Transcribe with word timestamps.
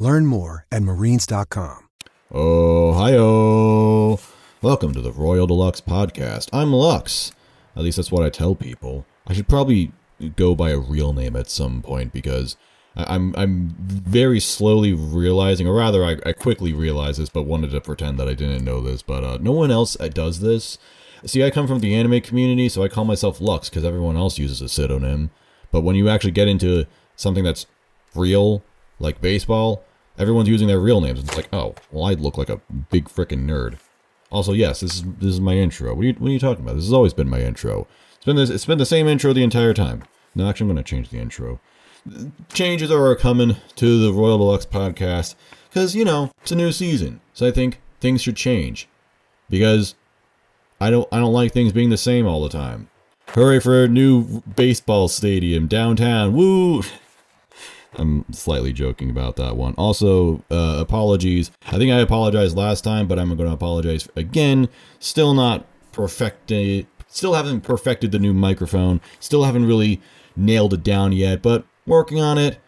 Learn 0.00 0.24
more 0.24 0.64
at 0.72 0.82
marines.com. 0.82 1.88
Oh, 2.32 2.92
hi, 2.94 3.12
Welcome 4.62 4.94
to 4.94 5.00
the 5.02 5.12
Royal 5.12 5.46
de 5.46 5.52
Lux 5.52 5.82
Podcast. 5.82 6.48
I'm 6.54 6.72
Lux. 6.72 7.32
At 7.76 7.82
least 7.82 7.96
that's 7.96 8.10
what 8.10 8.24
I 8.24 8.30
tell 8.30 8.54
people. 8.54 9.04
I 9.26 9.34
should 9.34 9.46
probably 9.46 9.92
go 10.36 10.54
by 10.54 10.70
a 10.70 10.78
real 10.78 11.12
name 11.12 11.36
at 11.36 11.50
some 11.50 11.82
point 11.82 12.14
because 12.14 12.56
I'm 12.96 13.34
I'm 13.36 13.74
very 13.78 14.40
slowly 14.40 14.94
realizing, 14.94 15.68
or 15.68 15.74
rather, 15.74 16.02
I, 16.02 16.16
I 16.24 16.32
quickly 16.32 16.72
realized 16.72 17.20
this, 17.20 17.28
but 17.28 17.42
wanted 17.42 17.70
to 17.72 17.80
pretend 17.82 18.18
that 18.18 18.28
I 18.28 18.32
didn't 18.32 18.64
know 18.64 18.80
this. 18.80 19.02
But 19.02 19.22
uh, 19.22 19.38
no 19.42 19.52
one 19.52 19.70
else 19.70 19.98
uh, 20.00 20.08
does 20.08 20.40
this. 20.40 20.78
See, 21.26 21.44
I 21.44 21.50
come 21.50 21.66
from 21.66 21.80
the 21.80 21.94
anime 21.94 22.22
community, 22.22 22.70
so 22.70 22.82
I 22.82 22.88
call 22.88 23.04
myself 23.04 23.38
Lux 23.38 23.68
because 23.68 23.84
everyone 23.84 24.16
else 24.16 24.38
uses 24.38 24.62
a 24.62 24.68
pseudonym. 24.70 25.28
But 25.70 25.82
when 25.82 25.94
you 25.94 26.08
actually 26.08 26.30
get 26.30 26.48
into 26.48 26.86
something 27.16 27.44
that's 27.44 27.66
real, 28.14 28.62
like 28.98 29.20
baseball, 29.20 29.84
everyone's 30.20 30.48
using 30.48 30.68
their 30.68 30.78
real 30.78 31.00
names. 31.00 31.18
It's 31.18 31.36
like, 31.36 31.48
oh, 31.52 31.74
well, 31.90 32.04
I 32.04 32.12
look 32.12 32.36
like 32.36 32.50
a 32.50 32.60
big 32.90 33.06
freaking 33.06 33.46
nerd. 33.46 33.78
Also, 34.30 34.52
yes, 34.52 34.80
this 34.80 34.96
is 34.96 35.02
this 35.02 35.30
is 35.30 35.40
my 35.40 35.54
intro. 35.54 35.92
What 35.92 36.02
are 36.02 36.08
you 36.08 36.14
what 36.14 36.28
are 36.28 36.32
you 36.32 36.38
talking 36.38 36.62
about? 36.62 36.76
This 36.76 36.84
has 36.84 36.92
always 36.92 37.14
been 37.14 37.28
my 37.28 37.40
intro. 37.40 37.88
It's 38.14 38.24
been 38.24 38.36
this. 38.36 38.50
It's 38.50 38.66
been 38.66 38.78
the 38.78 38.86
same 38.86 39.08
intro 39.08 39.32
the 39.32 39.42
entire 39.42 39.74
time. 39.74 40.04
No, 40.36 40.48
actually, 40.48 40.70
I'm 40.70 40.76
going 40.76 40.84
to 40.84 40.88
change 40.88 41.08
the 41.08 41.18
intro. 41.18 41.58
Changes 42.52 42.90
are 42.92 43.16
coming 43.16 43.56
to 43.76 44.00
the 44.00 44.12
Royal 44.12 44.38
de 44.38 44.44
Lux 44.44 44.64
podcast 44.64 45.34
because 45.68 45.96
you 45.96 46.04
know 46.04 46.30
it's 46.42 46.52
a 46.52 46.56
new 46.56 46.70
season, 46.70 47.20
so 47.34 47.48
I 47.48 47.50
think 47.50 47.80
things 48.00 48.22
should 48.22 48.36
change 48.36 48.88
because 49.48 49.96
I 50.80 50.90
don't 50.90 51.08
I 51.10 51.18
don't 51.18 51.32
like 51.32 51.52
things 51.52 51.72
being 51.72 51.90
the 51.90 51.96
same 51.96 52.26
all 52.26 52.42
the 52.42 52.48
time. 52.48 52.88
Hurry 53.28 53.60
for 53.60 53.84
a 53.84 53.88
new 53.88 54.42
baseball 54.42 55.08
stadium 55.08 55.66
downtown! 55.66 56.32
Woo! 56.34 56.82
I'm 57.94 58.24
slightly 58.32 58.72
joking 58.72 59.10
about 59.10 59.36
that 59.36 59.56
one. 59.56 59.74
Also, 59.74 60.44
uh, 60.50 60.76
apologies. 60.78 61.50
I 61.66 61.76
think 61.76 61.90
I 61.90 61.98
apologized 61.98 62.56
last 62.56 62.82
time, 62.82 63.08
but 63.08 63.18
I'm 63.18 63.28
going 63.36 63.48
to 63.48 63.54
apologize 63.54 64.08
again. 64.16 64.68
Still 64.98 65.34
not 65.34 65.66
perfected. 65.92 66.86
Still 67.08 67.34
haven't 67.34 67.62
perfected 67.62 68.12
the 68.12 68.18
new 68.18 68.32
microphone. 68.32 69.00
Still 69.18 69.44
haven't 69.44 69.66
really 69.66 70.00
nailed 70.36 70.72
it 70.72 70.84
down 70.84 71.12
yet, 71.12 71.42
but 71.42 71.64
working 71.86 72.20
on 72.20 72.38
it. 72.38 72.58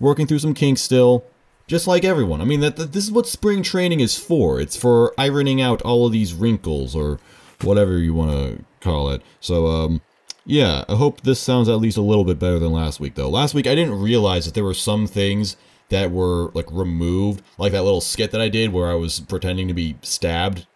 Working 0.00 0.26
through 0.26 0.40
some 0.40 0.54
kinks 0.54 0.80
still. 0.80 1.24
Just 1.68 1.86
like 1.86 2.04
everyone. 2.04 2.40
I 2.40 2.44
mean, 2.44 2.60
that, 2.60 2.74
that 2.76 2.92
this 2.92 3.04
is 3.04 3.12
what 3.12 3.28
spring 3.28 3.62
training 3.62 4.00
is 4.00 4.18
for. 4.18 4.60
It's 4.60 4.76
for 4.76 5.14
ironing 5.16 5.60
out 5.62 5.80
all 5.82 6.06
of 6.06 6.12
these 6.12 6.34
wrinkles 6.34 6.96
or 6.96 7.20
whatever 7.62 7.98
you 7.98 8.12
want 8.12 8.32
to 8.32 8.64
call 8.80 9.10
it. 9.10 9.22
So, 9.40 9.68
um, 9.68 10.02
yeah, 10.44 10.84
I 10.88 10.96
hope 10.96 11.20
this 11.20 11.40
sounds 11.40 11.68
at 11.68 11.80
least 11.80 11.96
a 11.96 12.02
little 12.02 12.24
bit 12.24 12.38
better 12.38 12.58
than 12.58 12.72
last 12.72 13.00
week, 13.00 13.14
though. 13.14 13.30
Last 13.30 13.54
week, 13.54 13.66
I 13.66 13.74
didn't 13.74 14.00
realize 14.00 14.44
that 14.44 14.54
there 14.54 14.64
were 14.64 14.74
some 14.74 15.06
things 15.06 15.56
that 15.88 16.10
were 16.10 16.50
like 16.54 16.70
removed, 16.70 17.42
like 17.58 17.72
that 17.72 17.84
little 17.84 18.00
skit 18.00 18.30
that 18.32 18.40
I 18.40 18.48
did 18.48 18.72
where 18.72 18.90
I 18.90 18.94
was 18.94 19.20
pretending 19.20 19.68
to 19.68 19.74
be 19.74 19.96
stabbed 20.02 20.66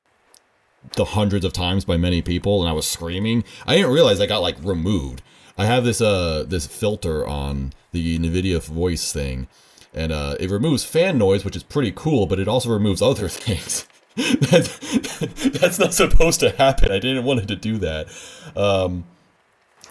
the 0.95 1.05
hundreds 1.05 1.45
of 1.45 1.53
times 1.53 1.85
by 1.85 1.97
many 1.97 2.23
people 2.23 2.61
and 2.61 2.69
I 2.69 2.73
was 2.73 2.87
screaming. 2.87 3.43
I 3.67 3.77
didn't 3.77 3.93
realize 3.93 4.21
I 4.21 4.27
got 4.27 4.43
like 4.43 4.57
removed. 4.63 5.23
I 5.59 5.65
have 5.65 5.85
this 5.85 6.01
uh 6.01 6.45
this 6.47 6.67
filter 6.67 7.27
on 7.27 7.73
the 7.93 8.19
Nvidia 8.19 8.63
voice 8.63 9.11
thing, 9.11 9.49
and 9.95 10.13
uh, 10.13 10.37
it 10.39 10.51
removes 10.51 10.85
fan 10.85 11.17
noise, 11.17 11.45
which 11.45 11.57
is 11.57 11.63
pretty 11.63 11.93
cool, 11.97 12.27
but 12.27 12.39
it 12.39 12.47
also 12.47 12.71
removes 12.71 13.01
other 13.01 13.29
things. 13.31 13.87
that's, 14.17 14.79
that's 15.59 15.79
not 15.79 15.95
supposed 15.95 16.41
to 16.41 16.51
happen. 16.51 16.93
I 16.93 16.99
didn't 16.99 17.25
want 17.25 17.41
it 17.41 17.49
to 17.49 17.57
do 17.57 17.79
that. 17.79 18.09
Um, 18.55 19.05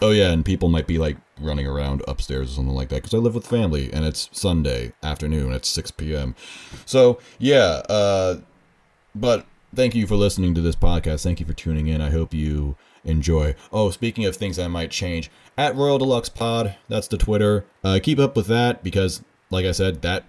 Oh 0.02 0.10
yeah, 0.10 0.30
and 0.30 0.44
people 0.44 0.68
might 0.68 0.86
be 0.86 0.98
like 0.98 1.16
running 1.40 1.66
around 1.66 2.02
upstairs 2.06 2.50
or 2.50 2.54
something 2.54 2.74
like 2.74 2.88
that 2.90 2.96
because 2.96 3.14
I 3.14 3.18
live 3.18 3.34
with 3.34 3.46
family 3.46 3.92
and 3.92 4.04
it's 4.04 4.28
Sunday 4.32 4.92
afternoon 5.02 5.52
at 5.52 5.64
6 5.64 5.90
p.m. 5.92 6.34
So 6.84 7.18
yeah, 7.38 7.82
uh, 7.88 8.40
but 9.14 9.46
thank 9.74 9.94
you 9.94 10.06
for 10.06 10.16
listening 10.16 10.54
to 10.54 10.60
this 10.60 10.76
podcast. 10.76 11.22
Thank 11.22 11.40
you 11.40 11.46
for 11.46 11.54
tuning 11.54 11.86
in. 11.88 12.00
I 12.00 12.10
hope 12.10 12.34
you 12.34 12.76
enjoy. 13.04 13.54
Oh, 13.72 13.90
speaking 13.90 14.24
of 14.24 14.36
things 14.36 14.58
I 14.58 14.68
might 14.68 14.90
change, 14.90 15.30
at 15.56 15.74
Royal 15.74 15.98
de 15.98 16.04
Lux 16.04 16.28
Pod, 16.28 16.76
that's 16.88 17.08
the 17.08 17.16
Twitter. 17.16 17.64
Uh, 17.82 17.98
keep 18.02 18.18
up 18.18 18.36
with 18.36 18.46
that 18.48 18.82
because, 18.82 19.22
like 19.50 19.64
I 19.64 19.72
said, 19.72 20.02
that 20.02 20.24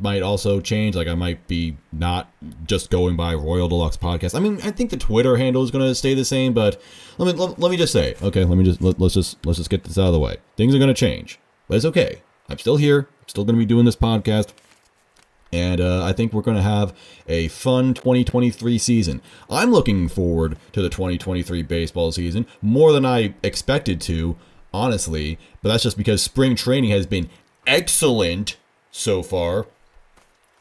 might 0.00 0.22
also 0.22 0.60
change. 0.60 0.96
Like 0.96 1.08
I 1.08 1.14
might 1.14 1.46
be 1.46 1.76
not 1.92 2.30
just 2.64 2.90
going 2.90 3.16
by 3.16 3.34
Royal 3.34 3.68
de 3.68 3.74
Lux 3.74 3.96
Podcast. 3.96 4.34
I 4.34 4.40
mean, 4.40 4.60
I 4.62 4.70
think 4.70 4.90
the 4.90 4.96
Twitter 4.96 5.36
handle 5.36 5.62
is 5.62 5.70
going 5.70 5.86
to 5.86 5.94
stay 5.94 6.14
the 6.14 6.24
same, 6.24 6.52
but 6.52 6.80
let 7.18 7.26
me 7.26 7.40
let, 7.40 7.58
let 7.58 7.70
me 7.70 7.76
just 7.76 7.92
say, 7.92 8.14
okay, 8.22 8.44
let 8.44 8.56
me 8.56 8.64
just 8.64 8.80
let, 8.82 9.00
us 9.00 9.14
just 9.14 9.44
let's 9.46 9.58
just 9.58 9.70
get 9.70 9.84
this 9.84 9.98
out 9.98 10.06
of 10.06 10.12
the 10.12 10.20
way. 10.20 10.36
Things 10.56 10.74
are 10.74 10.78
going 10.78 10.88
to 10.88 10.94
change, 10.94 11.38
but 11.68 11.76
it's 11.76 11.84
okay. 11.84 12.22
I'm 12.48 12.58
still 12.58 12.76
here. 12.76 13.08
I'm 13.20 13.28
still 13.28 13.44
going 13.44 13.56
to 13.56 13.60
be 13.60 13.66
doing 13.66 13.84
this 13.84 13.96
podcast. 13.96 14.52
And 15.52 15.80
uh, 15.80 16.04
I 16.04 16.12
think 16.12 16.32
we're 16.32 16.42
going 16.42 16.56
to 16.56 16.62
have 16.62 16.96
a 17.28 17.46
fun 17.48 17.94
2023 17.94 18.76
season. 18.76 19.22
I'm 19.48 19.70
looking 19.70 20.08
forward 20.08 20.58
to 20.72 20.82
the 20.82 20.88
2023 20.88 21.62
baseball 21.62 22.10
season 22.10 22.46
more 22.60 22.90
than 22.90 23.06
I 23.06 23.34
expected 23.44 24.00
to, 24.02 24.36
honestly. 24.72 25.38
But 25.62 25.68
that's 25.68 25.84
just 25.84 25.96
because 25.96 26.22
spring 26.22 26.56
training 26.56 26.90
has 26.90 27.06
been 27.06 27.30
excellent 27.68 28.56
so 28.90 29.22
far 29.22 29.66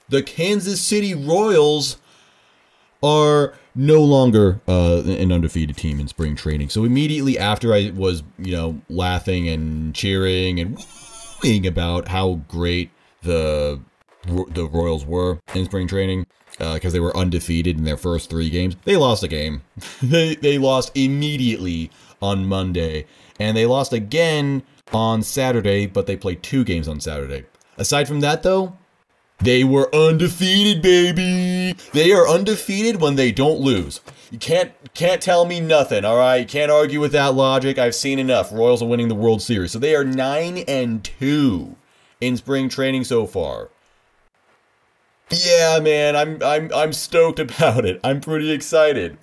the 0.09 0.23
Kansas 0.23 0.81
City 0.81 1.13
Royals 1.13 1.97
are 3.01 3.53
no 3.75 4.01
longer 4.01 4.61
uh, 4.67 5.01
an 5.05 5.31
undefeated 5.31 5.75
team 5.75 5.99
in 5.99 6.07
spring 6.07 6.35
training. 6.35 6.69
So 6.69 6.85
immediately 6.85 7.37
after 7.37 7.73
I 7.73 7.91
was, 7.95 8.23
you 8.37 8.53
know, 8.53 8.81
laughing 8.89 9.47
and 9.49 9.93
cheering 9.93 10.59
and 10.59 10.77
wooing 11.43 11.67
about 11.67 12.07
how 12.07 12.41
great 12.47 12.91
the 13.21 13.79
the 14.25 14.69
Royals 14.69 15.05
were 15.05 15.39
in 15.53 15.65
spring 15.65 15.85
training 15.85 16.25
because 16.57 16.85
uh, 16.85 16.89
they 16.91 16.99
were 16.99 17.15
undefeated 17.17 17.77
in 17.77 17.83
their 17.83 17.97
first 17.97 18.29
three 18.29 18.49
games, 18.49 18.75
they 18.85 18.95
lost 18.95 19.23
a 19.23 19.27
game. 19.27 19.61
they 20.01 20.35
they 20.35 20.57
lost 20.57 20.91
immediately 20.95 21.91
on 22.21 22.45
Monday, 22.45 23.05
and 23.39 23.57
they 23.57 23.65
lost 23.65 23.91
again 23.91 24.63
on 24.93 25.23
Saturday, 25.23 25.87
but 25.87 26.05
they 26.05 26.15
played 26.15 26.43
two 26.43 26.63
games 26.63 26.87
on 26.87 26.99
Saturday. 26.99 27.45
Aside 27.77 28.07
from 28.07 28.19
that, 28.21 28.43
though, 28.43 28.77
they 29.43 29.63
were 29.63 29.93
undefeated, 29.93 30.81
baby. 30.81 31.77
They 31.91 32.11
are 32.11 32.27
undefeated 32.27 33.01
when 33.01 33.15
they 33.15 33.31
don't 33.31 33.59
lose. 33.59 33.99
You 34.31 34.39
can't 34.39 34.71
can't 34.93 35.21
tell 35.21 35.45
me 35.45 35.59
nothing, 35.59 36.05
all 36.05 36.17
right? 36.17 36.37
You 36.37 36.45
can't 36.45 36.71
argue 36.71 36.99
with 36.99 37.11
that 37.11 37.35
logic. 37.35 37.77
I've 37.77 37.95
seen 37.95 38.19
enough. 38.19 38.51
Royals 38.51 38.81
are 38.81 38.87
winning 38.87 39.07
the 39.07 39.15
World 39.15 39.41
Series. 39.41 39.71
So 39.71 39.79
they 39.79 39.95
are 39.95 40.03
9 40.03 40.59
and 40.67 41.03
2 41.03 41.75
in 42.21 42.37
spring 42.37 42.69
training 42.69 43.03
so 43.03 43.25
far. 43.27 43.69
Yeah, 45.29 45.79
man, 45.79 46.15
I'm 46.15 46.41
I'm 46.41 46.71
I'm 46.73 46.93
stoked 46.93 47.39
about 47.47 47.85
it. 47.85 47.99
I'm 48.03 48.21
pretty 48.21 48.51
excited. 48.51 49.17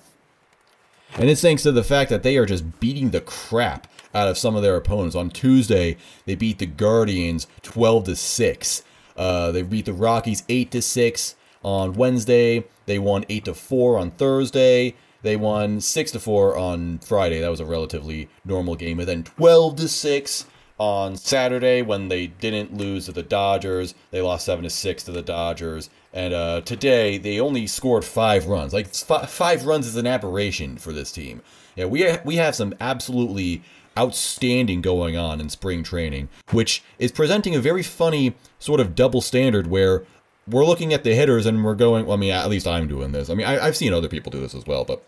And 1.14 1.28
it's 1.28 1.40
thanks 1.40 1.64
to 1.64 1.72
the 1.72 1.82
fact 1.82 2.10
that 2.10 2.22
they 2.22 2.36
are 2.36 2.46
just 2.46 2.78
beating 2.78 3.10
the 3.10 3.20
crap 3.20 3.88
out 4.14 4.28
of 4.28 4.38
some 4.38 4.54
of 4.54 4.62
their 4.62 4.76
opponents. 4.76 5.16
On 5.16 5.28
Tuesday, 5.28 5.96
they 6.24 6.34
beat 6.34 6.58
the 6.58 6.66
Guardians 6.66 7.46
12 7.62 8.04
to 8.04 8.16
6. 8.16 8.82
Uh, 9.16 9.52
they 9.52 9.62
beat 9.62 9.86
the 9.86 9.92
Rockies 9.92 10.42
eight 10.48 10.70
to 10.70 10.82
six 10.82 11.36
on 11.62 11.94
Wednesday. 11.94 12.64
They 12.86 12.98
won 12.98 13.24
eight 13.28 13.44
to 13.44 13.54
four 13.54 13.98
on 13.98 14.10
Thursday. 14.12 14.94
They 15.22 15.36
won 15.36 15.80
six 15.80 16.10
to 16.12 16.20
four 16.20 16.56
on 16.56 16.98
Friday. 16.98 17.40
That 17.40 17.50
was 17.50 17.60
a 17.60 17.66
relatively 17.66 18.28
normal 18.44 18.74
game. 18.74 18.98
And 18.98 19.08
then 19.08 19.22
twelve 19.22 19.76
to 19.76 19.88
six 19.88 20.46
on 20.78 21.14
Saturday 21.14 21.82
when 21.82 22.08
they 22.08 22.26
didn't 22.26 22.74
lose 22.74 23.04
to 23.04 23.12
the 23.12 23.22
Dodgers. 23.22 23.94
They 24.10 24.22
lost 24.22 24.46
seven 24.46 24.64
to 24.64 24.70
six 24.70 25.02
to 25.04 25.12
the 25.12 25.20
Dodgers. 25.20 25.90
And 26.14 26.32
uh, 26.32 26.62
today 26.62 27.18
they 27.18 27.38
only 27.38 27.66
scored 27.66 28.04
five 28.04 28.46
runs. 28.46 28.72
Like 28.72 28.86
five 28.94 29.66
runs 29.66 29.86
is 29.86 29.96
an 29.96 30.06
aberration 30.06 30.78
for 30.78 30.92
this 30.94 31.12
team. 31.12 31.42
Yeah, 31.76 31.84
we 31.84 32.02
ha- 32.02 32.22
we 32.24 32.36
have 32.36 32.54
some 32.54 32.74
absolutely 32.80 33.62
outstanding 33.98 34.80
going 34.80 35.16
on 35.16 35.40
in 35.40 35.48
spring 35.48 35.82
training, 35.82 36.28
which 36.50 36.82
is 36.98 37.12
presenting 37.12 37.54
a 37.54 37.60
very 37.60 37.82
funny 37.82 38.34
sort 38.58 38.80
of 38.80 38.94
double 38.94 39.20
standard 39.20 39.66
where 39.66 40.04
we're 40.48 40.64
looking 40.64 40.92
at 40.92 41.04
the 41.04 41.14
hitters 41.14 41.46
and 41.46 41.64
we're 41.64 41.74
going, 41.74 42.06
well, 42.06 42.16
I 42.16 42.20
mean, 42.20 42.32
at 42.32 42.48
least 42.48 42.66
I'm 42.66 42.88
doing 42.88 43.12
this. 43.12 43.30
I 43.30 43.34
mean, 43.34 43.46
I, 43.46 43.64
have 43.64 43.76
seen 43.76 43.92
other 43.92 44.08
people 44.08 44.30
do 44.30 44.40
this 44.40 44.54
as 44.54 44.66
well, 44.66 44.84
but 44.84 45.02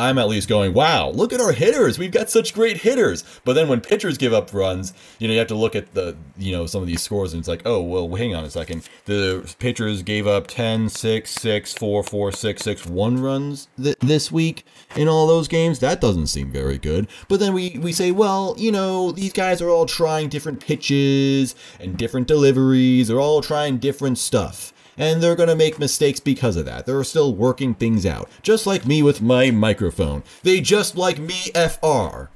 I'm 0.00 0.16
at 0.18 0.28
least 0.28 0.48
going, 0.48 0.74
wow, 0.74 1.10
look 1.10 1.32
at 1.32 1.40
our 1.40 1.50
hitters. 1.50 1.98
We've 1.98 2.12
got 2.12 2.30
such 2.30 2.54
great 2.54 2.78
hitters. 2.78 3.24
But 3.44 3.54
then 3.54 3.68
when 3.68 3.80
pitchers 3.80 4.16
give 4.16 4.32
up 4.32 4.54
runs, 4.54 4.92
you 5.18 5.26
know, 5.26 5.32
you 5.32 5.40
have 5.40 5.48
to 5.48 5.56
look 5.56 5.74
at 5.74 5.92
the, 5.94 6.16
you 6.36 6.52
know, 6.52 6.66
some 6.66 6.82
of 6.82 6.86
these 6.86 7.02
scores 7.02 7.32
and 7.32 7.40
it's 7.40 7.48
like, 7.48 7.62
oh, 7.64 7.82
well, 7.82 8.08
hang 8.14 8.32
on 8.34 8.44
a 8.44 8.50
second. 8.50 8.88
The 9.06 9.52
pitchers 9.58 10.04
gave 10.04 10.26
up 10.26 10.46
10, 10.46 10.88
6, 10.88 11.30
6, 11.30 11.74
4, 11.74 12.02
4, 12.04 12.32
6, 12.32 12.62
6, 12.62 12.86
1 12.86 13.20
runs 13.20 13.68
th- 13.76 13.96
this 13.98 14.30
week 14.30 14.64
in 14.94 15.08
all 15.08 15.26
those 15.26 15.48
games. 15.48 15.80
That 15.80 16.00
doesn't 16.00 16.28
seem 16.28 16.52
very 16.52 16.78
good. 16.78 17.08
But 17.26 17.40
then 17.40 17.52
we, 17.52 17.78
we 17.82 17.92
say, 17.92 18.12
well, 18.12 18.54
you 18.56 18.70
know, 18.70 19.10
these 19.10 19.32
guys 19.32 19.60
are 19.60 19.68
all 19.68 19.86
trying 19.86 20.28
different 20.28 20.60
pitches 20.60 21.56
and 21.80 21.96
different 21.96 22.28
deliveries. 22.28 23.08
They're 23.08 23.20
all 23.20 23.40
trying 23.40 23.78
different 23.78 24.18
stuff 24.18 24.72
and 24.98 25.22
they're 25.22 25.36
going 25.36 25.48
to 25.48 25.56
make 25.56 25.78
mistakes 25.78 26.20
because 26.20 26.56
of 26.56 26.66
that. 26.66 26.84
They're 26.84 27.04
still 27.04 27.34
working 27.34 27.74
things 27.74 28.04
out. 28.04 28.28
Just 28.42 28.66
like 28.66 28.84
me 28.84 29.02
with 29.02 29.22
my 29.22 29.50
microphone. 29.50 30.24
They 30.42 30.60
just 30.60 30.96
like 30.96 31.18
me 31.18 31.52
FR. 31.54 32.28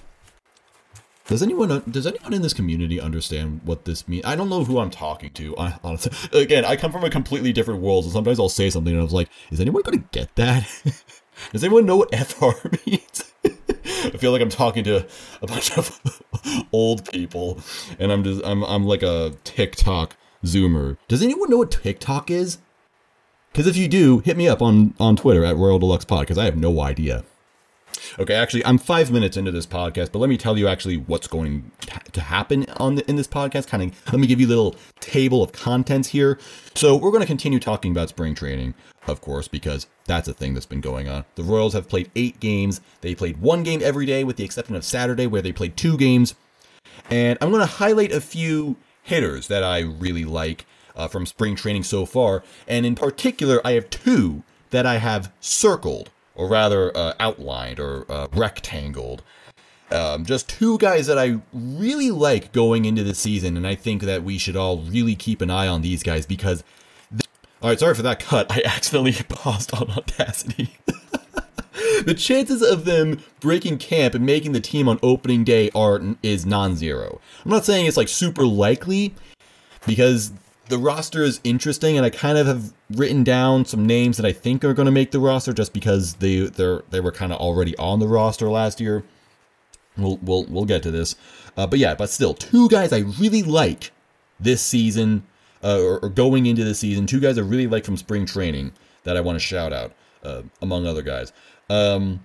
Does 1.26 1.43
anyone 1.43 1.82
does 1.88 2.06
anyone 2.06 2.35
in 2.35 2.43
this 2.43 2.53
community 2.53 3.00
understand 3.00 3.61
what 3.64 3.85
this 3.85 4.09
means? 4.09 4.25
I 4.25 4.35
don't 4.35 4.49
know 4.49 4.64
who 4.64 4.79
I'm 4.79 4.91
talking 4.91 5.31
to. 5.31 5.56
I, 5.56 5.79
honestly, 5.85 6.12
again, 6.38 6.64
I 6.64 6.76
come 6.76 6.93
from 6.93 7.05
a 7.05 7.11
completely 7.11 7.53
different 7.53 7.81
world, 7.81 8.05
so 8.05 8.11
sometimes 8.11 8.41
I'll 8.41 8.49
say 8.49 8.70
something 8.70 8.93
and 8.93 9.00
I 9.00 9.05
was 9.05 9.12
like, 9.12 9.29
"Is 9.50 9.61
anyone 9.61 9.82
going 9.82 10.00
to 10.00 10.09
get 10.11 10.35
that? 10.35 10.69
does 11.53 11.62
anyone 11.64 11.87
know 11.87 11.97
what 11.97 12.14
FR 12.14 12.50
means?" 12.87 13.32
I 13.44 14.17
feel 14.19 14.32
like 14.32 14.43
I'm 14.43 14.49
talking 14.49 14.85
to 14.85 15.06
a 15.41 15.47
bunch 15.47 15.76
of 15.79 16.23
old 16.73 17.11
people, 17.11 17.61
and 18.00 18.12
I'm 18.12 18.25
just 18.25 18.44
I'm 18.44 18.64
I'm 18.64 18.85
like 18.85 19.03
a 19.03 19.32
TikTok 19.44 20.17
Zoomer. 20.44 20.97
Does 21.09 21.23
anyone 21.23 21.50
know 21.50 21.59
what 21.59 21.71
TikTok 21.71 22.31
is? 22.31 22.59
Because 23.53 23.67
if 23.67 23.77
you 23.77 23.87
do, 23.87 24.21
hit 24.21 24.37
me 24.37 24.49
up 24.49 24.62
on, 24.62 24.94
on 24.99 25.17
Twitter 25.17 25.44
at 25.44 25.56
Royal 25.56 25.79
de 25.79 25.87
Lux 25.87 26.05
Pod, 26.05 26.21
because 26.21 26.39
I 26.39 26.47
have 26.47 26.56
no 26.56 26.81
idea. 26.81 27.25
Okay, 28.19 28.35
actually, 28.35 28.65
I'm 28.65 28.79
five 28.79 29.11
minutes 29.11 29.37
into 29.37 29.50
this 29.50 29.67
podcast, 29.67 30.12
but 30.12 30.19
let 30.19 30.29
me 30.29 30.37
tell 30.37 30.59
you 30.59 30.67
actually 30.69 30.97
what's 30.97 31.27
going 31.27 31.71
to 32.12 32.21
happen 32.21 32.65
on 32.79 32.97
the, 32.97 33.09
in 33.09 33.17
this 33.17 33.29
podcast. 33.29 33.69
Kind 33.69 33.83
of, 33.83 34.12
let 34.12 34.21
me 34.21 34.27
give 34.27 34.41
you 34.41 34.47
a 34.47 34.49
little 34.49 34.75
table 35.00 35.43
of 35.43 35.53
contents 35.53 36.09
here. 36.09 36.39
So 36.75 36.97
we're 36.97 37.11
going 37.11 37.23
to 37.23 37.27
continue 37.27 37.61
talking 37.61 37.93
about 37.93 38.09
spring 38.09 38.35
training, 38.35 38.75
of 39.06 39.21
course, 39.21 39.49
because 39.49 39.87
that's 40.06 40.29
a 40.29 40.35
thing 40.35 40.55
that's 40.55 40.67
been 40.67 40.81
going 40.81 41.09
on. 41.09 41.25
The 41.37 41.43
Royals 41.43 41.75
have 41.75 41.88
played 41.88 42.11
eight 42.17 42.41
games. 42.41 42.81
They 43.03 43.15
played 43.15 43.37
one 43.37 43.62
game 43.62 43.81
every 43.83 44.06
day, 44.06 44.25
with 44.25 44.37
the 44.37 44.45
exception 44.45 44.75
of 44.75 44.85
Saturday, 44.85 45.27
where 45.27 45.43
they 45.43 45.53
played 45.53 45.77
two 45.77 45.97
games. 45.97 46.35
And 47.11 47.38
I'm 47.41 47.50
going 47.50 47.61
to 47.61 47.67
highlight 47.67 48.12
a 48.12 48.21
few 48.21 48.77
hitters 49.02 49.49
that 49.49 49.62
I 49.62 49.81
really 49.81 50.25
like 50.25 50.66
uh, 50.96 51.08
from 51.08 51.26
spring 51.26 51.56
training 51.56 51.84
so 51.84 52.06
far. 52.06 52.43
And 52.66 52.87
in 52.87 52.94
particular, 52.94 53.60
I 53.64 53.72
have 53.72 53.90
two 53.90 54.43
that 54.70 54.87
I 54.87 54.99
have 54.99 55.32
circled, 55.40 56.10
or 56.34 56.49
rather 56.49 56.96
uh, 56.96 57.14
outlined 57.20 57.78
or 57.78 58.10
uh, 58.10 58.28
rectangled. 58.32 59.22
Um, 59.90 60.25
just 60.25 60.49
two 60.49 60.78
guys 60.78 61.06
that 61.06 61.19
I 61.19 61.40
really 61.52 62.10
like 62.10 62.52
going 62.52 62.87
into 62.87 63.04
the 63.04 63.14
season, 63.14 63.56
and 63.58 63.66
I 63.66 63.75
think 63.75 64.02
that 64.02 64.25
we 64.25 64.38
should 64.38 64.56
all 64.56 64.78
really 64.78 65.14
keep 65.14 65.43
an 65.43 65.50
eye 65.50 65.69
on 65.69 65.82
these 65.82 66.02
guys 66.02 66.25
because. 66.25 66.64
All 67.60 67.69
right, 67.69 67.78
sorry 67.78 67.94
for 67.94 68.02
that 68.02 68.19
cut. 68.19 68.50
I 68.50 68.62
accidentally 68.64 69.12
paused 69.28 69.75
on 69.75 69.90
Audacity. 69.90 70.76
the 72.05 72.15
chances 72.15 72.62
of 72.62 72.85
them 72.85 73.23
breaking 73.41 73.79
camp 73.79 74.15
and 74.15 74.25
making 74.25 74.53
the 74.53 74.61
team 74.61 74.89
on 74.89 74.99
opening 75.03 75.44
day 75.44 75.71
are 75.75 76.00
is 76.23 76.47
non-zero. 76.47 77.21
I'm 77.44 77.50
not 77.50 77.65
saying 77.65 77.87
it's 77.87 77.97
like 77.97 78.09
super 78.09 78.47
likely 78.47 79.15
because 79.87 80.33
the 80.69 80.79
roster 80.79 81.23
is 81.23 81.41
interesting 81.44 81.97
and 81.97 82.06
I 82.06 82.11
kind 82.11 82.39
of 82.39 82.47
have 82.47 82.73
written 82.91 83.25
down 83.25 83.65
some 83.65 83.85
names 83.87 84.17
that 84.17 84.27
I 84.27 84.33
think 84.33 84.65
are 84.65 84.75
going 84.75 84.87
to 84.87 84.93
make 84.93 85.11
the 85.11 85.21
roster 85.21 85.53
just 85.53 85.73
because 85.73 86.15
they 86.15 86.47
they 86.47 86.79
they 86.91 87.00
were 87.00 87.12
kind 87.12 87.33
of 87.33 87.39
already 87.39 87.77
on 87.77 87.99
the 87.99 88.09
roster 88.09 88.49
last 88.49 88.81
year. 88.81 89.05
We'll 89.97 90.19
we'll 90.23 90.45
we'll 90.45 90.65
get 90.65 90.83
to 90.85 90.91
this. 90.91 91.17
Uh, 91.56 91.67
but 91.67 91.79
yeah, 91.79 91.95
but 91.95 92.11
still 92.11 92.35
two 92.35 92.69
guys 92.69 92.93
I 92.93 93.00
really 93.21 93.43
like 93.43 93.93
this 94.41 94.62
season 94.62 95.25
uh, 95.62 95.79
or, 95.81 95.99
or, 96.00 96.09
going 96.09 96.47
into 96.47 96.65
the 96.65 96.75
season, 96.75 97.06
two 97.06 97.21
guys 97.21 97.38
I 97.38 97.43
really 97.43 97.69
like 97.69 97.85
from 97.85 97.97
spring 97.97 98.27
training 98.27 98.73
that 99.05 99.17
I 99.17 99.21
want 99.21 99.37
to 99.37 99.41
shout 99.41 99.73
out 99.73 99.93
uh, 100.25 100.43
among 100.61 100.87
other 100.87 101.03
guys. 101.03 101.33
Um, 101.73 102.25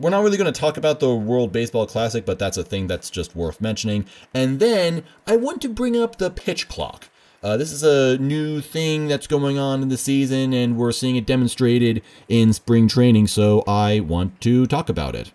we're 0.00 0.10
not 0.10 0.22
really 0.22 0.38
going 0.38 0.52
to 0.52 0.58
talk 0.58 0.76
about 0.76 1.00
the 1.00 1.14
World 1.14 1.52
Baseball 1.52 1.86
Classic, 1.86 2.24
but 2.24 2.38
that's 2.38 2.56
a 2.56 2.64
thing 2.64 2.86
that's 2.86 3.10
just 3.10 3.36
worth 3.36 3.60
mentioning. 3.60 4.06
And 4.32 4.58
then 4.58 5.04
I 5.26 5.36
want 5.36 5.60
to 5.62 5.68
bring 5.68 5.96
up 5.96 6.16
the 6.16 6.30
pitch 6.30 6.68
clock. 6.68 7.08
Uh, 7.42 7.56
this 7.56 7.72
is 7.72 7.82
a 7.82 8.18
new 8.18 8.60
thing 8.60 9.06
that's 9.08 9.26
going 9.26 9.58
on 9.58 9.82
in 9.82 9.88
the 9.88 9.98
season, 9.98 10.52
and 10.52 10.76
we're 10.76 10.92
seeing 10.92 11.16
it 11.16 11.26
demonstrated 11.26 12.02
in 12.28 12.52
spring 12.52 12.88
training, 12.88 13.26
so 13.26 13.62
I 13.66 14.00
want 14.00 14.40
to 14.40 14.66
talk 14.66 14.88
about 14.88 15.14
it. 15.14 15.32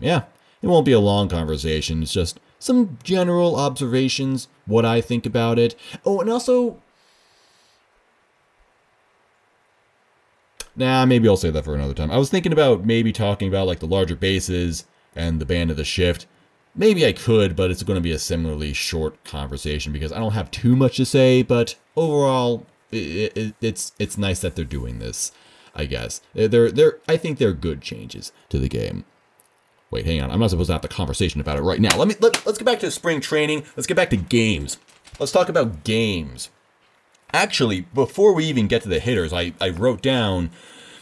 Yeah, 0.00 0.24
it 0.60 0.66
won't 0.66 0.84
be 0.84 0.92
a 0.92 1.00
long 1.00 1.28
conversation, 1.28 2.02
it's 2.02 2.12
just 2.12 2.40
some 2.58 2.98
general 3.04 3.56
observations, 3.56 4.48
what 4.66 4.84
I 4.84 5.00
think 5.00 5.24
about 5.24 5.58
it. 5.58 5.76
Oh, 6.04 6.20
and 6.20 6.28
also 6.28 6.82
Nah, 10.76 11.06
maybe 11.06 11.28
I'll 11.28 11.36
say 11.36 11.50
that 11.50 11.64
for 11.64 11.74
another 11.74 11.94
time. 11.94 12.10
I 12.10 12.16
was 12.16 12.30
thinking 12.30 12.52
about 12.52 12.84
maybe 12.84 13.12
talking 13.12 13.48
about 13.48 13.66
like 13.66 13.78
the 13.78 13.86
larger 13.86 14.16
bases 14.16 14.84
and 15.14 15.40
the 15.40 15.46
band 15.46 15.70
of 15.70 15.76
the 15.76 15.84
shift. 15.84 16.26
Maybe 16.74 17.06
I 17.06 17.12
could, 17.12 17.54
but 17.54 17.70
it's 17.70 17.84
going 17.84 17.96
to 17.96 18.02
be 18.02 18.10
a 18.10 18.18
similarly 18.18 18.72
short 18.72 19.22
conversation 19.24 19.92
because 19.92 20.10
I 20.10 20.18
don't 20.18 20.32
have 20.32 20.50
too 20.50 20.74
much 20.74 20.96
to 20.96 21.06
say. 21.06 21.42
But 21.42 21.76
overall, 21.96 22.66
it, 22.90 23.36
it, 23.36 23.54
it's 23.60 23.92
it's 23.98 24.18
nice 24.18 24.40
that 24.40 24.56
they're 24.56 24.64
doing 24.64 24.98
this. 24.98 25.30
I 25.76 25.86
guess 25.86 26.20
they're 26.34 26.70
they're 26.70 26.98
I 27.08 27.16
think 27.16 27.38
they're 27.38 27.52
good 27.52 27.80
changes 27.80 28.32
to 28.48 28.58
the 28.58 28.68
game. 28.68 29.04
Wait, 29.90 30.06
hang 30.06 30.20
on. 30.20 30.30
I'm 30.30 30.40
not 30.40 30.50
supposed 30.50 30.68
to 30.68 30.72
have 30.72 30.82
the 30.82 30.88
conversation 30.88 31.40
about 31.40 31.56
it 31.56 31.62
right 31.62 31.80
now. 31.80 31.96
Let 31.96 32.08
me 32.08 32.14
let, 32.18 32.44
let's 32.44 32.58
get 32.58 32.64
back 32.64 32.80
to 32.80 32.90
spring 32.90 33.20
training. 33.20 33.64
Let's 33.76 33.86
get 33.86 33.96
back 33.96 34.10
to 34.10 34.16
games. 34.16 34.78
Let's 35.20 35.30
talk 35.30 35.48
about 35.48 35.84
games. 35.84 36.50
Actually, 37.34 37.80
before 37.92 38.32
we 38.32 38.44
even 38.44 38.68
get 38.68 38.80
to 38.82 38.88
the 38.88 39.00
hitters, 39.00 39.32
I, 39.32 39.54
I 39.60 39.68
wrote 39.70 40.00
down 40.00 40.50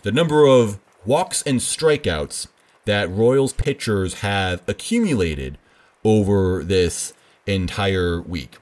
the 0.01 0.11
number 0.11 0.47
of 0.47 0.81
walks 1.05 1.43
and 1.43 1.61
strikeouts 1.61 2.47
that 2.87 3.11
Royals 3.11 3.53
pitchers 3.53 4.21
have 4.21 4.63
accumulated 4.67 5.59
over 6.03 6.65
this 6.65 7.13
entire 7.47 8.23
week. 8.23 8.57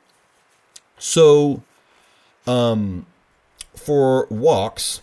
So, 0.99 1.63
um, 2.45 3.07
for 3.77 4.27
walks, 4.31 5.01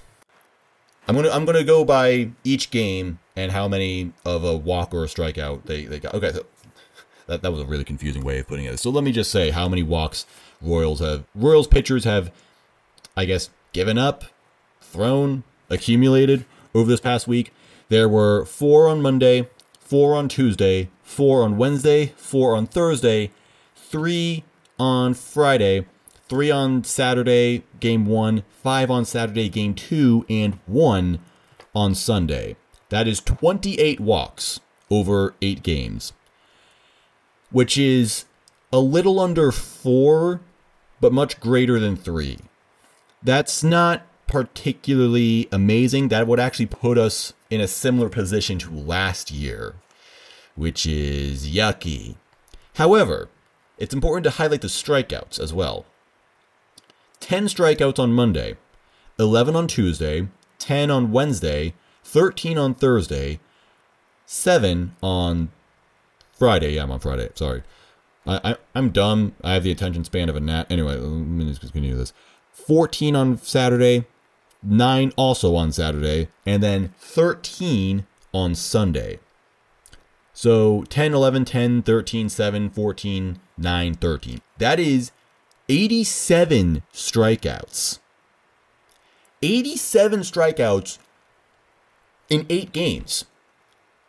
I'm 1.08 1.16
gonna 1.16 1.30
I'm 1.30 1.46
gonna 1.46 1.64
go 1.64 1.86
by 1.86 2.32
each 2.44 2.70
game 2.70 3.20
and 3.38 3.54
how 3.54 3.70
many 3.70 4.12
of 4.26 4.44
a 4.44 4.58
walk 4.58 4.94
or 4.94 5.06
a 5.06 5.08
strikeout 5.08 5.64
they, 5.64 5.86
they 5.86 6.02
got. 6.02 6.14
Okay, 6.16 6.34
so 6.34 6.46
that, 7.28 7.42
that 7.44 7.52
was 7.52 7.62
a 7.62 7.66
really 7.66 7.86
confusing 7.86 8.26
way 8.26 8.40
of 8.40 8.48
putting 8.48 8.66
it. 8.66 8.78
So 8.78 8.90
let 8.90 9.06
me 9.06 9.14
just 9.14 9.32
say 9.32 9.52
how 9.52 9.70
many 9.70 9.84
walks 9.84 10.26
Royals 10.62 11.00
have 11.00 11.24
Royals 11.34 11.68
pitchers 11.68 12.04
have 12.04 12.30
I 13.18 13.26
guess, 13.26 13.50
given 13.74 13.98
up, 13.98 14.26
thrown, 14.80 15.44
accumulated 15.72 16.46
over 16.76 16.88
this 16.88 17.00
past 17.00 17.28
week. 17.28 17.52
There 17.90 18.08
were 18.08 18.46
four 18.46 18.88
on 18.88 19.02
Monday, 19.02 19.50
four 19.80 20.16
on 20.16 20.30
Tuesday, 20.30 20.90
four 21.02 21.42
on 21.42 21.58
Wednesday, 21.58 22.14
four 22.16 22.56
on 22.56 22.68
Thursday, 22.68 23.32
three 23.76 24.44
on 24.78 25.16
Friday, 25.16 25.88
three 26.30 26.52
on 26.52 26.84
Saturday, 26.84 27.64
game 27.80 28.06
one, 28.06 28.44
five 28.52 28.92
on 28.92 29.04
Saturday, 29.04 29.50
game 29.50 29.74
two, 29.74 30.24
and 30.30 30.60
one 30.68 31.20
on 31.74 31.96
Sunday. 31.96 32.56
That 32.90 33.08
is 33.08 33.20
28 33.20 34.00
walks 34.00 34.60
over 34.92 35.34
eight 35.42 35.64
games, 35.64 36.14
which 37.50 37.80
is 37.80 38.26
a 38.72 38.80
little 38.80 39.20
under 39.20 39.52
four, 39.52 40.42
but 41.02 41.12
much 41.12 41.40
greater 41.40 41.80
than 41.80 41.96
three. 41.96 42.38
That's 43.28 43.62
not 43.62 44.04
particularly 44.26 45.50
amazing. 45.52 46.08
That 46.08 46.28
would 46.28 46.40
actually 46.40 46.68
put 46.68 46.98
us 46.98 47.34
in 47.50 47.60
a 47.60 47.68
similar 47.68 48.08
position 48.08 48.58
to 48.60 48.72
last 48.72 49.32
year, 49.32 49.76
which 50.56 50.86
is 50.86 51.46
yucky. 51.46 52.16
However, 52.76 53.28
it's 53.78 53.94
important 53.94 54.24
to 54.24 54.30
highlight 54.30 54.62
the 54.62 54.70
strikeouts 54.70 55.42
as 55.42 55.54
well 55.54 55.86
10 57.20 57.48
strikeouts 57.48 58.00
on 58.00 58.14
Monday, 58.14 58.56
11 59.20 59.58
on 59.58 59.68
Tuesday, 59.68 60.30
10 60.60 60.90
on 60.90 61.12
Wednesday, 61.12 61.74
13 62.06 62.58
on 62.58 62.74
Thursday, 62.74 63.42
7 64.26 64.96
on 65.04 65.50
Friday. 66.32 66.76
Yeah, 66.76 66.84
I'm 66.84 66.92
on 66.92 67.02
Friday. 67.02 67.28
Sorry. 67.34 67.62
I, 68.26 68.56
I, 68.74 68.80
am 68.80 68.92
dumb. 68.92 69.36
I 69.44 69.54
have 69.54 69.64
the 69.64 69.72
attention 69.72 70.06
span 70.06 70.30
of 70.30 70.38
a 70.38 70.40
gnat. 70.40 70.72
Anyway, 70.72 70.96
let 70.96 71.10
me 71.10 71.46
just 71.46 71.60
continue 71.60 71.94
this. 71.94 72.14
14 72.68 73.16
on 73.16 73.38
Saturday, 73.38 74.06
9 74.62 75.14
also 75.16 75.56
on 75.56 75.72
Saturday, 75.72 76.28
and 76.46 76.62
then 76.62 76.94
13 77.00 78.06
on 78.34 78.56
Sunday. 78.56 79.20
So 80.34 80.84
10, 80.90 81.14
11, 81.14 81.46
10, 81.46 81.82
13, 81.82 82.28
7, 82.30 82.70
14, 82.70 83.40
9, 83.58 83.94
13. 83.94 84.42
That 84.58 84.80
is 84.82 85.12
87 85.70 86.84
strikeouts. 86.94 88.00
87 89.42 90.20
strikeouts 90.20 90.98
in 92.30 92.46
eight 92.50 92.74
games. 92.74 93.26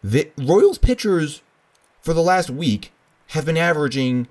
the 0.03 0.31
Royals 0.37 0.79
pitchers 0.79 1.43
for 2.03 2.13
the 2.13 2.23
last 2.23 2.51
week 2.51 2.93
have 3.29 3.45
been 3.45 3.57
averaging 3.57 4.27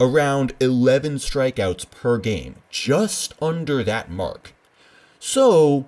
around 0.00 0.54
11 0.60 1.16
strikeouts 1.16 1.88
per 1.90 2.16
game, 2.18 2.56
just 2.70 3.34
under 3.40 3.84
that 3.84 4.10
mark. 4.10 4.54
So, 5.18 5.86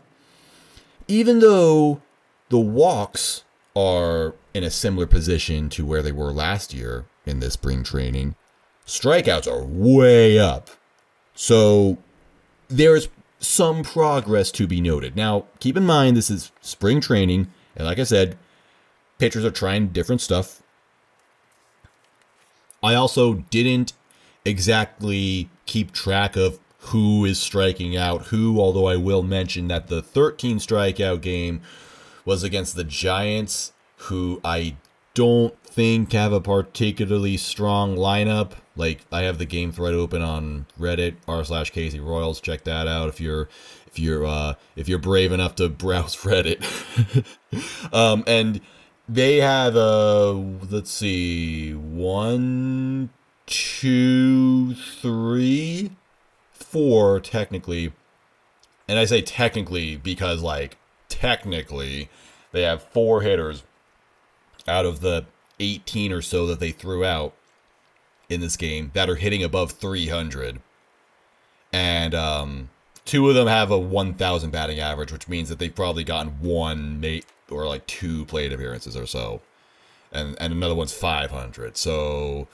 even 1.09 1.41
though 1.41 2.03
the 2.51 2.61
walks 2.61 3.45
are 3.75 4.35
in 4.53 4.63
a 4.63 4.71
similar 4.71 5.07
position 5.07 5.71
to 5.71 5.87
where 5.87 6.03
they 6.03 6.13
were 6.13 6.31
last 6.31 6.75
year 6.75 7.07
in 7.25 7.41
this 7.41 7.55
spring 7.55 7.83
training, 7.83 8.35
strikeouts 8.87 9.51
are 9.51 9.65
way 9.65 10.39
up. 10.39 10.69
So, 11.35 11.97
there's 12.69 13.09
some 13.39 13.83
progress 13.83 14.53
to 14.53 14.67
be 14.67 14.81
noted. 14.81 15.17
Now, 15.17 15.47
keep 15.59 15.77
in 15.77 15.87
mind 15.87 16.17
this 16.17 16.31
is 16.31 16.53
spring 16.61 17.01
training, 17.01 17.49
and 17.75 17.87
like 17.87 17.99
I 17.99 18.05
said, 18.05 18.37
pitchers 19.19 19.45
are 19.45 19.51
trying 19.51 19.89
different 19.89 20.21
stuff. 20.21 20.63
I 22.83 22.95
also 22.95 23.35
didn't 23.35 23.95
exactly 24.45 25.49
keep 25.67 25.93
track 25.93 26.37
of 26.37 26.59
who 26.87 27.25
is 27.25 27.39
striking 27.39 27.97
out 27.97 28.27
who, 28.27 28.61
although 28.61 28.87
I 28.89 28.97
will 28.97 29.23
mention 29.23 29.69
that 29.69 29.87
the 29.87 30.03
13 30.03 30.59
strikeout 30.59 31.21
game 31.21 31.61
was 32.25 32.43
against 32.43 32.75
the 32.75 32.85
Giants, 32.85 33.73
who 33.97 34.41
I 34.45 34.77
don't 35.15 35.57
think 35.65 36.13
have 36.13 36.33
a 36.33 36.41
particularly 36.41 37.37
strong 37.37 37.97
lineup. 37.97 38.53
Like 38.75 39.05
I 39.13 39.23
have 39.23 39.39
the 39.39 39.47
game 39.47 39.71
thread 39.71 39.95
open 39.95 40.23
on 40.23 40.67
Reddit 40.79 41.17
r 41.29 41.45
slash 41.45 41.73
KCRoyals. 41.73 42.43
Check 42.43 42.65
that 42.65 42.89
out 42.89 43.09
if 43.09 43.21
you're 43.21 43.49
if 43.87 43.99
you're 43.99 44.27
uh, 44.27 44.55
if 44.75 44.89
you're 44.89 44.99
brave 44.99 45.33
enough 45.33 45.55
to 45.57 45.69
browse 45.69 46.17
Reddit. 46.25 46.65
um, 47.93 48.25
and 48.27 48.61
they 49.09 49.39
have 49.39 49.77
uh 49.77 50.33
let's 50.33 50.91
see 50.91 51.75
one 51.75 53.11
two 53.47 54.75
three 54.75 55.93
four 56.53 57.21
technically. 57.21 57.93
And 58.89 58.99
i 58.99 59.05
say 59.05 59.23
technically 59.23 59.97
because 59.97 60.43
like 60.43 60.77
technically 61.09 62.09
they 62.53 62.63
have 62.63 62.83
four 62.83 63.23
hitters 63.23 63.63
out 64.69 64.87
of 64.87 65.01
the 65.01 65.25
18 65.61 66.13
or 66.13 66.23
so 66.23 66.47
that 66.47 66.61
they 66.61 66.71
threw 66.71 67.05
out 67.05 67.35
in 68.29 68.41
this 68.41 68.57
game 68.57 68.91
that 68.95 69.09
are 69.09 69.15
hitting 69.15 69.43
above 69.43 69.73
300 69.73 70.61
and 71.73 72.15
um 72.15 72.69
two 73.05 73.29
of 73.29 73.35
them 73.35 73.47
have 73.47 73.71
a 73.71 73.79
1000 73.79 74.51
batting 74.51 74.81
average 74.81 75.13
which 75.13 75.29
means 75.29 75.49
that 75.49 75.59
they've 75.59 75.75
probably 75.75 76.05
gotten 76.05 76.33
one 76.41 77.01
mate 77.01 77.27
or 77.53 77.67
like 77.67 77.87
two 77.87 78.25
plate 78.25 78.53
appearances 78.53 78.97
or 78.97 79.07
so, 79.07 79.41
and 80.11 80.37
and 80.41 80.53
another 80.53 80.75
one's 80.75 80.93
500. 80.93 81.77
So 81.77 82.49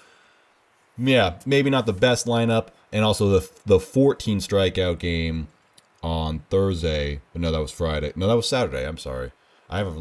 yeah, 0.99 1.39
maybe 1.47 1.71
not 1.71 1.87
the 1.87 1.93
best 1.93 2.27
lineup, 2.27 2.69
and 2.93 3.05
also 3.05 3.29
the 3.29 3.51
the 3.65 3.81
14 3.81 4.39
strikeout 4.39 4.99
game 4.99 5.49
on 6.03 6.41
Thursday. 6.51 7.21
No, 7.35 7.53
that 7.53 7.61
was 7.61 7.71
Friday. 7.71 8.13
No, 8.17 8.27
that 8.27 8.37
was 8.37 8.49
Saturday. 8.49 8.87
I'm 8.87 8.99
sorry. 8.99 9.33
I 9.71 9.79
have 9.79 9.97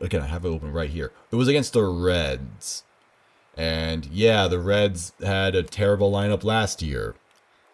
again. 0.00 0.22
I 0.22 0.26
have 0.26 0.44
it 0.44 0.48
open 0.48 0.72
right 0.72 0.90
here. 0.90 1.12
It 1.30 1.36
was 1.36 1.48
against 1.48 1.72
the 1.72 1.84
Reds, 1.84 2.82
and 3.56 4.06
yeah, 4.06 4.48
the 4.48 4.58
Reds 4.58 5.12
had 5.22 5.54
a 5.54 5.62
terrible 5.62 6.10
lineup 6.10 6.42
last 6.44 6.82
year, 6.82 7.14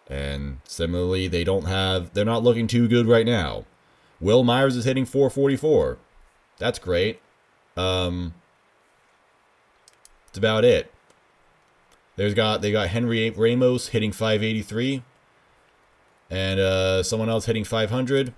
and 0.07 0.59
similarly, 0.63 1.27
they 1.27 1.43
don't 1.43 1.65
have. 1.65 2.13
They're 2.13 2.25
not 2.25 2.43
looking 2.43 2.67
too 2.67 2.87
good 2.87 3.07
right 3.07 3.25
now. 3.25 3.65
Wil 4.21 4.43
Myers 4.43 4.75
is 4.75 4.85
hitting 4.85 5.05
444. 5.05 5.97
That's 6.57 6.77
great. 6.77 7.21
Um, 7.77 8.33
that's 10.27 10.37
about 10.37 10.65
it. 10.65 10.91
There's 12.19 12.33
got 12.33 12.61
they 12.61 12.73
got 12.73 12.89
Henry 12.89 13.29
Ramos 13.29 13.87
hitting 13.87 14.11
583, 14.11 15.03
and 16.29 16.59
uh, 16.59 17.01
someone 17.01 17.29
else 17.29 17.45
hitting 17.45 17.63
500, 17.63 18.33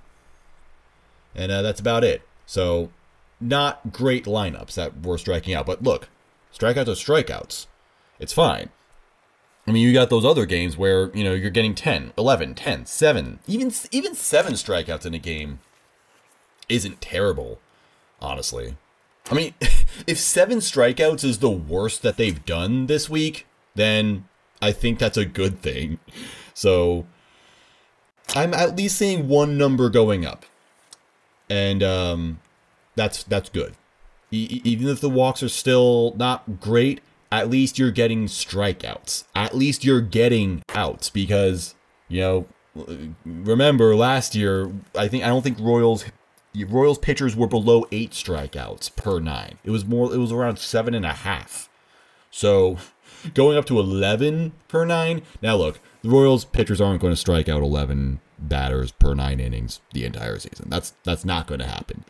and 1.33 1.51
uh, 1.51 1.63
that's 1.63 1.79
about 1.79 2.03
it. 2.03 2.21
So, 2.45 2.91
not 3.39 3.91
great 3.91 4.25
lineups 4.25 4.75
that 4.75 5.03
were 5.03 5.17
striking 5.17 5.55
out. 5.55 5.65
But 5.65 5.81
look, 5.81 6.09
strikeouts 6.55 6.89
are 6.89 6.91
strikeouts. 6.91 7.65
It's 8.19 8.33
fine. 8.33 8.69
I 9.65 9.71
mean, 9.71 9.81
you 9.81 9.93
got 9.93 10.11
those 10.11 10.25
other 10.25 10.45
games 10.45 10.77
where, 10.77 11.09
you 11.15 11.23
know, 11.23 11.33
you're 11.33 11.49
getting 11.49 11.73
10, 11.73 12.13
11, 12.19 12.53
10, 12.53 12.85
7, 12.85 13.39
even 13.47 13.71
even 13.89 14.13
7 14.13 14.53
strikeouts 14.53 15.07
in 15.07 15.15
a 15.15 15.19
game 15.19 15.59
isn't 16.69 17.01
terrible 17.01 17.57
honestly. 18.21 18.77
I 19.31 19.33
mean, 19.33 19.53
if 20.07 20.19
seven 20.19 20.59
strikeouts 20.59 21.23
is 21.23 21.39
the 21.39 21.49
worst 21.49 22.03
that 22.03 22.17
they've 22.17 22.45
done 22.45 22.85
this 22.85 23.09
week, 23.09 23.47
then 23.75 24.25
I 24.61 24.71
think 24.71 24.99
that's 24.99 25.17
a 25.17 25.25
good 25.25 25.61
thing. 25.61 25.99
So 26.53 27.05
I'm 28.35 28.53
at 28.53 28.75
least 28.75 28.97
seeing 28.97 29.27
one 29.27 29.57
number 29.57 29.89
going 29.89 30.25
up, 30.25 30.45
and 31.49 31.81
um, 31.83 32.39
that's 32.95 33.23
that's 33.23 33.49
good. 33.49 33.73
E- 34.31 34.61
even 34.63 34.87
if 34.87 35.01
the 35.01 35.09
walks 35.09 35.43
are 35.43 35.49
still 35.49 36.13
not 36.17 36.59
great, 36.59 37.01
at 37.31 37.49
least 37.49 37.77
you're 37.79 37.91
getting 37.91 38.27
strikeouts. 38.27 39.25
At 39.35 39.55
least 39.55 39.83
you're 39.83 40.01
getting 40.01 40.63
outs 40.73 41.09
because 41.09 41.75
you 42.07 42.21
know. 42.21 42.47
Remember 43.25 43.97
last 43.97 44.33
year, 44.33 44.71
I 44.95 45.09
think 45.09 45.25
I 45.25 45.27
don't 45.27 45.41
think 45.41 45.59
Royals 45.59 46.05
Royals 46.55 46.97
pitchers 46.97 47.35
were 47.35 47.47
below 47.47 47.85
eight 47.91 48.11
strikeouts 48.11 48.95
per 48.95 49.19
nine. 49.19 49.57
It 49.65 49.71
was 49.71 49.83
more. 49.83 50.13
It 50.13 50.17
was 50.19 50.31
around 50.31 50.57
seven 50.57 50.93
and 50.93 51.05
a 51.05 51.11
half. 51.11 51.67
So 52.29 52.77
going 53.33 53.57
up 53.57 53.65
to 53.65 53.79
eleven 53.79 54.53
per 54.67 54.85
nine. 54.85 55.21
Now 55.41 55.55
look, 55.55 55.79
the 56.01 56.09
Royals 56.09 56.45
pitchers 56.45 56.81
aren't 56.81 57.01
going 57.01 57.13
to 57.13 57.17
strike 57.17 57.49
out 57.49 57.61
eleven 57.61 58.19
batters 58.39 58.91
per 58.91 59.13
nine 59.13 59.39
innings 59.39 59.81
the 59.93 60.05
entire 60.05 60.39
season. 60.39 60.67
That's 60.69 60.93
that's 61.03 61.25
not 61.25 61.47
going 61.47 61.59
to 61.59 61.67
happen. 61.67 62.05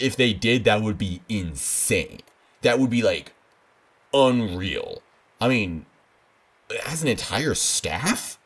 If 0.00 0.16
they 0.16 0.32
did, 0.32 0.64
that 0.64 0.82
would 0.82 0.98
be 0.98 1.22
insane. 1.28 2.20
That 2.62 2.78
would 2.78 2.90
be 2.90 3.02
like 3.02 3.32
unreal. 4.12 5.02
I 5.40 5.48
mean, 5.48 5.86
as 6.86 7.02
an 7.02 7.08
entire 7.08 7.54
staff, 7.54 8.38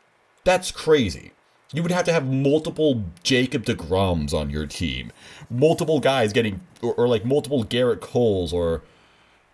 that's 0.43 0.71
crazy. 0.71 1.31
You 1.73 1.81
would 1.81 1.91
have 1.91 2.03
to 2.05 2.13
have 2.13 2.27
multiple 2.27 3.05
Jacob 3.23 3.63
DeGroms 3.63 4.33
on 4.33 4.49
your 4.49 4.65
team, 4.65 5.11
multiple 5.49 6.01
guys 6.01 6.33
getting, 6.33 6.59
or, 6.81 6.93
or 6.95 7.07
like 7.07 7.23
multiple 7.23 7.63
Gerrit 7.63 8.01
Coles, 8.01 8.51
or 8.51 8.81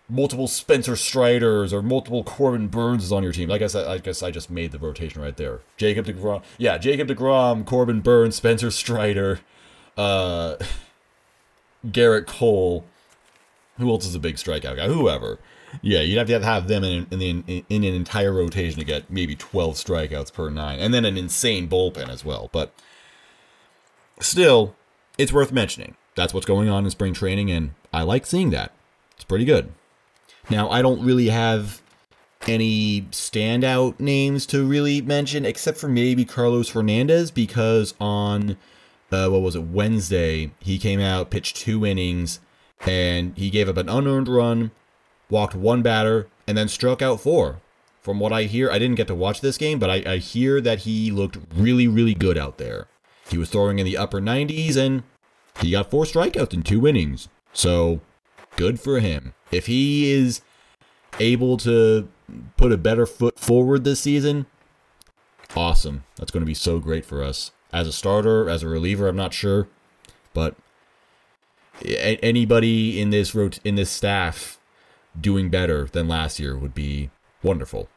multiple 0.08 0.48
Spencer 0.48 0.96
Striders, 0.96 1.72
or 1.72 1.82
multiple 1.82 2.24
Corbin 2.24 2.68
Burnses 2.68 3.12
on 3.12 3.22
your 3.22 3.32
team. 3.32 3.50
I 3.50 3.58
guess 3.58 3.74
I, 3.74 3.94
I 3.94 3.98
guess 3.98 4.22
I 4.22 4.30
just 4.30 4.50
made 4.50 4.72
the 4.72 4.78
rotation 4.78 5.20
right 5.20 5.36
there. 5.36 5.60
Jacob 5.76 6.06
DeGrom, 6.06 6.42
yeah, 6.56 6.78
Jacob 6.78 7.08
DeGrom, 7.08 7.64
Corbin 7.64 8.00
Burnes, 8.00 8.36
Spencer 8.36 8.70
Strider, 8.70 9.40
uh, 9.96 10.56
Gerrit 11.86 12.26
Cole. 12.26 12.84
Who 13.78 13.90
else 13.90 14.06
is 14.06 14.14
a 14.14 14.18
big 14.18 14.36
strikeout 14.36 14.76
guy? 14.76 14.88
Whoever 14.88 15.38
yeah, 15.82 16.00
you'd 16.00 16.18
have 16.18 16.28
to 16.28 16.44
have 16.44 16.68
them 16.68 16.84
in, 16.84 17.06
in, 17.10 17.44
in, 17.46 17.64
in 17.68 17.84
an 17.84 17.94
entire 17.94 18.32
rotation 18.32 18.78
to 18.78 18.84
get 18.84 19.10
maybe 19.10 19.34
12 19.34 19.74
strikeouts 19.74 20.32
per 20.32 20.50
nine, 20.50 20.78
and 20.78 20.92
then 20.92 21.04
an 21.04 21.16
insane 21.16 21.68
bullpen 21.68 22.08
as 22.08 22.24
well. 22.24 22.48
But 22.52 22.72
still, 24.20 24.74
it's 25.16 25.32
worth 25.32 25.52
mentioning. 25.52 25.96
That's 26.14 26.34
what's 26.34 26.46
going 26.46 26.68
on 26.68 26.84
in 26.84 26.90
spring 26.90 27.14
training, 27.14 27.50
and 27.50 27.72
I 27.92 28.02
like 28.02 28.26
seeing 28.26 28.50
that. 28.50 28.72
It's 29.14 29.24
pretty 29.24 29.44
good. 29.44 29.72
Now, 30.50 30.70
I 30.70 30.82
don't 30.82 31.04
really 31.04 31.28
have 31.28 31.82
any 32.46 33.02
standout 33.10 34.00
names 34.00 34.46
to 34.46 34.64
really 34.64 35.02
mention, 35.02 35.44
except 35.44 35.78
for 35.78 35.88
maybe 35.88 36.24
Carlos 36.24 36.70
Hernandez, 36.70 37.30
because 37.30 37.94
on 38.00 38.56
uh, 39.10 39.28
what 39.28 39.42
was 39.42 39.56
it 39.56 39.64
Wednesday 39.64 40.52
he 40.60 40.78
came 40.78 41.00
out, 41.00 41.30
pitched 41.30 41.56
two 41.56 41.84
innings, 41.84 42.40
and 42.86 43.36
he 43.36 43.50
gave 43.50 43.68
up 43.68 43.76
an 43.76 43.88
unearned 43.88 44.28
run, 44.28 44.70
walked 45.28 45.54
one 45.54 45.82
batter, 45.82 46.28
and 46.46 46.56
then 46.56 46.68
struck 46.68 47.02
out 47.02 47.20
four. 47.20 47.60
From 48.00 48.20
what 48.20 48.32
I 48.32 48.44
hear, 48.44 48.70
I 48.70 48.78
didn't 48.78 48.96
get 48.96 49.08
to 49.08 49.14
watch 49.14 49.40
this 49.40 49.58
game, 49.58 49.78
but 49.78 49.90
I, 49.90 50.14
I 50.14 50.16
hear 50.18 50.60
that 50.60 50.80
he 50.80 51.10
looked 51.10 51.36
really, 51.54 51.86
really 51.86 52.14
good 52.14 52.38
out 52.38 52.56
there. 52.56 52.86
He 53.28 53.36
was 53.36 53.50
throwing 53.50 53.78
in 53.78 53.84
the 53.84 53.98
upper 53.98 54.20
90s, 54.20 54.76
and 54.76 55.02
he 55.60 55.72
got 55.72 55.90
four 55.90 56.04
strikeouts 56.04 56.54
in 56.54 56.62
two 56.62 56.86
innings. 56.86 57.28
So, 57.52 58.00
good 58.58 58.80
for 58.80 58.98
him. 58.98 59.32
If 59.50 59.66
he 59.66 60.12
is 60.12 60.42
able 61.18 61.56
to 61.58 62.08
put 62.58 62.72
a 62.72 62.76
better 62.76 63.06
foot 63.06 63.38
forward 63.38 63.84
this 63.84 64.00
season, 64.00 64.46
awesome. 65.56 66.04
That's 66.16 66.30
going 66.30 66.42
to 66.42 66.46
be 66.46 66.54
so 66.54 66.78
great 66.80 67.06
for 67.06 67.22
us. 67.22 67.52
As 67.72 67.86
a 67.86 67.92
starter, 67.92 68.50
as 68.50 68.62
a 68.62 68.68
reliever, 68.68 69.08
I'm 69.08 69.16
not 69.16 69.32
sure, 69.32 69.68
but 70.34 70.56
anybody 71.84 73.00
in 73.00 73.10
this 73.10 73.34
in 73.34 73.76
this 73.76 73.90
staff 73.90 74.58
doing 75.18 75.48
better 75.48 75.86
than 75.86 76.08
last 76.08 76.40
year 76.40 76.56
would 76.56 76.74
be 76.74 77.10
wonderful. 77.42 77.88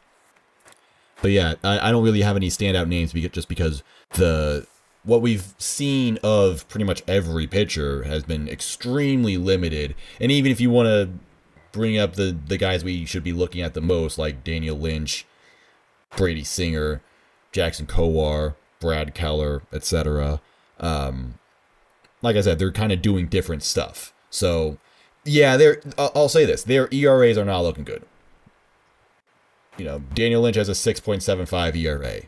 But 1.22 1.32
yeah, 1.32 1.56
I, 1.64 1.90
I 1.90 1.92
don't 1.92 2.04
really 2.04 2.22
have 2.22 2.36
any 2.36 2.50
standout 2.50 2.88
names 2.88 3.14
just 3.14 3.48
because 3.48 3.84
the 4.12 4.68
what 5.04 5.22
we've 5.22 5.54
seen 5.58 6.20
of 6.24 6.68
pretty 6.70 6.84
much 6.84 7.04
every 7.08 7.48
pitcher 7.48 8.04
has 8.04 8.24
been 8.24 8.48
extremely 8.48 9.38
limited. 9.38 9.96
And 10.20 10.32
even 10.32 10.52
if 10.52 10.62
you 10.62 10.70
want 10.70 10.88
to 10.88 11.10
bring 11.72 11.98
up 11.98 12.16
the 12.16 12.38
the 12.48 12.58
guys 12.58 12.84
we 12.84 13.06
should 13.06 13.24
be 13.24 13.34
looking 13.34 13.62
at 13.62 13.74
the 13.74 13.82
most, 13.82 14.18
like 14.18 14.44
Daniel 14.44 14.78
Lynch, 14.78 15.26
Brady 16.16 16.44
Singer, 16.44 17.02
Jackson 17.52 17.86
Kowar, 17.86 18.56
Brad 18.80 19.14
Keller, 19.14 19.64
etc. 19.74 20.42
Um, 20.80 21.36
like 22.22 22.36
I 22.36 22.42
said, 22.42 22.60
they're 22.60 22.72
kind 22.72 22.92
of 22.92 23.02
doing 23.02 23.28
different 23.28 23.64
stuff. 23.64 24.14
So, 24.30 24.78
yeah, 25.26 25.58
they're. 25.58 25.82
I'll 25.98 26.30
say 26.30 26.46
this: 26.46 26.64
their 26.64 26.88
ERAs 26.92 27.38
are 27.38 27.46
not 27.46 27.62
looking 27.62 27.84
good. 27.84 28.04
You 29.78 29.86
know, 29.86 30.00
Daniel 30.14 30.42
Lynch 30.42 30.58
has 30.58 30.70
a 30.70 30.74
6.75 30.74 31.76
ERA. 31.76 32.22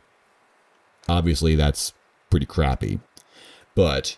Obviously, 1.10 1.56
that's 1.56 1.94
pretty 2.34 2.48
crappy, 2.48 3.00
but 3.76 4.18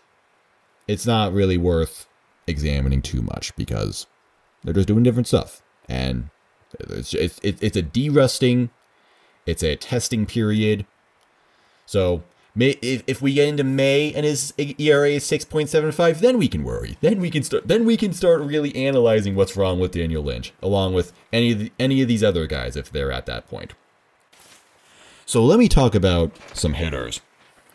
it's 0.87 1.05
not 1.05 1.33
really 1.33 1.57
worth 1.57 2.07
examining 2.47 3.01
too 3.01 3.21
much 3.21 3.53
because 3.57 4.07
they're 4.63 4.73
just 4.73 4.87
doing 4.87 5.03
different 5.03 5.27
stuff, 5.27 5.61
and 5.89 6.29
it's 6.79 7.13
it's, 7.13 7.41
it's 7.43 7.75
a 7.75 7.83
derusting, 7.83 8.69
it's 9.45 9.63
a 9.63 9.75
testing 9.75 10.25
period. 10.25 10.85
So 11.85 12.23
May, 12.55 12.77
if, 12.81 13.03
if 13.05 13.21
we 13.21 13.33
get 13.33 13.49
into 13.49 13.65
May 13.65 14.13
and 14.13 14.25
his 14.25 14.53
ERA 14.57 15.09
is 15.09 15.25
6.75, 15.25 16.19
then 16.19 16.37
we 16.37 16.47
can 16.47 16.63
worry. 16.63 16.95
Then 17.01 17.19
we 17.19 17.29
can 17.29 17.43
start. 17.43 17.67
Then 17.67 17.83
we 17.83 17.97
can 17.97 18.13
start 18.13 18.39
really 18.39 18.73
analyzing 18.77 19.35
what's 19.35 19.57
wrong 19.57 19.77
with 19.77 19.91
Daniel 19.91 20.23
Lynch, 20.23 20.53
along 20.61 20.93
with 20.93 21.11
any 21.33 21.51
of 21.51 21.59
the, 21.59 21.71
any 21.77 22.01
of 22.01 22.07
these 22.07 22.23
other 22.23 22.47
guys 22.47 22.77
if 22.77 22.89
they're 22.89 23.11
at 23.11 23.25
that 23.25 23.49
point. 23.49 23.73
So 25.25 25.43
let 25.43 25.59
me 25.59 25.67
talk 25.67 25.95
about 25.95 26.31
some 26.53 26.75
hitters, 26.75 27.19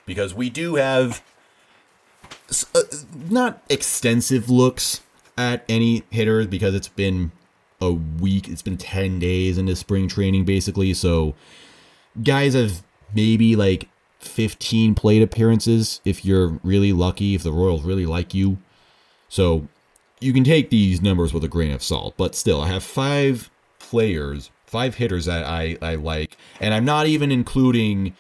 because 0.07 0.35
we 0.35 0.51
do 0.51 0.77
have 0.77 1.23
uh, 2.75 2.83
not 3.29 3.63
extensive 3.69 4.51
looks 4.51 5.01
at 5.39 5.65
any 5.69 6.03
hitters 6.11 6.47
because 6.47 6.75
it's 6.75 6.89
been 6.89 7.33
a 7.81 7.93
week. 7.93 8.49
It's 8.49 8.63
been 8.63 8.77
ten 8.77 9.19
days 9.19 9.59
into 9.59 9.75
spring 9.77 10.09
training 10.09 10.45
basically. 10.45 10.95
So 10.95 11.35
guys 12.23 12.55
have 12.55 12.83
maybe 13.15 13.57
like 13.57 13.89
15 14.21 14.95
plate 14.95 15.23
appearances 15.23 16.01
if 16.05 16.25
you're 16.25 16.61
really 16.63 16.93
lucky, 16.93 17.35
if 17.35 17.43
the 17.43 17.53
Royals 17.53 17.83
really 17.83 18.07
like 18.07 18.35
you. 18.35 18.59
So 19.29 19.67
you 20.21 20.33
can 20.33 20.45
take 20.45 20.71
these 20.71 21.01
numbers 21.01 21.33
with 21.33 21.45
a 21.45 21.49
grain 21.49 21.73
of 21.73 21.83
salt, 21.83 22.15
but 22.17 22.35
still, 22.35 22.61
I 22.61 22.69
have 22.69 22.83
five 22.83 23.51
players, 23.79 24.51
five 24.67 24.97
hitters 24.97 25.25
that 25.27 25.45
I, 25.45 25.79
I 25.81 25.95
like, 25.95 26.37
and 26.61 26.75
I'm 26.75 26.85
not 26.85 27.07
even 27.07 27.33
including 27.33 28.15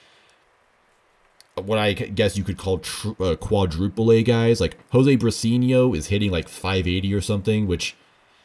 what 1.64 1.78
I 1.78 1.92
guess 1.92 2.36
you 2.36 2.44
could 2.44 2.58
call 2.58 2.78
tr- 2.78 3.10
uh, 3.20 3.36
quadruple 3.36 4.10
A 4.12 4.22
guys. 4.22 4.60
Like 4.60 4.78
Jose 4.90 5.16
Briceño 5.16 5.96
is 5.96 6.08
hitting 6.08 6.30
like 6.30 6.48
580 6.48 7.14
or 7.14 7.20
something, 7.20 7.66
which, 7.66 7.96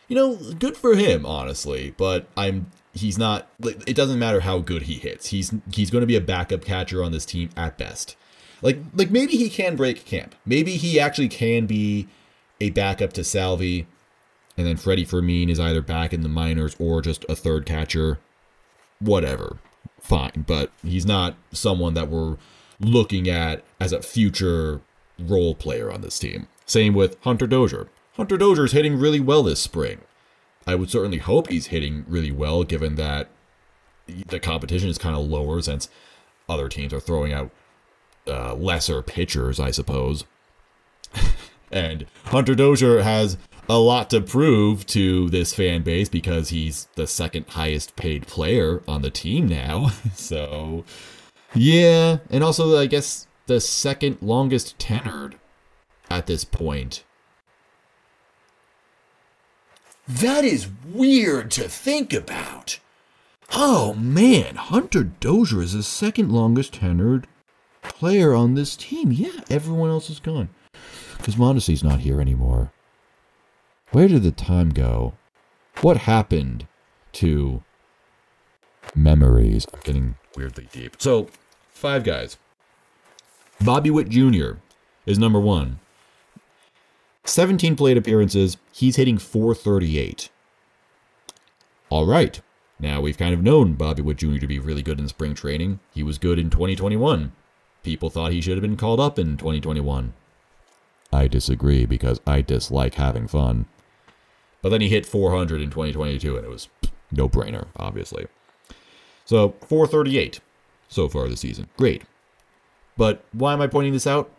you 0.07 0.15
know, 0.15 0.35
good 0.35 0.77
for 0.77 0.95
him, 0.95 1.25
honestly. 1.25 1.93
But 1.97 2.27
I'm 2.37 2.71
he's 2.93 3.17
not 3.17 3.49
it 3.59 3.95
doesn't 3.95 4.19
matter 4.19 4.39
how 4.39 4.59
good 4.59 4.83
he 4.83 4.95
hits. 4.95 5.27
He's 5.27 5.53
he's 5.71 5.91
going 5.91 6.01
to 6.01 6.07
be 6.07 6.15
a 6.15 6.21
backup 6.21 6.63
catcher 6.63 7.03
on 7.03 7.11
this 7.11 7.25
team 7.25 7.49
at 7.55 7.77
best. 7.77 8.15
Like 8.61 8.79
like 8.95 9.11
maybe 9.11 9.33
he 9.33 9.49
can 9.49 9.75
break 9.75 10.05
camp. 10.05 10.35
Maybe 10.45 10.77
he 10.77 10.99
actually 10.99 11.29
can 11.29 11.65
be 11.65 12.07
a 12.61 12.69
backup 12.69 13.13
to 13.13 13.23
Salvi, 13.23 13.85
and 14.57 14.65
then 14.65 14.77
Freddy 14.77 15.05
Fermin 15.05 15.49
is 15.49 15.59
either 15.59 15.81
back 15.81 16.13
in 16.13 16.21
the 16.21 16.29
minors 16.29 16.75
or 16.79 17.01
just 17.01 17.25
a 17.27 17.35
third 17.35 17.65
catcher. 17.65 18.19
Whatever. 18.99 19.57
Fine, 19.99 20.45
but 20.47 20.71
he's 20.83 21.05
not 21.05 21.35
someone 21.51 21.95
that 21.95 22.09
we're 22.09 22.37
looking 22.79 23.29
at 23.29 23.63
as 23.79 23.91
a 23.91 24.01
future 24.01 24.81
role 25.19 25.55
player 25.55 25.91
on 25.91 26.01
this 26.01 26.19
team. 26.19 26.47
Same 26.65 26.93
with 26.93 27.17
Hunter 27.23 27.47
Dozier. 27.47 27.87
Hunter 28.15 28.37
Dozier's 28.37 28.71
hitting 28.71 28.97
really 28.97 29.19
well 29.19 29.43
this 29.43 29.59
spring. 29.59 29.99
I 30.67 30.75
would 30.75 30.89
certainly 30.89 31.19
hope 31.19 31.49
he's 31.49 31.67
hitting 31.67 32.05
really 32.07 32.31
well, 32.31 32.63
given 32.63 32.95
that 32.95 33.29
the 34.07 34.39
competition 34.39 34.89
is 34.89 34.97
kind 34.97 35.15
of 35.15 35.25
lower 35.25 35.61
since 35.61 35.89
other 36.49 36.69
teams 36.69 36.93
are 36.93 36.99
throwing 36.99 37.33
out 37.33 37.51
uh, 38.27 38.55
lesser 38.55 39.01
pitchers, 39.01 39.59
I 39.59 39.71
suppose. 39.71 40.25
and 41.71 42.05
Hunter 42.25 42.55
Dozier 42.55 43.01
has 43.01 43.37
a 43.67 43.77
lot 43.77 44.09
to 44.11 44.21
prove 44.21 44.85
to 44.87 45.29
this 45.29 45.53
fan 45.53 45.81
base 45.81 46.09
because 46.09 46.49
he's 46.49 46.87
the 46.95 47.07
second 47.07 47.47
highest 47.49 47.95
paid 47.95 48.27
player 48.27 48.83
on 48.87 49.01
the 49.01 49.09
team 49.09 49.47
now. 49.47 49.91
so, 50.13 50.83
yeah. 51.55 52.17
And 52.29 52.43
also, 52.43 52.77
I 52.77 52.85
guess 52.85 53.27
the 53.47 53.59
second 53.59 54.17
longest 54.21 54.77
tenured 54.77 55.33
at 56.09 56.27
this 56.27 56.43
point. 56.43 57.03
That 60.07 60.43
is 60.43 60.67
weird 60.93 61.49
to 61.51 61.67
think 61.67 62.13
about. 62.13 62.79
Oh 63.53 63.93
man, 63.93 64.55
Hunter 64.55 65.03
Dozier 65.03 65.61
is 65.61 65.73
the 65.73 65.83
second 65.83 66.31
longest 66.31 66.73
tenured 66.73 67.25
player 67.81 68.33
on 68.33 68.55
this 68.55 68.75
team. 68.75 69.11
Yeah, 69.11 69.41
everyone 69.49 69.89
else 69.89 70.09
is 70.09 70.19
gone. 70.19 70.49
Because 71.17 71.35
Mondesi's 71.35 71.83
not 71.83 72.01
here 72.01 72.21
anymore. 72.21 72.71
Where 73.91 74.07
did 74.07 74.23
the 74.23 74.31
time 74.31 74.69
go? 74.69 75.13
What 75.81 75.97
happened 75.97 76.67
to 77.13 77.63
memories? 78.95 79.65
I'm 79.73 79.79
getting 79.83 80.15
weirdly 80.35 80.67
deep. 80.71 80.97
So, 80.99 81.29
five 81.75 82.03
guys. 82.03 82.37
Bobby 83.61 83.91
Witt 83.91 84.09
Jr. 84.09 84.53
is 85.05 85.19
number 85.19 85.39
one. 85.39 85.79
17 87.25 87.75
plate 87.75 87.97
appearances. 87.97 88.57
He's 88.71 88.95
hitting 88.95 89.17
438. 89.17 90.29
All 91.89 92.05
right. 92.05 92.41
Now 92.79 93.01
we've 93.01 93.17
kind 93.17 93.33
of 93.33 93.43
known 93.43 93.73
Bobby 93.73 94.01
Witt 94.01 94.17
Jr. 94.17 94.37
to 94.37 94.47
be 94.47 94.59
really 94.59 94.81
good 94.81 94.99
in 94.99 95.07
spring 95.07 95.33
training. 95.33 95.79
He 95.93 96.03
was 96.03 96.17
good 96.17 96.39
in 96.39 96.49
2021. 96.49 97.31
People 97.83 98.09
thought 98.09 98.31
he 98.31 98.41
should 98.41 98.53
have 98.53 98.61
been 98.61 98.77
called 98.77 98.99
up 98.99 99.19
in 99.19 99.37
2021. 99.37 100.13
I 101.13 101.27
disagree 101.27 101.85
because 101.85 102.19
I 102.25 102.41
dislike 102.41 102.95
having 102.95 103.27
fun. 103.27 103.65
But 104.61 104.69
then 104.69 104.81
he 104.81 104.89
hit 104.89 105.05
400 105.05 105.61
in 105.61 105.69
2022 105.69 106.35
and 106.35 106.45
it 106.45 106.49
was 106.49 106.67
no 107.11 107.29
brainer, 107.29 107.67
obviously. 107.77 108.27
So 109.23 109.55
438 109.67 110.39
so 110.87 111.07
far 111.07 111.27
this 111.27 111.41
season. 111.41 111.67
Great. 111.77 112.03
But 112.97 113.23
why 113.33 113.53
am 113.53 113.61
I 113.61 113.67
pointing 113.67 113.93
this 113.93 114.07
out? 114.07 114.31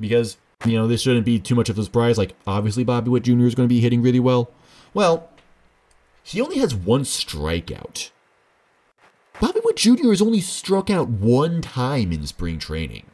Because 0.00 0.36
you 0.64 0.76
know, 0.76 0.86
this 0.86 1.02
shouldn't 1.02 1.26
be 1.26 1.38
too 1.38 1.54
much 1.54 1.68
of 1.68 1.78
a 1.78 1.84
surprise. 1.84 2.16
Like, 2.16 2.34
obviously, 2.46 2.84
Bobby 2.84 3.10
Witt 3.10 3.24
Jr. 3.24 3.44
is 3.44 3.54
going 3.54 3.68
to 3.68 3.74
be 3.74 3.80
hitting 3.80 4.02
really 4.02 4.20
well. 4.20 4.50
Well, 4.94 5.28
he 6.22 6.40
only 6.40 6.58
has 6.58 6.74
one 6.74 7.02
strikeout. 7.02 8.10
Bobby 9.40 9.60
Witt 9.62 9.76
Jr. 9.76 10.08
has 10.08 10.22
only 10.22 10.40
struck 10.40 10.88
out 10.88 11.08
one 11.08 11.60
time 11.60 12.10
in 12.10 12.26
spring 12.26 12.58
training. 12.58 13.06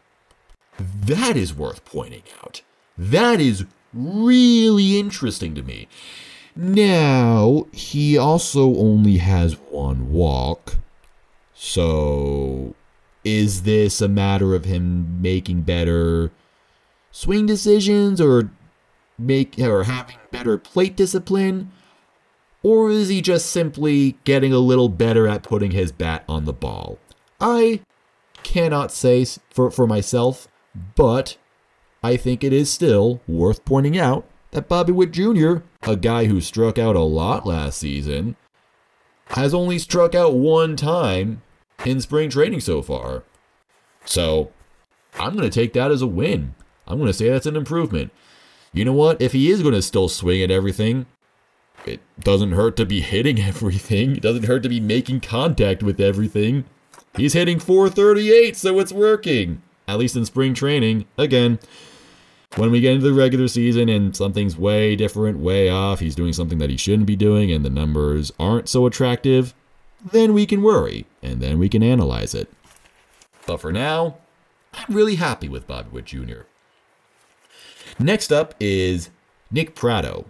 That 0.78 1.36
is 1.36 1.52
worth 1.52 1.84
pointing 1.84 2.22
out. 2.42 2.62
That 2.96 3.40
is 3.40 3.66
really 3.92 4.98
interesting 4.98 5.54
to 5.56 5.62
me. 5.62 5.88
Now, 6.54 7.66
he 7.72 8.16
also 8.16 8.76
only 8.76 9.16
has 9.16 9.54
one 9.54 10.12
walk. 10.12 10.76
So, 11.64 12.74
is 13.22 13.62
this 13.62 14.00
a 14.00 14.08
matter 14.08 14.56
of 14.56 14.64
him 14.64 15.22
making 15.22 15.62
better 15.62 16.32
swing 17.12 17.46
decisions 17.46 18.20
or 18.20 18.50
make 19.16 19.60
or 19.60 19.84
having 19.84 20.16
better 20.32 20.58
plate 20.58 20.96
discipline? 20.96 21.70
Or 22.64 22.90
is 22.90 23.10
he 23.10 23.22
just 23.22 23.46
simply 23.46 24.18
getting 24.24 24.52
a 24.52 24.58
little 24.58 24.88
better 24.88 25.28
at 25.28 25.44
putting 25.44 25.70
his 25.70 25.92
bat 25.92 26.24
on 26.28 26.46
the 26.46 26.52
ball? 26.52 26.98
I 27.40 27.80
cannot 28.42 28.90
say 28.90 29.24
for, 29.50 29.70
for 29.70 29.86
myself, 29.86 30.48
but 30.96 31.36
I 32.02 32.16
think 32.16 32.42
it 32.42 32.52
is 32.52 32.72
still 32.72 33.20
worth 33.28 33.64
pointing 33.64 33.96
out 33.96 34.26
that 34.50 34.68
Bobby 34.68 34.92
Witt 34.92 35.12
Jr., 35.12 35.58
a 35.84 35.94
guy 35.94 36.24
who 36.24 36.40
struck 36.40 36.76
out 36.76 36.96
a 36.96 37.00
lot 37.00 37.46
last 37.46 37.78
season, 37.78 38.34
has 39.28 39.54
only 39.54 39.78
struck 39.78 40.16
out 40.16 40.34
one 40.34 40.74
time 40.74 41.41
in 41.84 42.00
spring 42.00 42.30
training 42.30 42.60
so 42.60 42.82
far. 42.82 43.24
So 44.04 44.50
I'm 45.18 45.36
going 45.36 45.48
to 45.48 45.50
take 45.50 45.72
that 45.74 45.90
as 45.90 46.02
a 46.02 46.06
win. 46.06 46.54
I'm 46.86 46.98
going 46.98 47.08
to 47.08 47.12
say 47.12 47.28
that's 47.28 47.46
an 47.46 47.56
improvement. 47.56 48.12
You 48.72 48.84
know 48.84 48.92
what? 48.92 49.20
If 49.20 49.32
he 49.32 49.50
is 49.50 49.62
going 49.62 49.74
to 49.74 49.82
still 49.82 50.08
swing 50.08 50.42
at 50.42 50.50
everything, 50.50 51.06
it 51.86 52.00
doesn't 52.20 52.52
hurt 52.52 52.76
to 52.76 52.86
be 52.86 53.00
hitting 53.00 53.40
everything. 53.40 54.16
It 54.16 54.22
doesn't 54.22 54.46
hurt 54.46 54.62
to 54.64 54.68
be 54.68 54.80
making 54.80 55.20
contact 55.20 55.82
with 55.82 56.00
everything. 56.00 56.64
He's 57.16 57.34
hitting 57.34 57.58
438, 57.58 58.56
so 58.56 58.78
it's 58.78 58.92
working. 58.92 59.62
At 59.86 59.98
least 59.98 60.16
in 60.16 60.24
spring 60.24 60.54
training. 60.54 61.06
Again, 61.18 61.58
when 62.56 62.70
we 62.70 62.80
get 62.80 62.94
into 62.94 63.06
the 63.06 63.12
regular 63.12 63.48
season 63.48 63.88
and 63.88 64.16
something's 64.16 64.56
way 64.56 64.96
different, 64.96 65.38
way 65.38 65.68
off, 65.68 66.00
he's 66.00 66.14
doing 66.14 66.32
something 66.32 66.58
that 66.58 66.70
he 66.70 66.76
shouldn't 66.76 67.06
be 67.06 67.16
doing, 67.16 67.50
and 67.52 67.64
the 67.64 67.70
numbers 67.70 68.32
aren't 68.38 68.68
so 68.68 68.86
attractive, 68.86 69.54
then 70.10 70.34
we 70.34 70.46
can 70.46 70.62
worry, 70.62 71.06
and 71.22 71.40
then 71.40 71.58
we 71.58 71.68
can 71.68 71.82
analyze 71.82 72.34
it. 72.34 72.50
But 73.46 73.60
for 73.60 73.72
now, 73.72 74.16
I'm 74.74 74.94
really 74.94 75.16
happy 75.16 75.48
with 75.48 75.66
Bobby 75.66 75.90
Witt 75.90 76.06
Jr. 76.06 76.42
Next 77.98 78.32
up 78.32 78.54
is 78.58 79.10
Nick 79.50 79.74
Pratto. 79.74 80.26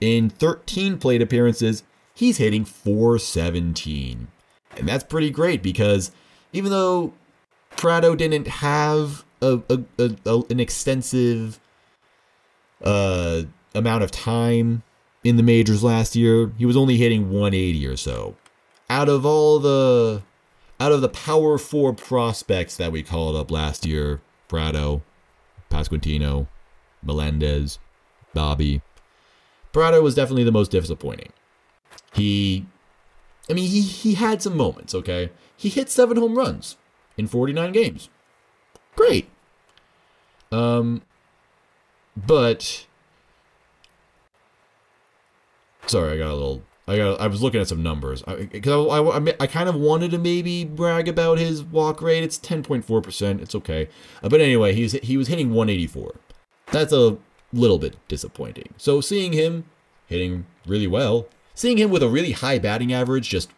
In 0.00 0.30
13 0.30 0.98
plate 0.98 1.22
appearances, 1.22 1.82
he's 2.14 2.38
hitting 2.38 2.64
417. 2.64 4.28
And 4.76 4.88
that's 4.88 5.04
pretty 5.04 5.30
great 5.30 5.62
because 5.62 6.12
even 6.52 6.70
though 6.70 7.12
Pratto 7.76 8.14
didn't 8.14 8.46
have 8.46 9.24
a, 9.40 9.60
a, 9.68 9.80
a, 9.98 10.16
a 10.24 10.42
an 10.50 10.60
extensive 10.60 11.58
uh, 12.82 13.42
amount 13.74 14.04
of 14.04 14.10
time 14.10 14.82
in 15.24 15.36
the 15.36 15.42
majors 15.42 15.84
last 15.84 16.16
year, 16.16 16.52
he 16.58 16.66
was 16.66 16.76
only 16.76 16.96
hitting 16.96 17.30
180 17.30 17.86
or 17.86 17.96
so. 17.96 18.36
Out 18.92 19.08
of 19.08 19.24
all 19.24 19.58
the 19.58 20.22
out 20.78 20.92
of 20.92 21.00
the 21.00 21.08
power 21.08 21.56
four 21.56 21.94
prospects 21.94 22.76
that 22.76 22.92
we 22.92 23.02
called 23.02 23.36
up 23.36 23.50
last 23.50 23.86
year, 23.86 24.20
Pratto, 24.48 25.00
Pasquantino, 25.70 26.46
Melendez, 27.02 27.78
Bobby, 28.34 28.82
Pratto 29.72 30.02
was 30.02 30.14
definitely 30.14 30.44
the 30.44 30.52
most 30.52 30.70
disappointing. 30.70 31.32
He, 32.12 32.66
I 33.48 33.54
mean, 33.54 33.66
he, 33.66 33.80
he 33.80 34.12
had 34.12 34.42
some 34.42 34.58
moments, 34.58 34.94
okay? 34.94 35.30
He 35.56 35.70
hit 35.70 35.88
seven 35.88 36.18
home 36.18 36.36
runs 36.36 36.76
in 37.16 37.26
49 37.26 37.72
games. 37.72 38.10
Great. 38.94 39.30
Um, 40.50 41.00
but, 42.14 42.86
sorry, 45.86 46.12
I 46.12 46.18
got 46.18 46.32
a 46.32 46.34
little 46.34 46.62
I 46.86 46.96
got. 46.96 47.20
I 47.20 47.28
was 47.28 47.42
looking 47.42 47.60
at 47.60 47.68
some 47.68 47.82
numbers 47.82 48.22
because 48.22 48.88
I, 48.90 48.96
I, 48.96 49.18
I, 49.18 49.34
I, 49.40 49.46
kind 49.46 49.68
of 49.68 49.76
wanted 49.76 50.10
to 50.10 50.18
maybe 50.18 50.64
brag 50.64 51.06
about 51.06 51.38
his 51.38 51.62
walk 51.62 52.02
rate. 52.02 52.24
It's 52.24 52.38
ten 52.38 52.62
point 52.64 52.84
four 52.84 53.00
percent. 53.00 53.40
It's 53.40 53.54
okay, 53.54 53.88
uh, 54.22 54.28
but 54.28 54.40
anyway, 54.40 54.74
he's 54.74 54.92
he 54.92 55.16
was 55.16 55.28
hitting 55.28 55.52
one 55.52 55.68
eighty 55.68 55.86
four. 55.86 56.16
That's 56.72 56.92
a 56.92 57.18
little 57.52 57.78
bit 57.78 57.96
disappointing. 58.08 58.74
So 58.78 59.00
seeing 59.00 59.32
him 59.32 59.64
hitting 60.06 60.46
really 60.66 60.88
well, 60.88 61.28
seeing 61.54 61.78
him 61.78 61.90
with 61.90 62.02
a 62.02 62.08
really 62.08 62.32
high 62.32 62.58
batting 62.58 62.92
average, 62.92 63.28
just 63.28 63.50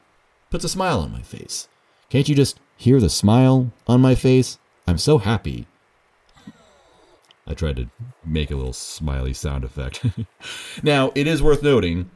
puts 0.50 0.64
a 0.64 0.68
smile 0.68 1.00
on 1.00 1.10
my 1.10 1.22
face. 1.22 1.68
Can't 2.10 2.28
you 2.28 2.34
just 2.34 2.60
hear 2.76 3.00
the 3.00 3.08
smile 3.08 3.72
on 3.86 4.02
my 4.02 4.14
face? 4.14 4.58
I'm 4.86 4.98
so 4.98 5.18
happy. 5.18 5.66
I 7.46 7.54
tried 7.54 7.76
to 7.76 7.88
make 8.24 8.50
a 8.50 8.56
little 8.56 8.72
smiley 8.72 9.32
sound 9.32 9.64
effect. 9.64 10.04
now, 10.82 11.12
it 11.14 11.26
is 11.26 11.42
worth 11.42 11.62
noting 11.62 12.10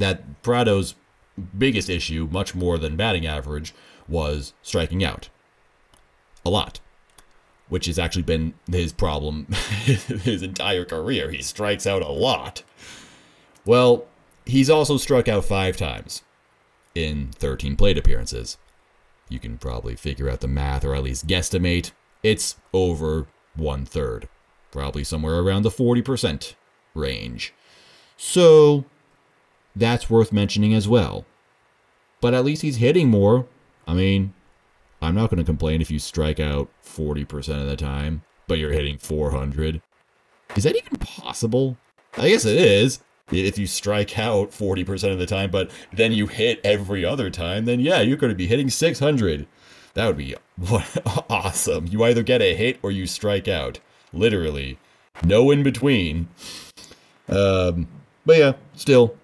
that 0.00 0.42
Pratto's 0.42 0.94
biggest 1.56 1.88
issue, 1.88 2.28
much 2.30 2.54
more 2.54 2.78
than 2.78 2.96
batting 2.96 3.26
average, 3.26 3.74
was 4.08 4.54
striking 4.62 5.04
out. 5.04 5.28
A 6.44 6.50
lot. 6.50 6.80
Which 7.68 7.86
has 7.86 7.98
actually 7.98 8.22
been 8.22 8.54
his 8.70 8.92
problem 8.92 9.46
his 9.84 10.42
entire 10.42 10.84
career. 10.84 11.30
He 11.30 11.42
strikes 11.42 11.86
out 11.86 12.02
a 12.02 12.08
lot. 12.08 12.62
Well, 13.64 14.06
he's 14.44 14.70
also 14.70 14.96
struck 14.96 15.26
out 15.26 15.44
five 15.44 15.76
times 15.76 16.22
in 16.94 17.28
13 17.32 17.76
plate 17.76 17.98
appearances. 17.98 18.56
You 19.28 19.40
can 19.40 19.58
probably 19.58 19.96
figure 19.96 20.30
out 20.30 20.40
the 20.40 20.48
math 20.48 20.84
or 20.84 20.94
at 20.94 21.02
least 21.02 21.26
guesstimate. 21.26 21.90
It's 22.22 22.56
over 22.72 23.26
one 23.56 23.84
third, 23.84 24.28
probably 24.70 25.02
somewhere 25.02 25.40
around 25.40 25.62
the 25.62 25.70
40% 25.70 26.54
range. 26.94 27.52
So, 28.16 28.84
that's 29.76 30.10
worth 30.10 30.32
mentioning 30.32 30.74
as 30.74 30.88
well. 30.88 31.24
But 32.20 32.34
at 32.34 32.44
least 32.44 32.62
he's 32.62 32.76
hitting 32.76 33.08
more. 33.08 33.46
I 33.86 33.94
mean, 33.94 34.32
I'm 35.02 35.14
not 35.14 35.30
going 35.30 35.38
to 35.38 35.44
complain 35.44 35.80
if 35.80 35.90
you 35.90 35.98
strike 35.98 36.40
out 36.40 36.70
40% 36.84 37.60
of 37.60 37.66
the 37.66 37.76
time, 37.76 38.22
but 38.48 38.58
you're 38.58 38.72
hitting 38.72 38.98
400. 38.98 39.82
Is 40.56 40.64
that 40.64 40.76
even 40.76 40.96
possible? 40.98 41.76
I 42.16 42.30
guess 42.30 42.44
it 42.44 42.56
is. 42.56 43.00
If 43.30 43.58
you 43.58 43.66
strike 43.66 44.18
out 44.18 44.52
40% 44.52 45.12
of 45.12 45.18
the 45.18 45.26
time, 45.26 45.50
but 45.50 45.70
then 45.92 46.12
you 46.12 46.28
hit 46.28 46.60
every 46.64 47.04
other 47.04 47.28
time, 47.28 47.64
then 47.64 47.80
yeah, 47.80 48.00
you're 48.00 48.16
going 48.16 48.32
to 48.32 48.36
be 48.36 48.46
hitting 48.46 48.70
600. 48.70 49.46
That 49.94 50.06
would 50.06 50.16
be 50.16 50.34
awesome. 51.28 51.86
You 51.88 52.04
either 52.04 52.22
get 52.22 52.40
a 52.40 52.54
hit 52.54 52.78
or 52.82 52.90
you 52.90 53.06
strike 53.06 53.48
out. 53.48 53.80
Literally. 54.12 54.78
No 55.24 55.50
in 55.50 55.62
between. 55.62 56.28
Um, 57.28 57.88
but 58.24 58.38
yeah, 58.38 58.52
still, 58.74 59.16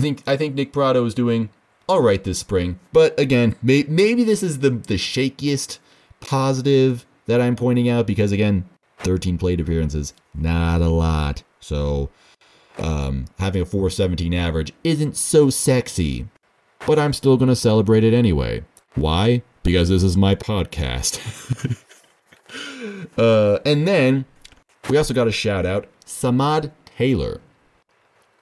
I 0.00 0.02
think 0.02 0.22
I 0.26 0.36
think 0.38 0.54
Nick 0.54 0.72
Pratto 0.72 1.04
is 1.04 1.12
doing 1.12 1.50
all 1.86 2.00
right 2.00 2.24
this 2.24 2.38
spring, 2.38 2.80
but 2.90 3.18
again, 3.20 3.54
may, 3.62 3.84
maybe 3.86 4.24
this 4.24 4.42
is 4.42 4.60
the 4.60 4.70
the 4.70 4.94
shakiest 4.94 5.78
positive 6.20 7.04
that 7.26 7.42
I'm 7.42 7.54
pointing 7.54 7.86
out 7.90 8.06
because 8.06 8.32
again, 8.32 8.66
13 9.00 9.36
plate 9.36 9.60
appearances, 9.60 10.14
not 10.34 10.80
a 10.80 10.88
lot. 10.88 11.42
So 11.60 12.08
um, 12.78 13.26
having 13.38 13.60
a 13.60 13.66
417 13.66 14.32
average 14.32 14.72
isn't 14.84 15.18
so 15.18 15.50
sexy, 15.50 16.26
but 16.86 16.98
I'm 16.98 17.12
still 17.12 17.36
gonna 17.36 17.54
celebrate 17.54 18.02
it 18.02 18.14
anyway. 18.14 18.64
Why? 18.94 19.42
Because 19.62 19.90
this 19.90 20.02
is 20.02 20.16
my 20.16 20.34
podcast. 20.34 21.20
uh, 23.18 23.58
and 23.66 23.86
then 23.86 24.24
we 24.88 24.96
also 24.96 25.12
got 25.12 25.28
a 25.28 25.32
shout 25.32 25.66
out 25.66 25.88
Samad 26.06 26.70
Taylor 26.86 27.42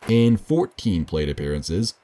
in 0.07 0.37
14 0.37 1.05
plate 1.05 1.29
appearances. 1.29 1.95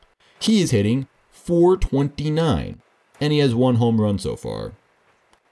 He 0.41 0.61
is 0.61 0.71
hitting 0.71 1.09
429, 1.31 2.81
and 3.21 3.33
he 3.33 3.39
has 3.39 3.55
one 3.55 3.77
home 3.77 4.01
run 4.01 4.19
so 4.19 4.37
far. 4.37 4.73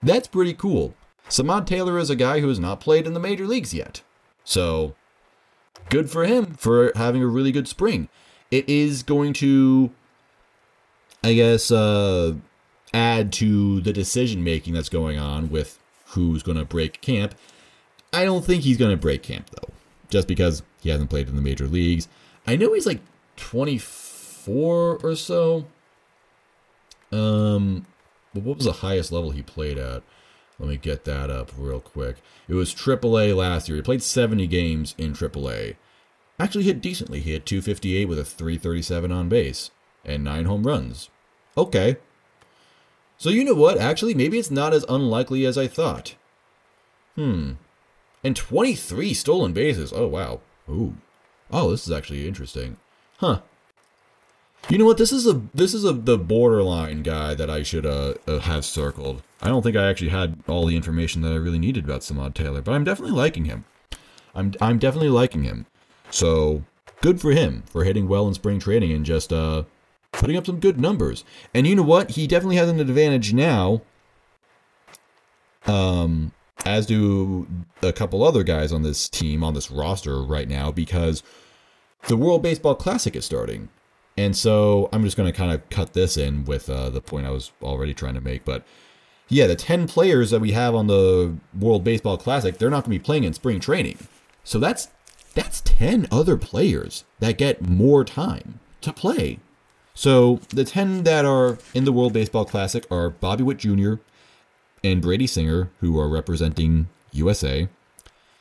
That's 0.02 0.28
pretty 0.28 0.54
cool. 0.54 0.94
Samad 1.28 1.66
Taylor 1.66 1.98
is 1.98 2.10
a 2.10 2.16
guy 2.16 2.40
who 2.40 2.48
has 2.48 2.58
not 2.58 2.80
played 2.80 3.06
in 3.06 3.14
the 3.14 3.20
major 3.20 3.46
leagues 3.46 3.72
yet. 3.72 4.02
So, 4.44 4.94
good 5.88 6.10
for 6.10 6.24
him 6.24 6.54
for 6.54 6.92
having 6.96 7.22
a 7.22 7.26
really 7.26 7.52
good 7.52 7.68
spring. 7.68 8.08
It 8.50 8.68
is 8.68 9.02
going 9.02 9.32
to, 9.34 9.90
I 11.22 11.34
guess, 11.34 11.70
uh, 11.70 12.34
add 12.92 13.32
to 13.34 13.80
the 13.80 13.92
decision 13.92 14.44
making 14.44 14.74
that's 14.74 14.88
going 14.88 15.18
on 15.18 15.48
with 15.48 15.78
who's 16.06 16.42
going 16.42 16.58
to 16.58 16.64
break 16.64 17.00
camp. 17.00 17.34
I 18.12 18.24
don't 18.24 18.44
think 18.44 18.62
he's 18.62 18.76
going 18.76 18.90
to 18.90 18.96
break 18.96 19.22
camp, 19.22 19.48
though, 19.50 19.72
just 20.10 20.28
because 20.28 20.62
he 20.82 20.90
hasn't 20.90 21.08
played 21.08 21.28
in 21.28 21.36
the 21.36 21.42
major 21.42 21.66
leagues. 21.66 22.08
I 22.46 22.56
know 22.56 22.72
he's 22.74 22.86
like 22.86 23.00
24 23.36 24.98
or 25.02 25.16
so. 25.16 25.66
Um, 27.10 27.86
but 28.34 28.42
what 28.42 28.56
was 28.56 28.66
the 28.66 28.72
highest 28.72 29.12
level 29.12 29.30
he 29.30 29.42
played 29.42 29.78
at? 29.78 30.02
Let 30.58 30.68
me 30.68 30.76
get 30.76 31.04
that 31.04 31.30
up 31.30 31.50
real 31.56 31.80
quick. 31.80 32.16
It 32.48 32.54
was 32.54 32.74
AAA 32.74 33.36
last 33.36 33.68
year. 33.68 33.76
He 33.76 33.82
played 33.82 34.02
70 34.02 34.46
games 34.46 34.94
in 34.98 35.12
AAA. 35.12 35.76
Actually 36.38 36.64
hit 36.64 36.80
decently. 36.80 37.20
He 37.20 37.32
hit 37.32 37.46
258 37.46 38.06
with 38.06 38.18
a 38.18 38.24
337 38.24 39.12
on 39.12 39.28
base 39.28 39.70
and 40.04 40.24
9 40.24 40.44
home 40.44 40.66
runs. 40.66 41.10
Okay. 41.56 41.96
So 43.18 43.30
you 43.30 43.44
know 43.44 43.54
what? 43.54 43.78
Actually, 43.78 44.14
maybe 44.14 44.38
it's 44.38 44.50
not 44.50 44.72
as 44.72 44.84
unlikely 44.88 45.44
as 45.44 45.56
I 45.56 45.68
thought. 45.68 46.16
Hmm. 47.14 47.52
And 48.24 48.34
23 48.34 49.14
stolen 49.14 49.52
bases. 49.52 49.92
Oh, 49.92 50.06
wow. 50.06 50.40
Ooh. 50.68 50.96
Oh, 51.52 51.70
this 51.70 51.86
is 51.86 51.92
actually 51.92 52.26
interesting. 52.26 52.78
Huh. 53.18 53.40
You 54.68 54.78
know 54.78 54.84
what? 54.84 54.96
This 54.96 55.12
is 55.12 55.26
a 55.26 55.42
this 55.52 55.74
is 55.74 55.84
a 55.84 55.92
the 55.92 56.16
borderline 56.16 57.02
guy 57.02 57.34
that 57.34 57.50
I 57.50 57.62
should 57.62 57.84
uh, 57.84 58.14
uh, 58.26 58.38
have 58.40 58.64
circled. 58.64 59.22
I 59.40 59.48
don't 59.48 59.62
think 59.62 59.76
I 59.76 59.88
actually 59.88 60.10
had 60.10 60.38
all 60.46 60.66
the 60.66 60.76
information 60.76 61.20
that 61.22 61.32
I 61.32 61.36
really 61.36 61.58
needed 61.58 61.84
about 61.84 62.02
Samad 62.02 62.34
Taylor, 62.34 62.62
but 62.62 62.72
I'm 62.72 62.84
definitely 62.84 63.16
liking 63.16 63.44
him. 63.44 63.64
I'm 64.34 64.54
I'm 64.60 64.78
definitely 64.78 65.10
liking 65.10 65.42
him. 65.42 65.66
So 66.10 66.62
good 67.00 67.20
for 67.20 67.32
him 67.32 67.64
for 67.66 67.84
hitting 67.84 68.08
well 68.08 68.28
in 68.28 68.34
spring 68.34 68.60
training 68.60 68.92
and 68.92 69.04
just 69.04 69.32
uh 69.32 69.64
putting 70.12 70.36
up 70.36 70.46
some 70.46 70.60
good 70.60 70.78
numbers. 70.78 71.24
And 71.52 71.66
you 71.66 71.74
know 71.74 71.82
what? 71.82 72.10
He 72.12 72.26
definitely 72.26 72.56
has 72.56 72.68
an 72.68 72.80
advantage 72.80 73.32
now. 73.32 73.82
Um, 75.66 76.32
as 76.64 76.86
do 76.86 77.46
a 77.82 77.92
couple 77.92 78.22
other 78.22 78.42
guys 78.42 78.72
on 78.72 78.82
this 78.82 79.08
team 79.08 79.42
on 79.42 79.54
this 79.54 79.70
roster 79.70 80.22
right 80.22 80.48
now 80.48 80.70
because 80.70 81.22
the 82.08 82.16
World 82.16 82.42
Baseball 82.42 82.74
Classic 82.74 83.14
is 83.16 83.24
starting. 83.24 83.68
And 84.16 84.36
so 84.36 84.88
I'm 84.92 85.04
just 85.04 85.16
going 85.16 85.30
to 85.30 85.36
kind 85.36 85.52
of 85.52 85.68
cut 85.70 85.94
this 85.94 86.16
in 86.16 86.44
with 86.44 86.68
uh, 86.68 86.90
the 86.90 87.00
point 87.00 87.26
I 87.26 87.30
was 87.30 87.52
already 87.62 87.94
trying 87.94 88.14
to 88.14 88.20
make. 88.20 88.44
But 88.44 88.64
yeah, 89.28 89.46
the 89.46 89.56
10 89.56 89.86
players 89.88 90.30
that 90.30 90.40
we 90.40 90.52
have 90.52 90.74
on 90.74 90.86
the 90.86 91.36
World 91.58 91.84
Baseball 91.84 92.18
Classic, 92.18 92.58
they're 92.58 92.70
not 92.70 92.84
going 92.84 92.96
to 92.96 93.00
be 93.00 93.04
playing 93.04 93.24
in 93.24 93.32
spring 93.32 93.60
training. 93.60 93.98
So 94.44 94.58
that's 94.58 94.88
that's 95.34 95.62
10 95.62 96.08
other 96.10 96.36
players 96.36 97.04
that 97.20 97.38
get 97.38 97.66
more 97.66 98.04
time 98.04 98.60
to 98.82 98.92
play. 98.92 99.38
So 99.94 100.40
the 100.48 100.64
10 100.64 101.04
that 101.04 101.24
are 101.24 101.58
in 101.72 101.84
the 101.84 101.92
World 101.92 102.12
Baseball 102.12 102.44
Classic 102.44 102.84
are 102.90 103.08
Bobby 103.08 103.42
Witt 103.42 103.58
Jr. 103.58 103.94
and 104.84 105.00
Brady 105.00 105.26
Singer, 105.26 105.70
who 105.80 105.98
are 105.98 106.08
representing 106.08 106.88
USA, 107.12 107.68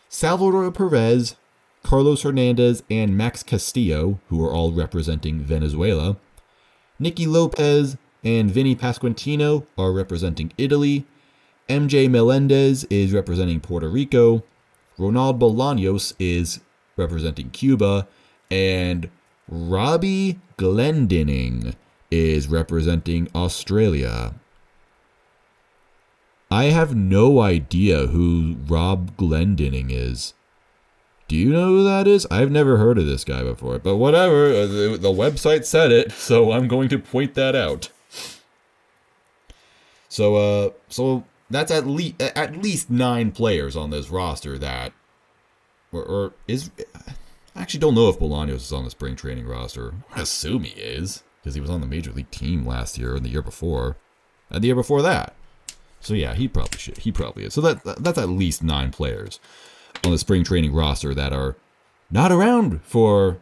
Salvador 0.09 0.69
Perez, 0.71 1.35
Carlos 1.83 2.23
Hernandez 2.23 2.83
and 2.89 3.17
Max 3.17 3.43
Castillo, 3.43 4.19
who 4.29 4.43
are 4.45 4.51
all 4.51 4.71
representing 4.71 5.39
Venezuela. 5.39 6.17
Nicky 6.99 7.25
Lopez 7.25 7.97
and 8.23 8.51
Vinny 8.51 8.75
Pasquantino 8.75 9.65
are 9.77 9.91
representing 9.91 10.53
Italy. 10.57 11.05
MJ 11.67 12.09
Melendez 12.09 12.83
is 12.85 13.13
representing 13.13 13.59
Puerto 13.59 13.89
Rico. 13.89 14.43
Ronald 14.97 15.39
Bolaños 15.39 16.13
is 16.19 16.59
representing 16.97 17.49
Cuba. 17.49 18.07
and 18.49 19.09
Robbie 19.47 20.39
Glendinning 20.57 21.75
is 22.11 22.47
representing 22.47 23.29
Australia. 23.33 24.35
I 26.51 26.65
have 26.65 26.93
no 26.93 27.39
idea 27.39 28.07
who 28.07 28.57
Rob 28.67 29.15
Glendinning 29.15 29.89
is. 29.89 30.33
Do 31.31 31.37
you 31.37 31.53
know 31.53 31.67
who 31.67 31.83
that 31.85 32.09
is? 32.09 32.27
I've 32.29 32.51
never 32.51 32.75
heard 32.75 32.97
of 32.97 33.05
this 33.05 33.23
guy 33.23 33.41
before, 33.41 33.79
but 33.79 33.95
whatever. 33.95 34.47
uh, 34.47 34.67
The, 34.67 34.97
the 34.99 35.13
website 35.13 35.63
said 35.63 35.89
it, 35.89 36.11
so 36.11 36.51
I'm 36.51 36.67
going 36.67 36.89
to 36.89 36.99
point 36.99 37.35
that 37.35 37.55
out. 37.55 37.89
So, 40.09 40.35
uh, 40.35 40.69
so 40.89 41.23
that's 41.49 41.71
at 41.71 41.87
least 41.87 42.21
at 42.21 42.61
least 42.61 42.89
nine 42.89 43.31
players 43.31 43.77
on 43.77 43.91
this 43.91 44.09
roster 44.09 44.57
that, 44.57 44.91
or, 45.93 46.03
or 46.03 46.33
is. 46.49 46.69
I 47.55 47.61
actually 47.61 47.79
don't 47.79 47.95
know 47.95 48.09
if 48.09 48.19
Bolaños 48.19 48.55
is 48.55 48.73
on 48.73 48.83
the 48.83 48.91
spring 48.91 49.15
training 49.15 49.47
roster. 49.47 49.93
I 50.13 50.23
assume 50.23 50.65
he 50.65 50.77
is 50.81 51.23
because 51.39 51.55
he 51.55 51.61
was 51.61 51.69
on 51.69 51.79
the 51.79 51.87
major 51.87 52.11
league 52.11 52.31
team 52.31 52.67
last 52.67 52.97
year 52.97 53.15
and 53.15 53.23
the 53.23 53.29
year 53.29 53.41
before, 53.41 53.95
and 54.49 54.61
the 54.61 54.67
year 54.67 54.75
before 54.75 55.01
that. 55.01 55.33
So 56.01 56.13
yeah, 56.13 56.33
he 56.33 56.49
probably 56.49 56.77
should. 56.77 56.97
He 56.97 57.13
probably 57.13 57.45
is. 57.45 57.53
So 57.53 57.61
that 57.61 58.03
that's 58.03 58.17
at 58.17 58.27
least 58.27 58.61
nine 58.61 58.91
players 58.91 59.39
on 60.03 60.11
the 60.11 60.17
spring 60.17 60.43
training 60.43 60.73
roster 60.73 61.13
that 61.13 61.33
are 61.33 61.55
not 62.09 62.31
around 62.31 62.81
for. 62.83 63.37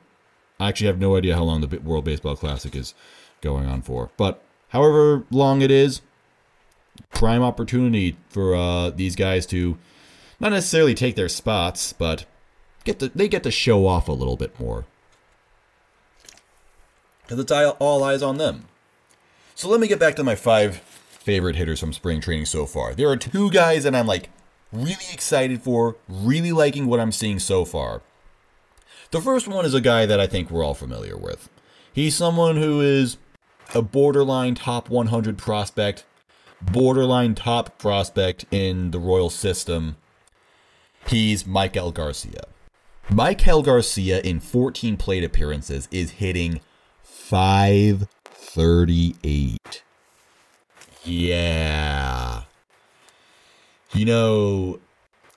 I 0.60 0.68
actually 0.68 0.88
have 0.88 1.00
no 1.00 1.16
idea 1.16 1.36
how 1.36 1.44
long 1.44 1.62
the 1.62 1.80
World 1.80 2.06
Baseball 2.06 2.36
Classic 2.36 2.76
is 2.76 2.94
going 3.42 3.66
on 3.66 3.82
for, 3.82 4.10
but 4.18 4.44
however 4.70 5.24
long 5.32 5.62
it 5.62 5.72
is, 5.72 6.02
prime 7.12 7.42
opportunity 7.42 8.18
for 8.30 8.56
uh, 8.56 8.90
these 8.90 9.16
guys 9.16 9.46
to 9.48 9.78
not 10.40 10.52
necessarily 10.52 10.94
take 10.94 11.16
their 11.16 11.30
spots, 11.30 11.94
but 11.94 12.26
get 12.84 13.00
to 13.00 13.10
they 13.10 13.28
get 13.28 13.44
to 13.44 13.52
show 13.52 13.88
off 13.88 14.08
a 14.08 14.14
little 14.14 14.38
bit 14.38 14.60
more. 14.60 14.86
Because 17.24 17.40
it's 17.40 17.52
all- 17.52 18.04
eyes 18.04 18.24
on 18.24 18.38
them. 18.38 18.66
So 19.54 19.70
let 19.70 19.80
me 19.80 19.88
get 19.88 20.00
back 20.00 20.16
to 20.16 20.24
my 20.24 20.36
five 20.36 20.78
favorite 20.78 21.56
hitters 21.58 21.80
from 21.80 21.94
spring 21.94 22.22
training 22.22 22.46
so 22.46 22.66
far. 22.66 22.94
There 22.96 23.10
are 23.10 23.18
two 23.18 23.52
guys 23.52 23.84
that 23.84 23.94
I'm 23.94 24.08
like 24.08 24.30
really 24.71 25.05
excited 25.12 25.62
for, 25.62 25.97
really 26.08 26.51
liking 26.51 26.88
what 26.88 26.99
I'm 26.99 27.12
seeing 27.12 27.39
so 27.39 27.65
far. 27.65 28.01
The 29.12 29.21
first 29.21 29.47
one 29.47 29.65
is 29.65 29.73
a 29.73 29.82
guy 29.82 30.05
that 30.05 30.19
I 30.19 30.27
think 30.27 30.51
we're 30.51 30.63
all 30.63 30.75
familiar 30.75 31.17
with. 31.17 31.49
He's 31.91 32.15
someone 32.15 32.58
who 32.58 32.82
is 32.82 33.17
a 33.73 33.82
borderline 33.82 34.53
top 34.55 34.89
100 34.89 35.38
prospect, 35.38 36.05
borderline 36.62 37.36
top 37.36 37.77
prospect 37.79 38.45
in 38.51 38.91
the 38.91 38.99
Royal 38.99 39.29
system. 39.29 39.97
He's 41.08 41.43
Maikel 41.43 41.93
Garcia. 41.93 42.43
Maikel 43.10 43.63
Garcia 43.65 44.21
in 44.21 44.39
14 44.39 44.95
plate 44.97 45.23
appearances 45.23 45.88
is 45.91 46.12
hitting 46.12 46.62
538. 47.03 49.84
Yeah. 51.03 52.43
You 53.93 54.06
know, 54.06 54.80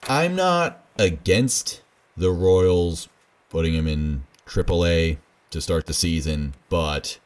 I'm 0.08 0.36
not 0.36 0.84
against 0.98 1.82
the 2.16 2.30
Royals 2.30 3.08
putting 3.48 3.74
him 3.74 3.86
in 3.86 4.24
AAA 4.46 5.18
to 5.50 5.60
start 5.60 5.86
the 5.86 5.94
season, 5.94 6.54
but 6.68 7.18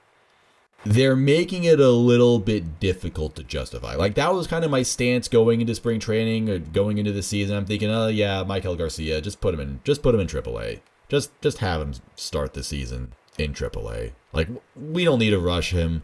they're 0.85 1.17
making 1.17 1.65
it 1.65 1.81
a 1.81 1.91
little 1.91 2.39
bit 2.39 2.79
difficult 2.79 3.35
to 3.37 3.43
justify. 3.43 3.95
Like 3.97 4.15
that 4.15 4.33
was 4.33 4.47
kind 4.47 4.65
of 4.65 4.71
my 4.71 4.83
stance 4.83 5.27
going 5.27 5.61
into 5.61 5.75
spring 5.75 5.99
training 5.99 6.49
or 6.49 6.59
going 6.59 6.99
into 6.99 7.13
the 7.13 7.23
season. 7.23 7.57
I'm 7.57 7.67
thinking, 7.67 7.91
oh 7.91 8.07
yeah, 8.07 8.45
Maikel 8.45 8.79
Garcia, 8.79 9.21
just 9.21 9.41
put 9.41 9.53
him 9.55 9.61
in, 9.61 9.81
just 9.85 10.03
put 10.03 10.15
him 10.15 10.21
in 10.21 10.29
AAA. 10.29 10.81
Just 11.09 11.41
just 11.41 11.59
have 11.59 11.81
him 11.81 11.95
start 12.15 12.55
the 12.55 12.63
season 12.63 13.13
in 13.39 13.53
AAA. 13.53 14.13
Like 14.33 14.49
we 14.77 15.05
don't 15.05 15.19
need 15.19 15.31
to 15.31 15.41
rush 15.41 15.73
him. 15.73 16.03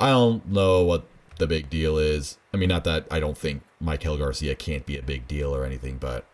I 0.00 0.10
don't 0.10 0.46
know 0.46 0.82
what 0.82 1.06
the 1.38 1.46
big 1.46 1.70
deal 1.70 1.98
is. 1.98 2.38
I 2.52 2.56
mean, 2.56 2.68
not 2.68 2.84
that 2.84 3.06
I 3.10 3.20
don't 3.20 3.38
think 3.38 3.62
Maikel 3.82 4.18
Garcia 4.18 4.54
can't 4.54 4.86
be 4.86 4.96
a 4.96 5.02
big 5.02 5.28
deal 5.28 5.54
or 5.54 5.64
anything, 5.64 5.98
but 5.98 6.24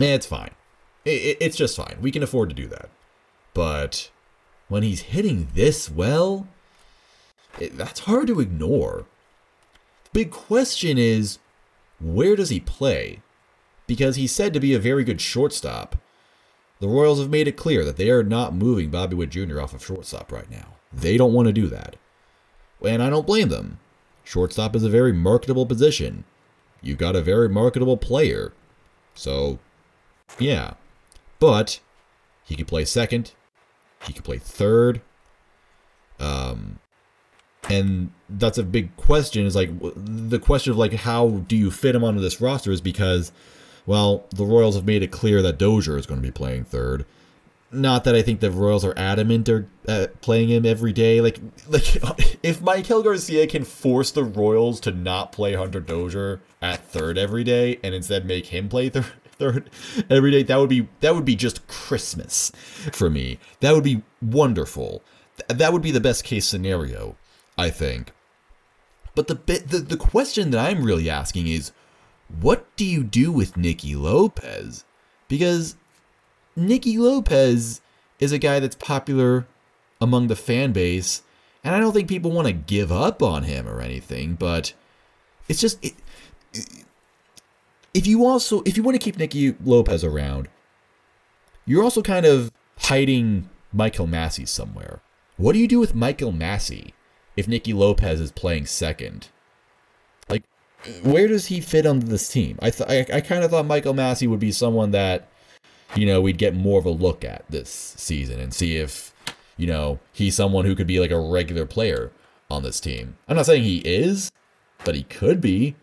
eh, 0.00 0.14
it's 0.14 0.26
fine. 0.26 0.52
It, 1.04 1.10
it, 1.10 1.36
it's 1.40 1.56
just 1.56 1.76
fine. 1.76 1.98
We 2.00 2.10
can 2.10 2.22
afford 2.22 2.48
to 2.48 2.54
do 2.54 2.66
that. 2.68 2.88
But 3.52 4.10
when 4.68 4.82
he's 4.82 5.02
hitting 5.02 5.48
this 5.54 5.90
well, 5.90 6.48
it, 7.60 7.76
that's 7.76 8.00
hard 8.00 8.26
to 8.28 8.40
ignore. 8.40 9.06
The 10.04 10.10
big 10.12 10.30
question 10.30 10.98
is 10.98 11.38
where 12.00 12.36
does 12.36 12.50
he 12.50 12.60
play? 12.60 13.20
Because 13.86 14.16
he's 14.16 14.32
said 14.32 14.54
to 14.54 14.60
be 14.60 14.74
a 14.74 14.78
very 14.78 15.04
good 15.04 15.20
shortstop. 15.20 15.96
The 16.80 16.88
Royals 16.88 17.20
have 17.20 17.30
made 17.30 17.46
it 17.46 17.56
clear 17.56 17.84
that 17.84 17.96
they 17.96 18.10
are 18.10 18.22
not 18.22 18.54
moving 18.54 18.90
Bobby 18.90 19.14
Witt 19.14 19.30
Jr. 19.30 19.60
off 19.60 19.74
of 19.74 19.84
shortstop 19.84 20.32
right 20.32 20.50
now. 20.50 20.74
They 20.92 21.16
don't 21.16 21.32
want 21.32 21.46
to 21.46 21.52
do 21.52 21.66
that. 21.68 21.96
And 22.84 23.02
I 23.02 23.10
don't 23.10 23.26
blame 23.26 23.48
them. 23.48 23.78
Shortstop 24.24 24.74
is 24.74 24.84
a 24.84 24.88
very 24.88 25.12
marketable 25.12 25.66
position. 25.66 26.24
You've 26.82 26.98
got 26.98 27.16
a 27.16 27.22
very 27.22 27.48
marketable 27.48 27.96
player. 27.96 28.52
So, 29.14 29.58
yeah. 30.38 30.74
But 31.38 31.80
he 32.44 32.56
could 32.56 32.68
play 32.68 32.84
second. 32.84 33.32
He 34.06 34.12
could 34.12 34.24
play 34.24 34.38
third. 34.38 35.00
Um, 36.18 36.78
and 37.68 38.12
that's 38.28 38.58
a 38.58 38.62
big 38.62 38.94
question. 38.96 39.46
Is 39.46 39.56
like 39.56 39.70
the 39.94 40.38
question 40.38 40.72
of 40.72 40.78
like 40.78 40.92
how 40.92 41.28
do 41.48 41.56
you 41.56 41.70
fit 41.70 41.94
him 41.94 42.04
onto 42.04 42.20
this 42.20 42.40
roster 42.40 42.70
is 42.70 42.80
because, 42.80 43.32
well, 43.86 44.26
the 44.30 44.44
Royals 44.44 44.74
have 44.74 44.84
made 44.84 45.02
it 45.02 45.10
clear 45.10 45.42
that 45.42 45.58
Dozier 45.58 45.96
is 45.96 46.06
going 46.06 46.20
to 46.20 46.26
be 46.26 46.32
playing 46.32 46.64
third. 46.64 47.04
Not 47.74 48.04
that 48.04 48.14
I 48.14 48.22
think 48.22 48.40
the 48.40 48.50
Royals 48.50 48.84
are 48.84 48.94
adamant 48.96 49.48
or 49.48 49.68
uh, 49.88 50.06
playing 50.20 50.48
him 50.50 50.64
every 50.64 50.92
day. 50.92 51.20
Like, 51.20 51.38
like 51.68 51.96
if 52.42 52.60
Maikel 52.60 53.02
Garcia 53.04 53.46
can 53.46 53.64
force 53.64 54.10
the 54.10 54.24
Royals 54.24 54.80
to 54.80 54.92
not 54.92 55.32
play 55.32 55.54
Hunter 55.54 55.80
Dozier 55.80 56.40
at 56.62 56.84
third 56.88 57.18
every 57.18 57.44
day 57.44 57.78
and 57.82 57.94
instead 57.94 58.24
make 58.26 58.46
him 58.46 58.68
play 58.68 58.88
third, 58.88 59.06
third 59.38 59.70
every 60.08 60.30
day, 60.30 60.42
that 60.44 60.56
would 60.56 60.68
be 60.70 60.88
that 61.00 61.14
would 61.14 61.24
be 61.24 61.36
just 61.36 61.66
Christmas 61.68 62.50
for 62.92 63.10
me. 63.10 63.38
That 63.60 63.74
would 63.74 63.84
be 63.84 64.02
wonderful. 64.22 65.02
Th- 65.36 65.58
That 65.58 65.72
would 65.72 65.82
be 65.82 65.90
the 65.90 66.00
best 66.00 66.24
case 66.24 66.46
scenario, 66.46 67.16
I 67.58 67.70
think. 67.70 68.12
But 69.14 69.28
the 69.28 69.34
bit 69.34 69.68
the, 69.68 69.78
the 69.78 69.96
question 69.96 70.50
that 70.50 70.64
I'm 70.64 70.84
really 70.84 71.08
asking 71.10 71.46
is, 71.48 71.72
what 72.40 72.66
do 72.76 72.84
you 72.84 73.04
do 73.04 73.30
with 73.32 73.56
Nicky 73.56 73.94
Lopez? 73.94 74.84
Because 75.28 75.76
Nicky 76.56 76.96
Lopez 76.98 77.80
is 78.20 78.32
a 78.32 78.38
guy 78.38 78.60
that's 78.60 78.76
popular 78.76 79.46
among 80.00 80.28
the 80.28 80.36
fan 80.36 80.72
base, 80.72 81.22
and 81.62 81.74
I 81.74 81.80
don't 81.80 81.92
think 81.92 82.08
people 82.08 82.30
want 82.30 82.46
to 82.46 82.52
give 82.52 82.92
up 82.92 83.22
on 83.22 83.44
him 83.44 83.68
or 83.68 83.80
anything, 83.80 84.34
but 84.34 84.74
it's 85.48 85.60
just 85.60 85.84
it, 85.84 85.94
if 87.92 88.06
you 88.06 88.24
also 88.24 88.62
if 88.62 88.76
you 88.76 88.82
want 88.82 88.94
to 88.94 89.04
keep 89.04 89.18
Nicky 89.18 89.54
Lopez 89.64 90.04
around, 90.04 90.48
you're 91.66 91.82
also 91.82 92.02
kind 92.02 92.26
of 92.26 92.50
hiding 92.78 93.48
Michael 93.72 94.06
Massey 94.06 94.46
somewhere. 94.46 95.00
What 95.36 95.52
do 95.52 95.58
you 95.58 95.68
do 95.68 95.80
with 95.80 95.94
Michael 95.94 96.32
Massey 96.32 96.94
if 97.36 97.48
Nicky 97.48 97.72
Lopez 97.72 98.20
is 98.20 98.30
playing 98.30 98.66
second? 98.66 99.28
Like, 100.28 100.44
where 101.02 101.26
does 101.26 101.46
he 101.46 101.60
fit 101.60 101.86
onto 101.86 102.06
this 102.06 102.28
team? 102.28 102.58
I 102.62 102.70
th- 102.70 102.88
I, 102.88 103.16
I 103.16 103.20
kind 103.20 103.42
of 103.42 103.50
thought 103.50 103.66
Michael 103.66 103.94
Massey 103.94 104.26
would 104.26 104.40
be 104.40 104.52
someone 104.52 104.92
that 104.92 105.28
you 105.96 106.06
know, 106.06 106.20
we'd 106.20 106.38
get 106.38 106.54
more 106.54 106.78
of 106.78 106.86
a 106.86 106.90
look 106.90 107.24
at 107.24 107.44
this 107.48 107.94
season 107.96 108.40
and 108.40 108.52
see 108.52 108.76
if, 108.76 109.14
you 109.56 109.66
know, 109.66 109.98
he's 110.12 110.34
someone 110.34 110.64
who 110.64 110.74
could 110.74 110.86
be 110.86 111.00
like 111.00 111.10
a 111.10 111.18
regular 111.18 111.66
player 111.66 112.10
on 112.50 112.62
this 112.62 112.80
team. 112.80 113.16
I'm 113.28 113.36
not 113.36 113.46
saying 113.46 113.62
he 113.62 113.78
is, 113.78 114.32
but 114.84 114.94
he 114.94 115.04
could 115.04 115.40
be. 115.40 115.76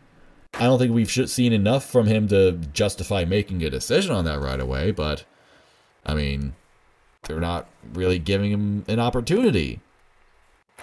I 0.56 0.66
don't 0.66 0.80
think 0.80 0.94
we've 0.94 1.10
seen 1.10 1.54
enough 1.54 1.90
from 1.90 2.08
him 2.08 2.28
to 2.28 2.54
justify 2.74 3.24
making 3.24 3.64
a 3.64 3.70
decision 3.70 4.12
on 4.12 4.26
that 4.26 4.42
right 4.42 4.60
away, 4.60 4.92
but 4.92 5.24
I 6.06 6.14
mean, 6.14 6.56
they're 7.24 7.40
not 7.40 7.68
really 7.94 8.20
giving 8.20 8.52
him 8.52 8.84
an 8.88 9.00
opportunity. 9.00 9.80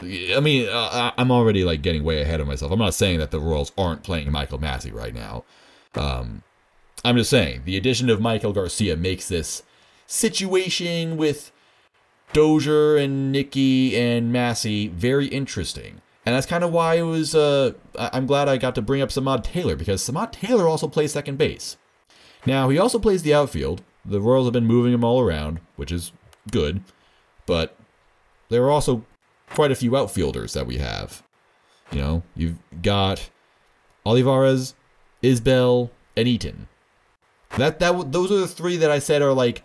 I 0.01 0.41
mean, 0.41 0.69
uh, 0.71 1.11
I'm 1.19 1.31
already 1.31 1.65
like 1.65 1.83
getting 1.83 2.05
way 2.05 2.23
ahead 2.23 2.41
of 2.41 2.47
myself. 2.47 2.71
I'm 2.71 2.79
not 2.79 2.95
saying 2.95 3.19
that 3.19 3.31
the 3.31 3.41
Royals 3.41 3.73
aren't 3.77 4.05
playing 4.05 4.31
Michael 4.31 4.59
Massey 4.59 4.93
right 4.93 5.13
now. 5.15 5.45
Um, 5.95 6.43
I'm 7.05 7.17
just 7.17 7.31
saying 7.31 7.63
the 7.65 7.77
addition 7.77 8.11
of 8.11 8.21
Maikel 8.21 8.55
Garcia 8.55 8.97
makes 8.97 9.29
this 9.29 9.63
situation 10.07 11.17
with 11.17 11.53
Dozier 12.33 12.97
and 12.97 13.33
Nicky 13.33 13.97
and 13.97 14.33
Massey 14.33 14.89
very 14.89 15.27
interesting. 15.27 16.01
And 16.27 16.35
that's 16.35 16.47
kind 16.47 16.63
of 16.63 16.73
why 16.73 16.97
it 16.97 17.03
was. 17.03 17.35
Uh, 17.35 17.73
I'm 17.97 18.27
glad 18.27 18.49
I 18.49 18.59
got 18.59 18.75
to 18.75 18.83
bring 18.83 19.01
up 19.01 19.09
Samad 19.09 19.45
Taylor 19.45 19.77
because 19.77 20.07
Samad 20.07 20.33
Taylor 20.33 20.69
also 20.69 20.87
plays 20.87 21.13
second 21.13 21.39
base. 21.39 21.77
Now 22.45 22.69
he 22.69 22.79
also 22.79 22.99
plays 22.99 23.23
the 23.23 23.33
outfield. 23.33 23.83
The 24.05 24.21
Royals 24.21 24.47
have 24.47 24.53
been 24.53 24.67
moving 24.67 24.93
him 24.93 25.05
all 25.05 25.21
around, 25.21 25.61
which 25.77 25.91
is 25.91 26.13
good. 26.51 26.83
But 27.47 27.77
there 28.51 28.63
are 28.65 28.71
also 28.71 29.05
quite 29.51 29.71
a 29.71 29.77
few 29.77 29.97
outfielders 29.97 30.53
that 30.53 30.67
we 30.67 30.79
have. 30.79 31.23
You 31.93 32.01
know, 32.01 32.23
you've 32.37 32.59
got 32.83 33.31
Olivares, 34.05 34.75
Isbel, 35.23 35.91
and 36.17 36.29
Eaton. 36.29 36.69
That 37.57 37.79
that 37.81 38.13
those 38.13 38.31
are 38.31 38.37
the 38.37 38.49
three 38.49 38.77
that 38.77 38.91
I 38.91 38.99
said 38.99 39.23
are 39.23 39.33
like 39.33 39.63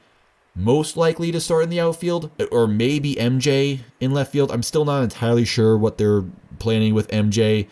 most 0.56 0.96
likely 0.96 1.32
to 1.32 1.42
start 1.42 1.64
in 1.64 1.70
the 1.70 1.80
outfield, 1.80 2.30
or 2.52 2.68
maybe 2.68 3.16
MJ 3.16 3.80
in 4.00 4.12
left 4.12 4.32
field. 4.32 4.52
I'm 4.52 4.64
still 4.64 4.86
not 4.86 5.04
entirely 5.04 5.46
sure 5.46 5.78
what 5.78 5.98
they're 5.98 6.24
planning 6.60 6.94
with 6.94 7.08
MJ. 7.10 7.68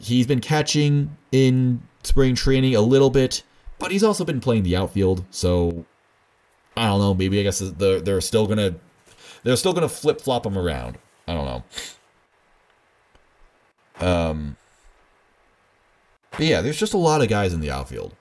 He's 0.00 0.26
been 0.26 0.40
catching 0.40 1.16
in 1.32 1.82
spring 2.02 2.34
training 2.34 2.74
a 2.74 2.80
little 2.80 3.10
bit, 3.10 3.42
but 3.78 3.90
he's 3.90 4.02
also 4.02 4.24
been 4.24 4.40
playing 4.40 4.62
the 4.62 4.76
outfield. 4.76 5.24
So 5.30 5.84
I 6.76 6.86
don't 6.86 6.98
know. 6.98 7.14
Maybe 7.14 7.40
I 7.40 7.42
guess 7.42 7.58
they're, 7.58 8.00
they're 8.00 8.20
still 8.20 8.46
gonna 8.46 8.74
they're 9.42 9.56
still 9.56 9.72
gonna 9.72 9.88
flip 9.88 10.20
flop 10.20 10.46
him 10.46 10.58
around. 10.58 10.98
I 11.28 11.34
don't 11.34 11.64
know. 14.00 14.06
Um. 14.06 14.56
But 16.32 16.40
yeah, 16.40 16.62
there's 16.62 16.78
just 16.78 16.94
a 16.94 16.98
lot 16.98 17.22
of 17.22 17.28
guys 17.28 17.52
in 17.52 17.60
the 17.60 17.70
outfield. 17.70 18.16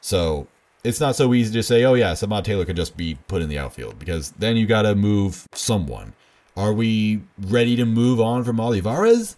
So 0.00 0.48
it's 0.84 1.00
not 1.00 1.16
so 1.16 1.32
easy 1.32 1.52
to 1.54 1.62
say, 1.62 1.84
oh 1.84 1.94
yeah, 1.94 2.12
Samad 2.12 2.44
Taylor 2.44 2.66
could 2.66 2.76
just 2.76 2.96
be 2.96 3.16
put 3.26 3.42
in 3.42 3.48
the 3.48 3.58
outfield 3.58 3.98
because 3.98 4.30
then 4.32 4.56
you 4.56 4.66
got 4.66 4.82
to 4.82 4.94
move 4.94 5.48
someone. 5.52 6.12
Are 6.56 6.72
we 6.72 7.22
ready 7.40 7.74
to 7.76 7.86
move 7.86 8.20
on 8.20 8.44
from 8.44 8.60
Olivares? 8.60 9.36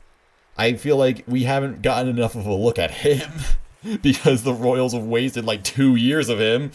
I 0.59 0.75
feel 0.75 0.97
like 0.97 1.25
we 1.27 1.45
haven't 1.45 1.83
gotten 1.83 2.09
enough 2.09 2.35
of 2.35 2.47
a 2.47 2.53
look 2.53 2.79
at 2.79 2.91
him 2.91 3.31
because 4.03 4.43
the 4.43 4.53
Royals 4.53 4.93
have 4.93 5.05
wasted 5.05 5.45
like 5.45 5.63
two 5.63 5.97
years 5.97 6.29
of 6.29 6.41
him. 6.41 6.73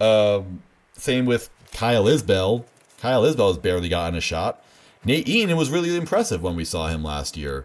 Um, 0.00 0.62
same 0.94 1.24
with 1.24 1.50
Kyle 1.72 2.04
Isbel. 2.04 2.64
Kyle 3.00 3.22
Isbel 3.22 3.48
has 3.48 3.58
barely 3.58 3.88
gotten 3.88 4.16
a 4.16 4.20
shot. 4.20 4.62
Nate 5.04 5.28
Eaton 5.28 5.56
was 5.56 5.70
really 5.70 5.94
impressive 5.96 6.42
when 6.42 6.56
we 6.56 6.64
saw 6.64 6.88
him 6.88 7.04
last 7.04 7.36
year. 7.36 7.64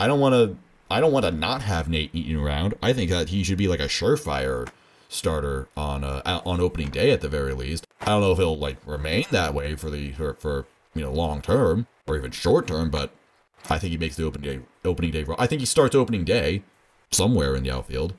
I 0.00 0.06
don't 0.06 0.20
want 0.20 0.34
to. 0.34 0.56
I 0.90 1.00
don't 1.00 1.12
want 1.12 1.24
to 1.24 1.32
not 1.32 1.62
have 1.62 1.88
Nate 1.88 2.14
Eaton 2.14 2.36
around. 2.36 2.74
I 2.82 2.92
think 2.92 3.10
that 3.10 3.30
he 3.30 3.42
should 3.42 3.58
be 3.58 3.68
like 3.68 3.80
a 3.80 3.88
surefire 3.88 4.68
starter 5.08 5.68
on 5.76 6.04
uh, 6.04 6.40
on 6.44 6.60
opening 6.60 6.90
day 6.90 7.10
at 7.10 7.20
the 7.20 7.28
very 7.28 7.54
least. 7.54 7.86
I 8.00 8.06
don't 8.06 8.20
know 8.20 8.32
if 8.32 8.38
he'll 8.38 8.56
like 8.56 8.76
remain 8.86 9.24
that 9.30 9.54
way 9.54 9.74
for 9.74 9.90
the 9.90 10.12
for, 10.12 10.34
for 10.34 10.66
you 10.94 11.02
know 11.02 11.12
long 11.12 11.42
term 11.42 11.86
or 12.06 12.16
even 12.16 12.30
short 12.30 12.66
term, 12.66 12.90
but 12.90 13.10
I 13.68 13.78
think 13.78 13.92
he 13.92 13.98
makes 13.98 14.16
the 14.16 14.24
opening 14.24 14.58
day 14.58 14.64
opening 14.84 15.10
day. 15.10 15.24
I 15.38 15.46
think 15.46 15.60
he 15.60 15.66
starts 15.66 15.94
opening 15.94 16.24
day 16.24 16.62
somewhere 17.10 17.56
in 17.56 17.62
the 17.62 17.70
outfield. 17.70 18.14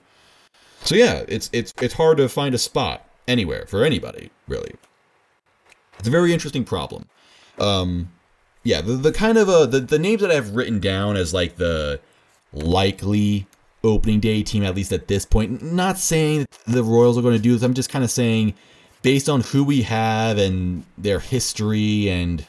So 0.83 0.95
yeah, 0.95 1.23
it's 1.27 1.49
it's 1.53 1.73
it's 1.81 1.95
hard 1.95 2.17
to 2.17 2.27
find 2.29 2.53
a 2.53 2.57
spot 2.57 3.07
anywhere 3.27 3.65
for 3.67 3.83
anybody 3.83 4.31
really. 4.47 4.73
It's 5.99 6.07
a 6.07 6.11
very 6.11 6.33
interesting 6.33 6.63
problem. 6.63 7.07
Um, 7.59 8.11
yeah, 8.63 8.81
the, 8.81 8.93
the 8.93 9.11
kind 9.11 9.37
of 9.37 9.49
uh, 9.49 9.65
the 9.65 9.79
the 9.79 9.99
names 9.99 10.21
that 10.21 10.31
I've 10.31 10.55
written 10.55 10.79
down 10.79 11.15
as 11.15 11.33
like 11.33 11.55
the 11.55 11.99
likely 12.53 13.47
opening 13.83 14.19
day 14.19 14.43
team, 14.43 14.63
at 14.63 14.75
least 14.75 14.91
at 14.91 15.07
this 15.07 15.25
point. 15.25 15.61
Not 15.61 15.97
saying 15.97 16.45
the 16.65 16.83
Royals 16.83 17.17
are 17.17 17.21
going 17.21 17.35
to 17.35 17.41
do 17.41 17.53
this. 17.53 17.63
I'm 17.63 17.73
just 17.73 17.89
kind 17.89 18.03
of 18.03 18.11
saying, 18.11 18.53
based 19.01 19.29
on 19.29 19.41
who 19.41 19.63
we 19.63 19.83
have 19.83 20.37
and 20.37 20.83
their 20.97 21.19
history 21.19 22.09
and 22.09 22.45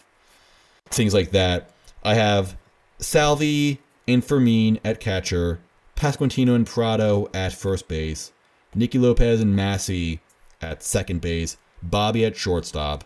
things 0.86 1.14
like 1.14 1.30
that, 1.32 1.70
I 2.02 2.14
have 2.14 2.56
Salvi 2.98 3.80
and 4.06 4.24
Fermin 4.24 4.80
at 4.84 5.00
catcher, 5.00 5.60
Pasquantino 5.96 6.54
and 6.54 6.66
Pratto 6.66 7.28
at 7.34 7.52
first 7.52 7.88
base, 7.88 8.32
Nicky 8.74 8.98
Lopez 8.98 9.40
and 9.40 9.54
Massey 9.54 10.20
at 10.62 10.82
second 10.82 11.20
base, 11.20 11.56
Bobby 11.82 12.24
at 12.24 12.36
shortstop, 12.36 13.04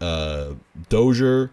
uh, 0.00 0.54
Dozier 0.88 1.50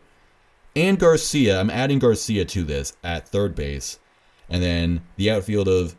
and 0.76 0.97
Garcia. 0.97 1.60
I'm 1.60 1.69
adding 1.69 2.00
Garcia 2.00 2.45
to 2.45 2.63
this 2.63 2.95
at 3.04 3.28
third 3.28 3.56
base, 3.56 4.00
and 4.49 4.62
then 4.62 5.01
the 5.15 5.31
outfield 5.31 5.67
of 5.67 5.95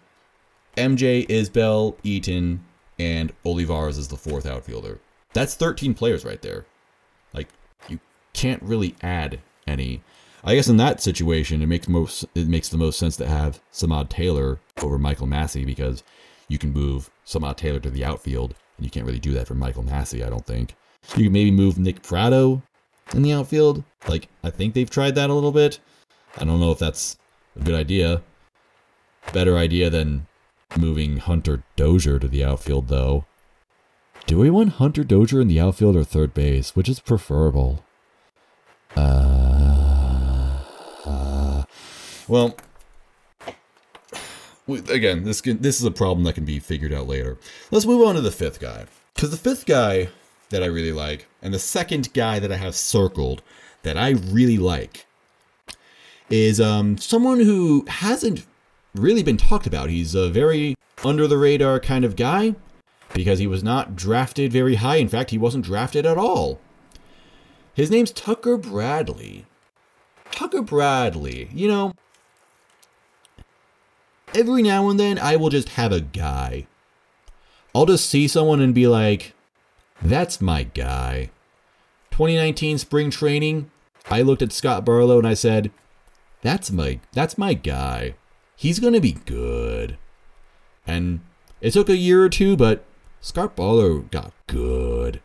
MJ, 0.77 1.27
Isbel, 1.29 1.97
Eaton, 2.03 2.65
and 2.99 3.33
Olivares 3.45 3.99
is 3.99 4.09
the 4.09 4.17
fourth 4.17 4.47
outfielder. 4.47 5.01
That's 5.33 5.55
13 5.55 5.95
players 5.95 6.25
right 6.25 6.41
there. 6.41 6.67
Like 7.33 7.49
you 7.89 7.99
can't 8.33 8.63
really 8.63 8.95
add 9.03 9.41
any. 9.67 10.03
I 10.45 10.55
guess 10.55 10.69
in 10.69 10.77
that 10.79 11.03
situation, 11.03 11.63
it 11.63 11.67
makes 11.67 11.89
most 11.89 12.25
it 12.35 12.49
makes 12.49 12.69
the 12.69 12.79
most 12.79 12.99
sense 12.99 13.17
to 13.17 13.27
have 13.27 13.61
Samad 13.73 14.09
Taylor 14.09 14.61
over 14.83 14.99
Michael 14.99 15.27
Massey 15.27 15.65
because 15.65 16.03
you 16.49 16.59
can 16.59 16.73
move 16.73 17.11
Samad 17.27 17.57
Taylor 17.57 17.81
to 17.81 17.91
the 17.91 18.05
outfield, 18.05 18.55
and 18.77 18.87
you 18.87 18.91
can't 18.91 19.05
really 19.05 19.19
do 19.19 19.33
that 19.35 19.47
for 19.47 19.55
Michael 19.55 19.83
Massey. 19.83 20.25
I 20.25 20.31
don't 20.31 20.47
think 20.47 20.75
you 21.17 21.25
can 21.25 21.33
maybe 21.33 21.51
move 21.51 21.79
Nick 21.79 22.03
Pratto 22.03 22.63
in 23.15 23.23
the 23.23 23.33
outfield. 23.33 23.83
Like 24.07 24.29
I 24.43 24.51
think 24.51 24.75
they've 24.75 24.89
tried 24.89 25.17
that 25.17 25.31
a 25.31 25.35
little 25.35 25.53
bit. 25.53 25.81
I 26.37 26.45
don't 26.45 26.61
know 26.61 26.71
if 26.71 26.79
that's 26.79 27.19
a 27.59 27.65
good 27.65 27.75
idea. 27.75 28.23
Better 29.33 29.57
idea 29.57 29.91
than 29.91 30.27
moving 30.77 31.19
Hunter 31.19 31.63
Dozier 31.77 32.19
to 32.19 32.29
the 32.29 32.45
outfield, 32.45 32.89
though. 32.89 33.25
Do 34.27 34.39
we 34.39 34.51
want 34.51 34.75
Hunter 34.75 35.05
Dozier 35.05 35.41
in 35.41 35.49
the 35.49 35.61
outfield 35.61 35.97
or 35.97 36.05
third 36.05 36.35
base? 36.35 36.75
Which 36.77 36.89
is 36.89 37.01
preferable? 37.01 37.85
Uh, 38.97 40.61
uh 41.05 41.65
well, 42.27 42.57
again, 44.69 45.25
this 45.25 45.41
can, 45.41 45.61
this 45.63 45.79
is 45.81 45.85
a 45.85 45.91
problem 45.91 46.25
that 46.25 46.35
can 46.35 46.45
be 46.45 46.59
figured 46.59 46.93
out 46.93 47.07
later. 47.07 47.39
Let's 47.71 47.87
move 47.87 48.07
on 48.07 48.15
to 48.17 48.21
the 48.21 48.31
fifth 48.31 48.61
guy, 48.61 48.87
because 49.15 49.31
the 49.31 49.37
fifth 49.37 49.67
guy 49.67 50.09
that 50.51 50.63
I 50.63 50.67
really 50.67 50.93
like, 50.93 51.27
and 51.43 51.53
the 51.55 51.59
second 51.59 52.13
guy 52.13 52.39
that 52.39 52.53
I 52.53 52.57
have 52.57 52.75
circled 52.75 53.43
that 53.83 53.97
I 53.97 54.11
really 54.11 54.59
like, 54.59 55.07
is 56.31 56.61
um, 56.61 56.99
someone 56.99 57.41
who 57.41 57.85
hasn't 57.89 58.45
really 58.95 59.23
been 59.23 59.37
talked 59.37 59.67
about. 59.67 59.91
He's 59.91 60.15
a 60.15 60.31
very 60.31 60.75
under 61.05 61.27
the 61.27 61.39
radar 61.39 61.81
kind 61.81 62.05
of 62.05 62.17
guy 62.17 62.55
because 63.15 63.39
he 63.39 63.47
was 63.47 63.63
not 63.63 63.97
drafted 63.97 64.53
very 64.53 64.77
high. 64.77 64.97
In 64.97 65.09
fact, 65.09 65.31
he 65.31 65.39
wasn't 65.39 65.65
drafted 65.65 66.05
at 66.07 66.19
all. 66.19 66.61
His 67.75 67.91
name's 67.91 68.11
Tucker 68.11 68.57
Bradley. 68.57 69.47
Tucker 70.31 70.63
Bradley, 70.63 71.49
you 71.53 71.69
know, 71.69 71.95
every 74.35 74.63
now 74.63 74.89
and 74.89 75.01
then 75.01 75.19
I 75.19 75.37
will 75.37 75.49
just 75.49 75.71
have 75.71 75.93
a 75.93 76.01
guy. 76.01 76.67
I'll 77.75 77.87
just 77.87 78.09
see 78.09 78.29
someone 78.29 78.61
and 78.61 78.75
be 78.75 78.87
like, 78.87 79.35
that's 80.03 80.41
my 80.41 80.65
guy. 80.65 81.31
2019 82.11 82.79
spring 82.79 83.11
training, 83.11 83.71
I 84.11 84.23
looked 84.23 84.43
at 84.43 84.53
Scott 84.53 84.85
Barlow 84.85 85.19
and 85.19 85.27
I 85.27 85.35
said, 85.35 85.71
that's 86.43 86.71
my 86.71 87.01
that's 87.13 87.37
my 87.37 87.55
guy. 87.55 88.15
He's 88.59 88.81
going 88.81 88.95
to 88.95 89.01
be 89.01 89.13
good. 89.13 89.97
And 90.85 91.21
it 91.61 91.71
took 91.71 91.89
a 91.89 91.97
year 91.97 92.25
or 92.25 92.29
two, 92.29 92.57
but 92.57 92.85
Scott 93.21 93.55
Barlow 93.55 94.01
got 94.01 94.33
good. 94.49 95.21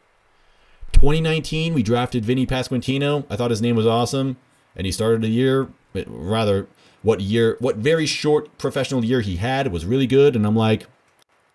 2019, 0.91 1.73
we 1.73 1.81
drafted 1.81 2.23
Vinny 2.23 2.45
Pasquantino. 2.45 3.25
I 3.31 3.35
thought 3.35 3.49
his 3.49 3.61
name 3.61 3.75
was 3.75 3.87
awesome, 3.87 4.37
and 4.75 4.85
he 4.85 4.91
started 4.91 5.23
a 5.23 5.29
year 5.29 5.67
rather 6.05 6.67
what 7.01 7.21
year, 7.21 7.57
what 7.59 7.77
very 7.77 8.05
short 8.05 8.55
professional 8.59 9.03
year 9.03 9.21
he 9.21 9.37
had 9.37 9.71
was 9.71 9.83
really 9.83 10.05
good, 10.05 10.35
and 10.35 10.45
I'm 10.45 10.55
like, 10.55 10.85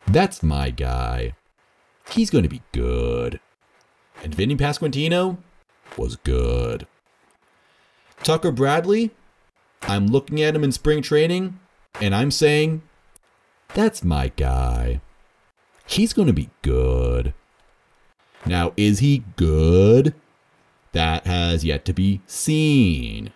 that's 0.04 0.42
my 0.42 0.70
guy. 0.70 1.36
He's 2.10 2.28
going 2.28 2.42
to 2.42 2.50
be 2.50 2.62
good. 2.72 3.38
And 4.24 4.34
Vinny 4.34 4.56
Pasquantino 4.56 5.38
was 5.96 6.16
good. 6.16 6.88
Tucker 8.24 8.50
Bradley, 8.50 9.12
I'm 9.82 10.08
looking 10.08 10.42
at 10.42 10.56
him 10.56 10.64
in 10.64 10.72
spring 10.72 11.02
training, 11.02 11.60
and 12.00 12.14
I'm 12.14 12.30
saying, 12.30 12.82
that's 13.74 14.04
my 14.04 14.32
guy. 14.36 15.00
He's 15.86 16.12
going 16.12 16.28
to 16.28 16.34
be 16.34 16.50
good. 16.62 17.34
Now, 18.46 18.72
is 18.76 18.98
he 19.00 19.24
good? 19.36 20.14
That 20.92 21.26
has 21.26 21.64
yet 21.64 21.84
to 21.86 21.92
be 21.92 22.20
seen. 22.26 23.32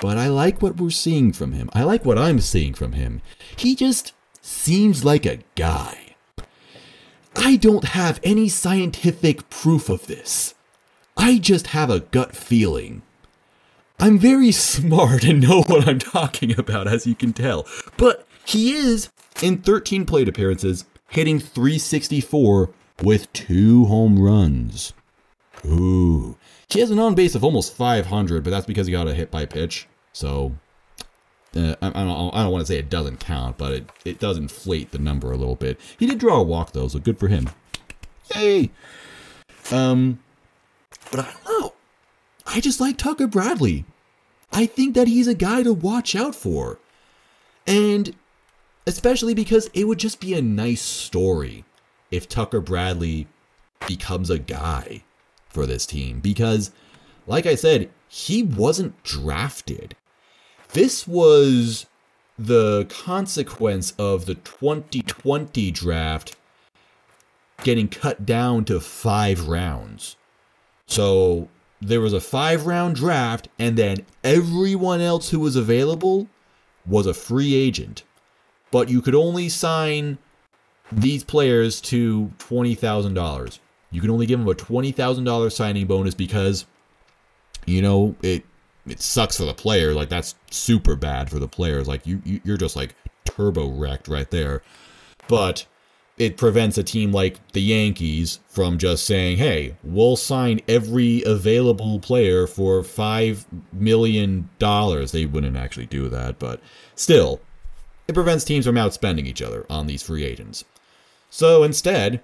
But 0.00 0.16
I 0.16 0.28
like 0.28 0.62
what 0.62 0.76
we're 0.76 0.90
seeing 0.90 1.32
from 1.32 1.52
him. 1.52 1.70
I 1.72 1.82
like 1.82 2.04
what 2.04 2.18
I'm 2.18 2.40
seeing 2.40 2.74
from 2.74 2.92
him. 2.92 3.20
He 3.56 3.74
just 3.74 4.14
seems 4.40 5.04
like 5.04 5.26
a 5.26 5.40
guy. 5.54 6.16
I 7.36 7.56
don't 7.56 7.84
have 7.84 8.20
any 8.22 8.48
scientific 8.48 9.48
proof 9.48 9.88
of 9.88 10.06
this. 10.06 10.54
I 11.16 11.38
just 11.38 11.68
have 11.68 11.90
a 11.90 12.00
gut 12.00 12.34
feeling. 12.34 13.02
I'm 14.02 14.18
very 14.18 14.50
smart 14.50 15.22
and 15.22 15.40
know 15.40 15.62
what 15.62 15.86
I'm 15.86 16.00
talking 16.00 16.58
about, 16.58 16.88
as 16.88 17.06
you 17.06 17.14
can 17.14 17.32
tell. 17.32 17.68
But 17.96 18.26
he 18.44 18.72
is, 18.72 19.10
in 19.40 19.58
13 19.58 20.06
plate 20.06 20.28
appearances, 20.28 20.84
hitting 21.10 21.38
364 21.38 22.70
with 23.00 23.32
two 23.32 23.84
home 23.84 24.18
runs. 24.18 24.92
Ooh. 25.64 26.36
He 26.68 26.80
has 26.80 26.90
an 26.90 26.98
on 26.98 27.14
base 27.14 27.36
of 27.36 27.44
almost 27.44 27.76
500, 27.76 28.42
but 28.42 28.50
that's 28.50 28.66
because 28.66 28.88
he 28.88 28.92
got 28.92 29.06
a 29.06 29.14
hit 29.14 29.30
by 29.30 29.46
pitch. 29.46 29.86
So 30.12 30.56
uh, 31.54 31.76
I, 31.80 31.86
I, 31.86 32.04
don't, 32.04 32.34
I 32.34 32.42
don't 32.42 32.50
want 32.50 32.66
to 32.66 32.66
say 32.66 32.78
it 32.78 32.90
doesn't 32.90 33.20
count, 33.20 33.56
but 33.56 33.72
it, 33.72 33.90
it 34.04 34.18
does 34.18 34.36
inflate 34.36 34.90
the 34.90 34.98
number 34.98 35.30
a 35.30 35.36
little 35.36 35.54
bit. 35.54 35.78
He 35.96 36.06
did 36.06 36.18
draw 36.18 36.40
a 36.40 36.42
walk, 36.42 36.72
though, 36.72 36.88
so 36.88 36.98
good 36.98 37.20
for 37.20 37.28
him. 37.28 37.50
Yay! 38.34 38.70
Um, 39.70 40.18
but 41.12 41.20
I 41.20 41.32
don't 41.32 41.60
know. 41.60 41.72
I 42.46 42.58
just 42.58 42.80
like 42.80 42.98
Tucker 42.98 43.28
Bradley. 43.28 43.84
I 44.52 44.66
think 44.66 44.94
that 44.94 45.08
he's 45.08 45.26
a 45.26 45.34
guy 45.34 45.62
to 45.62 45.72
watch 45.72 46.14
out 46.14 46.34
for. 46.34 46.78
And 47.66 48.14
especially 48.86 49.34
because 49.34 49.70
it 49.72 49.84
would 49.84 49.98
just 49.98 50.20
be 50.20 50.34
a 50.34 50.42
nice 50.42 50.82
story 50.82 51.64
if 52.10 52.28
Tucker 52.28 52.60
Bradley 52.60 53.26
becomes 53.86 54.30
a 54.30 54.38
guy 54.38 55.02
for 55.48 55.66
this 55.66 55.86
team 55.86 56.20
because, 56.20 56.70
like 57.26 57.46
I 57.46 57.54
said, 57.54 57.90
he 58.08 58.42
wasn't 58.42 59.02
drafted. 59.02 59.96
This 60.72 61.06
was 61.06 61.86
the 62.38 62.86
consequence 62.86 63.94
of 63.98 64.26
the 64.26 64.34
2020 64.34 65.70
draft 65.70 66.36
getting 67.62 67.88
cut 67.88 68.26
down 68.26 68.64
to 68.64 68.80
five 68.80 69.48
rounds. 69.48 70.16
So 70.86 71.48
there 71.82 72.00
was 72.00 72.12
a 72.12 72.20
five 72.20 72.66
round 72.66 72.96
draft, 72.96 73.48
and 73.58 73.76
then 73.76 74.06
everyone 74.22 75.00
else 75.00 75.30
who 75.30 75.40
was 75.40 75.56
available 75.56 76.28
was 76.86 77.06
a 77.06 77.14
free 77.14 77.54
agent. 77.54 78.04
But 78.70 78.88
you 78.88 79.02
could 79.02 79.14
only 79.14 79.48
sign 79.48 80.18
these 80.90 81.24
players 81.24 81.80
to 81.82 82.30
$20,000. 82.38 83.58
You 83.90 84.00
can 84.00 84.10
only 84.10 84.26
give 84.26 84.38
them 84.38 84.48
a 84.48 84.54
$20,000 84.54 85.52
signing 85.52 85.86
bonus 85.86 86.14
because, 86.14 86.64
you 87.66 87.82
know, 87.82 88.14
it 88.22 88.44
it 88.86 89.00
sucks 89.00 89.36
for 89.36 89.44
the 89.44 89.54
player. 89.54 89.92
Like 89.92 90.08
that's 90.08 90.34
super 90.50 90.96
bad 90.96 91.30
for 91.30 91.38
the 91.38 91.48
players. 91.48 91.86
Like 91.86 92.06
you, 92.06 92.22
you 92.24 92.40
you're 92.44 92.56
just 92.56 92.74
like 92.74 92.94
turbo 93.24 93.68
wrecked 93.68 94.08
right 94.08 94.30
there. 94.30 94.62
But 95.28 95.66
it 96.22 96.36
prevents 96.36 96.78
a 96.78 96.84
team 96.84 97.10
like 97.10 97.40
the 97.52 97.60
Yankees 97.60 98.38
from 98.48 98.78
just 98.78 99.04
saying, 99.04 99.38
"Hey, 99.38 99.74
we'll 99.82 100.14
sign 100.14 100.60
every 100.68 101.22
available 101.24 101.98
player 101.98 102.46
for 102.46 102.84
5 102.84 103.44
million 103.72 104.48
dollars." 104.60 105.10
They 105.10 105.26
wouldn't 105.26 105.56
actually 105.56 105.86
do 105.86 106.08
that, 106.08 106.38
but 106.38 106.60
still, 106.94 107.40
it 108.06 108.14
prevents 108.14 108.44
teams 108.44 108.66
from 108.66 108.76
outspending 108.76 109.26
each 109.26 109.42
other 109.42 109.66
on 109.68 109.88
these 109.88 110.02
free 110.02 110.24
agents. 110.24 110.64
So 111.28 111.64
instead, 111.64 112.20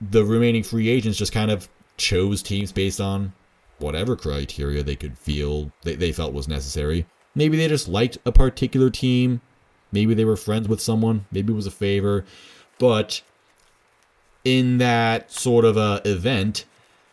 the 0.00 0.24
remaining 0.24 0.62
free 0.62 0.88
agents 0.88 1.18
just 1.18 1.32
kind 1.32 1.50
of 1.50 1.68
chose 1.96 2.40
teams 2.40 2.70
based 2.70 3.00
on 3.00 3.32
whatever 3.78 4.14
criteria 4.14 4.84
they 4.84 4.94
could 4.94 5.18
feel 5.18 5.72
they, 5.82 5.96
they 5.96 6.12
felt 6.12 6.32
was 6.32 6.46
necessary. 6.46 7.04
Maybe 7.34 7.56
they 7.56 7.66
just 7.66 7.88
liked 7.88 8.18
a 8.24 8.30
particular 8.30 8.90
team. 8.90 9.40
Maybe 9.90 10.14
they 10.14 10.24
were 10.24 10.36
friends 10.36 10.68
with 10.68 10.80
someone. 10.80 11.26
Maybe 11.32 11.52
it 11.52 11.56
was 11.56 11.66
a 11.66 11.72
favor. 11.72 12.24
But 12.82 13.22
in 14.44 14.78
that 14.78 15.30
sort 15.30 15.64
of 15.64 15.76
a 15.76 16.02
event, 16.04 16.64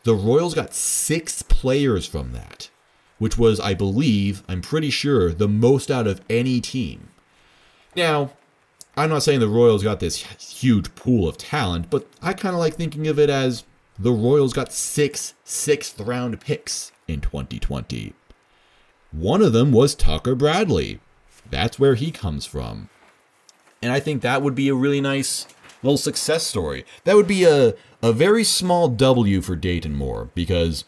the 0.04 0.16
Royals 0.16 0.56
got 0.56 0.74
six 0.74 1.44
players 1.44 2.08
from 2.08 2.34
that, 2.34 2.72
which 3.20 3.38
was, 3.38 3.60
I 3.60 3.76
believe, 3.76 4.42
I'm 4.50 4.64
pretty 4.64 4.90
sure, 4.90 5.32
the 5.32 5.48
most 5.48 5.92
out 5.92 6.08
of 6.08 6.22
any 6.28 6.60
team. 6.60 7.10
Now, 7.96 8.32
I'm 8.98 9.12
not 9.12 9.22
saying 9.22 9.42
the 9.42 9.48
Royals 9.48 9.84
got 9.84 10.00
this 10.00 10.24
huge 10.42 10.96
pool 10.96 11.30
of 11.30 11.38
talent, 11.38 11.92
but 11.92 12.08
I 12.20 12.34
kind 12.34 12.56
of 12.56 12.60
like 12.60 12.74
thinking 12.74 13.08
of 13.08 13.20
it 13.20 13.30
as 13.30 13.64
the 14.00 14.12
Royals 14.12 14.54
got 14.54 14.74
six 14.74 15.36
sixth 15.44 16.00
round 16.00 16.42
picks 16.42 16.92
in 17.08 17.22
2020. 17.22 18.16
One 19.12 19.44
of 19.44 19.54
them 19.54 19.72
was 19.72 19.94
Tucker 19.94 20.34
Bradley. 20.34 21.00
That's 21.52 21.78
where 21.78 21.94
he 21.94 22.10
comes 22.10 22.48
from. 22.48 22.90
And 23.84 23.92
I 23.92 24.00
think 24.00 24.24
that 24.24 24.42
would 24.42 24.56
be 24.56 24.68
a 24.70 24.74
really 24.74 25.00
nice 25.00 25.46
little 25.84 25.98
success 25.98 26.44
story. 26.44 26.86
That 27.04 27.16
would 27.16 27.28
be 27.28 27.44
a, 27.44 27.74
a 28.02 28.14
very 28.14 28.44
small 28.44 28.88
W 28.90 29.42
for 29.42 29.56
Dayton 29.56 29.96
Moore 29.96 30.30
because, 30.36 30.86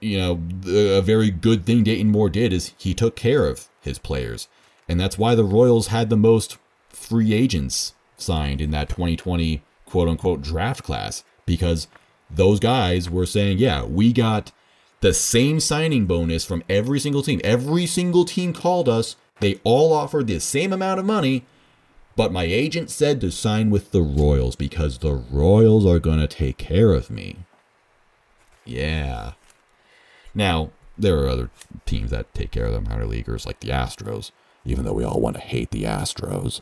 you 0.00 0.18
know, 0.18 0.40
a 0.66 1.00
very 1.00 1.30
good 1.30 1.64
thing 1.64 1.82
Dayton 1.82 2.10
Moore 2.10 2.30
did 2.30 2.52
is 2.52 2.72
he 2.78 2.94
took 2.94 3.16
care 3.16 3.46
of 3.46 3.68
his 3.80 3.98
players. 3.98 4.48
And 4.88 4.98
that's 4.98 5.18
why 5.18 5.34
the 5.34 5.44
Royals 5.44 5.88
had 5.88 6.10
the 6.10 6.16
most 6.16 6.58
free 6.88 7.32
agents 7.32 7.94
signed 8.16 8.60
in 8.60 8.70
that 8.72 8.88
2020 8.88 9.62
quote 9.86 10.08
unquote 10.08 10.42
draft 10.42 10.82
class 10.82 11.24
because 11.46 11.88
those 12.30 12.60
guys 12.60 13.10
were 13.10 13.26
saying, 13.26 13.58
yeah, 13.58 13.84
we 13.84 14.12
got 14.12 14.52
the 15.00 15.14
same 15.14 15.60
signing 15.60 16.06
bonus 16.06 16.44
from 16.44 16.62
every 16.68 17.00
single 17.00 17.22
team. 17.22 17.40
Every 17.42 17.86
single 17.86 18.24
team 18.24 18.52
called 18.52 18.88
us. 18.88 19.16
They 19.40 19.58
all 19.64 19.92
offered 19.92 20.26
the 20.26 20.38
same 20.38 20.72
amount 20.72 21.00
of 21.00 21.06
money, 21.06 21.44
but 22.20 22.32
my 22.32 22.44
agent 22.44 22.90
said 22.90 23.18
to 23.18 23.30
sign 23.30 23.70
with 23.70 23.92
the 23.92 24.02
Royals 24.02 24.54
because 24.54 24.98
the 24.98 25.14
Royals 25.14 25.86
are 25.86 25.98
going 25.98 26.18
to 26.18 26.26
take 26.26 26.58
care 26.58 26.92
of 26.92 27.08
me. 27.08 27.46
Yeah. 28.66 29.32
Now, 30.34 30.68
there 30.98 31.16
are 31.20 31.28
other 31.28 31.48
teams 31.86 32.10
that 32.10 32.34
take 32.34 32.50
care 32.50 32.66
of 32.66 32.74
the 32.74 32.82
minor 32.82 33.06
leaguers, 33.06 33.46
like 33.46 33.60
the 33.60 33.70
Astros, 33.70 34.32
even 34.66 34.84
though 34.84 34.92
we 34.92 35.02
all 35.02 35.18
want 35.18 35.36
to 35.36 35.40
hate 35.40 35.70
the 35.70 35.84
Astros. 35.84 36.60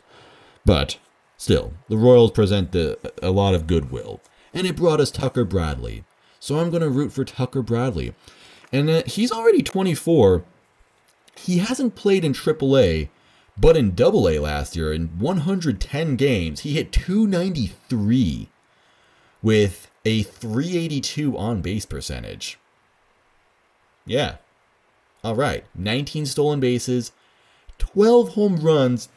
But 0.63 0.97
still, 1.35 1.73
the 1.89 1.97
Royals 1.97 2.31
present 2.31 2.71
the, 2.71 2.97
a 3.21 3.31
lot 3.31 3.53
of 3.53 3.67
goodwill 3.67 4.21
and 4.53 4.65
it 4.65 4.77
brought 4.77 5.01
us 5.01 5.11
Tucker 5.11 5.43
Bradley. 5.43 6.05
So 6.39 6.59
I'm 6.59 6.69
going 6.69 6.83
to 6.83 6.89
root 6.89 7.11
for 7.11 7.25
Tucker 7.25 7.61
Bradley. 7.61 8.15
And 8.71 8.89
uh, 8.89 9.03
he's 9.05 9.33
already 9.33 9.61
24. 9.61 10.41
He 11.35 11.57
hasn't 11.57 11.95
played 11.95 12.23
in 12.23 12.31
AAA, 12.31 13.09
but 13.59 13.75
in 13.75 13.95
Double 13.95 14.29
A 14.29 14.39
last 14.39 14.75
year, 14.75 14.93
in 14.93 15.07
110 15.19 16.15
games, 16.15 16.61
he 16.61 16.73
hit 16.73 16.91
293 16.91 18.47
with 19.41 19.89
a 20.05 20.23
382 20.23 21.37
on 21.37 21.61
base 21.61 21.85
percentage. 21.85 22.57
Yeah. 24.05 24.37
All 25.23 25.35
right. 25.35 25.65
19 25.75 26.25
stolen 26.25 26.59
bases, 26.59 27.11
12 27.77 28.29
home 28.29 28.57
runs. 28.57 29.09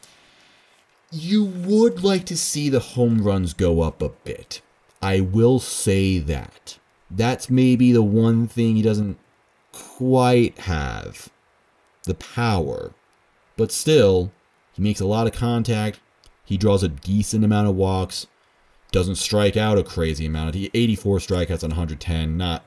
You 1.11 1.45
would 1.45 2.03
like 2.03 2.25
to 2.25 2.37
see 2.37 2.69
the 2.69 2.79
home 2.79 3.21
runs 3.21 3.53
go 3.53 3.81
up 3.81 4.01
a 4.01 4.09
bit. 4.09 4.61
I 5.01 5.19
will 5.19 5.59
say 5.59 6.17
that. 6.19 6.79
That's 7.09 7.49
maybe 7.49 7.91
the 7.91 8.01
one 8.01 8.47
thing 8.47 8.75
he 8.75 8.81
doesn't 8.81 9.19
quite 9.71 10.57
have 10.59 11.29
the 12.03 12.15
power. 12.15 12.93
But 13.63 13.71
still, 13.71 14.33
he 14.73 14.81
makes 14.81 14.99
a 14.99 15.05
lot 15.05 15.25
of 15.25 15.31
contact. 15.31 16.01
He 16.43 16.57
draws 16.57 16.83
a 16.83 16.89
decent 16.89 17.45
amount 17.45 17.69
of 17.69 17.77
walks. 17.77 18.27
Doesn't 18.91 19.15
strike 19.15 19.55
out 19.55 19.77
a 19.77 19.83
crazy 19.83 20.25
amount. 20.25 20.55
He 20.55 20.69
84 20.73 21.19
strikeouts 21.19 21.63
on 21.63 21.69
110. 21.69 22.35
Not. 22.35 22.65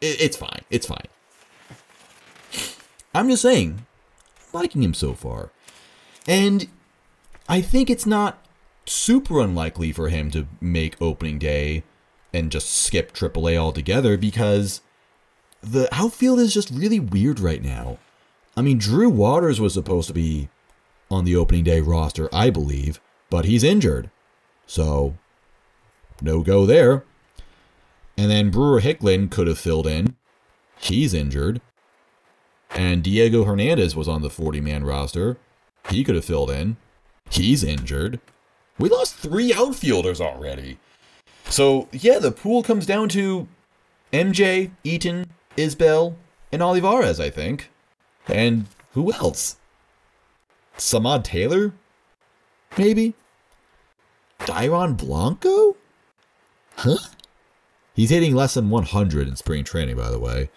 It's 0.00 0.36
fine. 0.36 0.62
It's 0.70 0.88
fine. 0.88 1.06
I'm 3.14 3.28
just 3.28 3.42
saying, 3.42 3.86
liking 4.52 4.82
him 4.82 4.92
so 4.92 5.14
far. 5.14 5.52
And 6.26 6.66
I 7.48 7.60
think 7.60 7.88
it's 7.88 8.06
not 8.06 8.44
super 8.86 9.40
unlikely 9.40 9.92
for 9.92 10.08
him 10.08 10.32
to 10.32 10.48
make 10.60 11.00
opening 11.00 11.38
day 11.38 11.84
and 12.34 12.50
just 12.50 12.74
skip 12.74 13.12
AAA 13.12 13.56
altogether 13.56 14.16
because 14.16 14.80
the 15.60 15.88
outfield 15.94 16.40
is 16.40 16.52
just 16.52 16.72
really 16.72 16.98
weird 16.98 17.38
right 17.38 17.62
now. 17.62 17.98
I 18.56 18.62
mean, 18.62 18.78
Drew 18.78 19.10
Waters 19.10 19.60
was 19.60 19.74
supposed 19.74 20.08
to 20.08 20.14
be 20.14 20.48
on 21.10 21.24
the 21.24 21.36
opening 21.36 21.64
day 21.64 21.80
roster, 21.80 22.28
I 22.34 22.50
believe, 22.50 23.00
but 23.30 23.44
he's 23.44 23.62
injured. 23.62 24.10
So, 24.66 25.16
no 26.20 26.40
go 26.40 26.64
there. 26.64 27.04
And 28.16 28.30
then 28.30 28.50
Brewer 28.50 28.80
Hicklin 28.80 29.30
could 29.30 29.46
have 29.46 29.58
filled 29.58 29.86
in. 29.86 30.16
He's 30.78 31.12
injured. 31.12 31.60
And 32.70 33.02
Diego 33.02 33.44
Hernandez 33.44 33.94
was 33.94 34.08
on 34.08 34.22
the 34.22 34.30
40 34.30 34.60
man 34.60 34.84
roster. 34.84 35.36
He 35.90 36.02
could 36.02 36.14
have 36.14 36.24
filled 36.24 36.50
in. 36.50 36.76
He's 37.30 37.62
injured. 37.62 38.20
We 38.78 38.88
lost 38.88 39.14
three 39.16 39.52
outfielders 39.54 40.20
already. 40.20 40.78
So, 41.48 41.88
yeah, 41.92 42.18
the 42.18 42.32
pool 42.32 42.62
comes 42.62 42.86
down 42.86 43.08
to 43.10 43.46
MJ, 44.12 44.70
Eaton, 44.82 45.26
Isbel, 45.56 46.14
and 46.50 46.62
Olivares, 46.62 47.20
I 47.20 47.30
think. 47.30 47.70
And 48.26 48.66
who 48.92 49.12
else? 49.12 49.56
Samad 50.76 51.24
Taylor? 51.24 51.72
Maybe? 52.76 53.14
Dairon 54.40 54.96
Blanco? 54.96 55.76
Huh? 56.76 56.98
He's 57.94 58.10
hitting 58.10 58.34
less 58.34 58.54
than 58.54 58.68
100 58.68 59.26
in 59.26 59.36
spring 59.36 59.64
training, 59.64 59.96
by 59.96 60.10
the 60.10 60.18
way. 60.18 60.50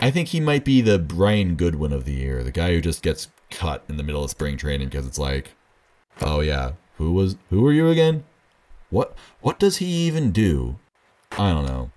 I 0.00 0.10
think 0.10 0.28
he 0.28 0.40
might 0.40 0.64
be 0.64 0.80
the 0.80 0.98
Brian 0.98 1.54
Goodwin 1.54 1.92
of 1.92 2.04
the 2.04 2.12
year, 2.12 2.42
the 2.42 2.50
guy 2.50 2.72
who 2.74 2.80
just 2.80 3.02
gets 3.02 3.28
cut 3.50 3.84
in 3.88 3.96
the 3.96 4.02
middle 4.02 4.24
of 4.24 4.30
spring 4.30 4.56
training 4.56 4.88
because 4.88 5.06
it's 5.06 5.18
like, 5.18 5.52
Oh 6.20 6.40
yeah, 6.40 6.72
who 6.98 7.12
was 7.12 7.36
who 7.50 7.66
are 7.66 7.72
you 7.72 7.88
again? 7.88 8.24
What 8.90 9.16
what 9.40 9.58
does 9.58 9.78
he 9.78 9.86
even 9.86 10.30
do? 10.30 10.76
I 11.32 11.50
don't 11.50 11.66
know. 11.66 11.90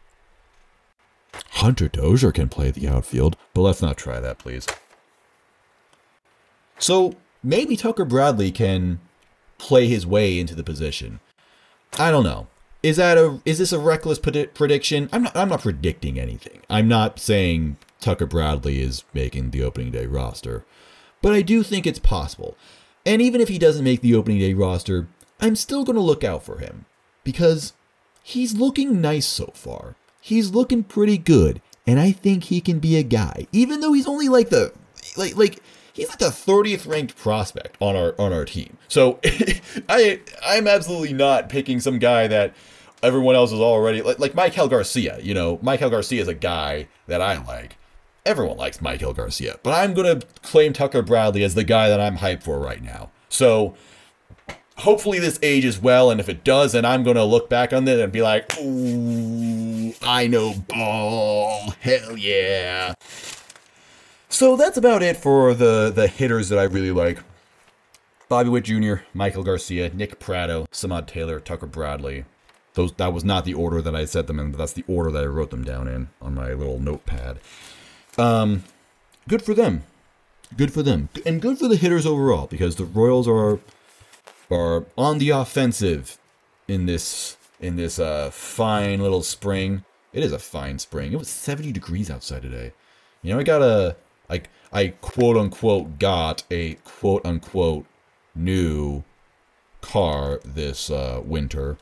Hunter 1.51 1.88
Dozier 1.88 2.31
can 2.31 2.49
play 2.49 2.71
the 2.71 2.88
outfield, 2.88 3.38
but 3.53 3.61
let's 3.61 3.81
not 3.81 3.97
try 3.97 4.19
that, 4.19 4.38
please. 4.38 4.67
So 6.79 7.15
maybe 7.43 7.75
Tucker 7.75 8.05
Bradley 8.05 8.51
can 8.51 8.99
play 9.57 9.88
his 9.88 10.05
way 10.05 10.39
into 10.39 10.55
the 10.55 10.63
position. 10.63 11.19
I 11.97 12.11
don't 12.11 12.23
know. 12.23 12.47
Is 12.83 12.97
that 12.97 13.17
a 13.17 13.41
is 13.43 13.57
this 13.57 13.71
a 13.71 13.79
reckless 13.79 14.19
predi- 14.19 14.53
prediction? 14.53 15.09
I'm 15.11 15.23
not 15.23 15.35
I'm 15.35 15.49
not 15.49 15.61
predicting 15.63 16.19
anything. 16.19 16.61
I'm 16.69 16.88
not 16.88 17.19
saying 17.19 17.77
Tucker 17.99 18.27
Bradley 18.27 18.81
is 18.81 19.03
making 19.13 19.49
the 19.49 19.63
opening 19.63 19.91
day 19.91 20.05
roster, 20.05 20.63
but 21.21 21.33
I 21.33 21.41
do 21.41 21.63
think 21.63 21.88
it's 21.88 21.99
possible. 21.99 22.55
And 23.05 23.21
even 23.21 23.41
if 23.41 23.47
he 23.47 23.57
doesn't 23.57 23.83
make 23.83 24.01
the 24.01 24.15
opening 24.15 24.39
day 24.39 24.53
roster, 24.53 25.07
I'm 25.39 25.55
still 25.55 25.83
going 25.83 25.95
to 25.95 26.01
look 26.01 26.23
out 26.23 26.43
for 26.43 26.59
him 26.59 26.85
because 27.23 27.73
he's 28.21 28.55
looking 28.55 29.01
nice 29.01 29.25
so 29.25 29.51
far. 29.53 29.95
He's 30.28 30.51
looking 30.51 30.84
pretty 30.84 31.17
good, 31.17 31.61
and 31.88 32.01
I 32.01 32.11
think 32.11 32.43
he 32.43 32.59
can 32.59 32.80
be 32.80 32.97
a 32.97 33.01
guy, 33.01 33.47
even 33.53 33.80
though 33.80 33.93
he's 33.93 34.07
only 34.07 34.28
like 34.28 34.49
the 34.49 34.73
like 35.15 35.38
like 35.38 35.63
he's 35.93 36.09
like 36.09 36.19
the 36.19 36.25
30th 36.25 36.86
ranked 36.86 37.15
prospect 37.15 37.78
on 37.80 37.95
our 37.95 38.13
on 38.19 38.34
our 38.34 38.43
team. 38.43 38.78
So 38.89 39.21
I 39.88 40.19
I'm 40.45 40.67
absolutely 40.67 41.13
not 41.13 41.47
picking 41.47 41.80
some 41.80 41.97
guy 41.97 42.28
that 42.28 42.53
everyone 43.01 43.36
else 43.36 43.53
is 43.53 43.61
already 43.61 44.01
like 44.01 44.19
like 44.19 44.34
Maikel 44.34 44.69
Garcia. 44.69 45.17
You 45.21 45.34
know, 45.34 45.59
Maikel 45.59 45.89
Garcia 45.89 46.21
is 46.21 46.28
a 46.28 46.34
guy 46.34 46.89
that 47.07 47.21
I 47.21 47.41
like. 47.45 47.78
Everyone 48.25 48.57
likes 48.57 48.80
Maikel 48.80 49.15
Garcia, 49.15 49.61
but 49.63 49.71
I'm 49.71 49.93
gonna 49.93 50.19
claim 50.41 50.73
Tucker 50.73 51.03
Bradley 51.03 51.41
as 51.45 51.55
the 51.55 51.63
guy 51.63 51.88
that 51.88 52.01
I'm 52.01 52.17
hyped 52.17 52.43
for 52.43 52.59
right 52.59 52.84
now. 52.84 53.11
So 53.30 53.78
hopefully 54.78 55.19
this 55.19 55.39
ages 55.41 55.80
well, 55.82 56.11
and 56.11 56.19
if 56.19 56.30
it 56.30 56.43
does, 56.43 56.73
then 56.73 56.86
I'm 56.86 57.03
gonna 57.03 57.25
look 57.25 57.49
back 57.49 57.73
on 57.73 57.88
it 57.88 57.99
and 57.99 58.11
be 58.11 58.21
like, 58.21 58.57
"Ooh, 58.59 59.93
I 60.01 60.28
know 60.28 60.53
ball, 60.67 61.73
hell 61.80 62.17
yeah." 62.17 62.93
So 64.30 64.55
that's 64.55 64.78
about 64.78 65.03
it 65.03 65.17
for 65.17 65.53
the 65.53 65.91
the 65.93 66.07
hitters 66.07 66.49
that 66.49 66.59
I 66.59 66.63
really 66.63 66.91
like. 66.91 67.19
Bobby 68.30 68.49
Witt 68.49 68.65
Jr., 68.65 68.95
Maikel 69.15 69.45
Garcia, 69.45 69.89
Nick 69.93 70.19
Pratto, 70.19 70.65
Samad 70.71 71.07
Taylor, 71.07 71.39
Tucker 71.39 71.65
Bradley. 71.65 72.25
Those 72.73 72.91
that 72.93 73.13
was 73.13 73.23
not 73.23 73.45
the 73.45 73.53
order 73.53 73.82
that 73.82 73.95
I 73.95 74.05
said 74.05 74.28
them 74.28 74.39
in, 74.39 74.51
but 74.51 74.57
that's 74.57 74.73
the 74.73 74.84
order 74.88 75.09
that 75.11 75.23
I 75.23 75.28
wrote 75.28 75.49
them 75.49 75.63
down 75.63 75.88
in 75.88 76.09
on 76.21 76.36
my 76.36 76.53
little 76.53 76.80
notepad. 76.80 77.39
Um, 78.17 78.65
good 79.28 79.41
for 79.41 79.53
them. 79.53 79.84
Good 80.55 80.71
for 80.71 80.82
them, 80.84 81.09
and 81.25 81.41
good 81.41 81.57
for 81.57 81.67
the 81.67 81.75
hitters 81.75 82.05
overall 82.05 82.47
because 82.47 82.75
the 82.75 82.86
Royals 82.86 83.28
are 83.28 83.59
are 84.49 84.85
on 84.97 85.17
the 85.17 85.29
offensive 85.29 86.17
in 86.67 86.85
this 86.85 87.37
in 87.59 87.75
this 87.75 87.99
uh 87.99 88.29
fine 88.31 89.01
little 89.01 89.23
spring. 89.23 89.83
It 90.13 90.23
is 90.23 90.31
a 90.31 90.39
fine 90.39 90.79
spring. 90.79 91.11
It 91.11 91.19
was 91.19 91.29
70 91.29 91.71
degrees 91.71 92.09
outside 92.09 92.41
today. 92.41 92.73
You 93.21 93.33
know, 93.33 93.39
I 93.39 93.43
got 93.43 93.61
a 93.61 93.95
like 94.29 94.49
I 94.71 94.89
quote 95.01 95.37
unquote 95.37 95.99
got 95.99 96.43
a 96.51 96.75
quote 96.83 97.25
unquote 97.25 97.85
new 98.35 99.03
car 99.81 100.39
this 100.43 100.89
uh, 100.89 101.21
winter, 101.23 101.77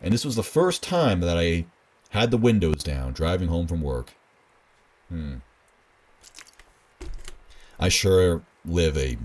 and 0.00 0.12
this 0.12 0.24
was 0.24 0.36
the 0.36 0.42
first 0.42 0.82
time 0.82 1.20
that 1.20 1.36
I 1.36 1.66
had 2.10 2.30
the 2.30 2.36
windows 2.36 2.82
down 2.82 3.12
driving 3.12 3.48
home 3.48 3.66
from 3.66 3.82
work. 3.82 4.14
Hmm. 5.08 5.36
I 7.78 7.88
sure 7.88 8.42
live 8.64 8.96
a 8.96 9.18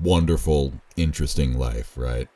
wonderful, 0.00 0.74
interesting 0.96 1.58
life, 1.58 1.96
right? 1.96 2.28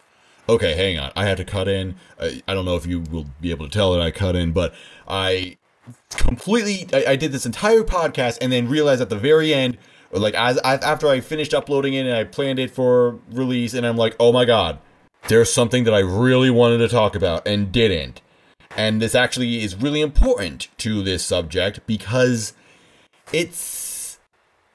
Okay, 0.49 0.75
hang 0.75 0.99
on. 0.99 1.13
I 1.15 1.25
had 1.25 1.37
to 1.37 1.45
cut 1.45 1.69
in. 1.69 1.97
I, 2.21 2.43
I 2.49 2.55
don't 2.55 2.65
know 2.65 2.77
if 2.77 2.87
you 2.87 3.01
will 3.01 3.27
be 3.41 3.51
able 3.51 3.67
to 3.67 3.73
tell 3.73 3.93
that 3.93 4.03
I 4.03 4.11
cut 4.11 4.35
in, 4.37 4.53
but 4.53 4.75
I 5.07 5.57
completely 6.11 6.89
I, 6.93 7.13
I, 7.13 7.17
did 7.17 7.33
this 7.33 7.47
entire 7.47 7.83
podcast 7.83 8.39
and 8.41 8.53
then 8.53 8.69
realized 8.69 9.03
at 9.03 9.09
the 9.09 9.19
very 9.19 9.53
end 9.53 9.79
like 10.13 10.35
as 10.35 10.57
I, 10.59 10.75
after 10.75 11.09
i 11.09 11.21
finished 11.21 11.53
uploading 11.53 11.95
it 11.95 12.07
and 12.07 12.15
i 12.15 12.23
planned 12.23 12.61
it 12.61 12.71
for 12.71 13.19
release 13.33 13.75
and 13.75 13.85
i'm 13.85 13.97
like 13.97 14.15
oh 14.21 14.33
my 14.33 14.45
god 14.45 14.79
there's 15.27 15.53
something 15.53 15.83
that 15.83 15.95
i 15.95 15.99
really 15.99 16.51
wanted 16.51 16.79
to 16.79 16.89
talk 16.89 17.17
about 17.17 17.49
and 17.49 17.73
didn't 17.73 18.21
and 18.77 19.03
this 19.03 19.15
actually 19.15 19.63
is 19.63 19.75
really 19.75 20.01
important 20.01 20.69
to 20.79 21.03
this 21.03 21.25
subject 21.25 21.81
because 21.87 22.53
it's 23.33 23.92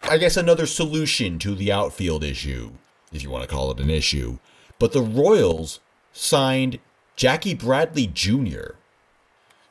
i 0.04 0.18
guess 0.18 0.38
another 0.38 0.66
solution 0.66 1.39
to 1.39 1.56
the 1.56 1.72
outfield 1.72 2.24
issue 2.24 2.72
if 3.12 3.24
you 3.24 3.30
want 3.30 3.43
to 3.43 3.54
call 3.54 3.72
it 3.72 3.80
an 3.80 3.89
issue 3.89 4.38
but 4.80 4.93
the 4.93 5.02
royals 5.02 5.80
signed 6.12 6.80
jackie 7.16 7.54
bradley 7.54 8.08
jr 8.08 8.76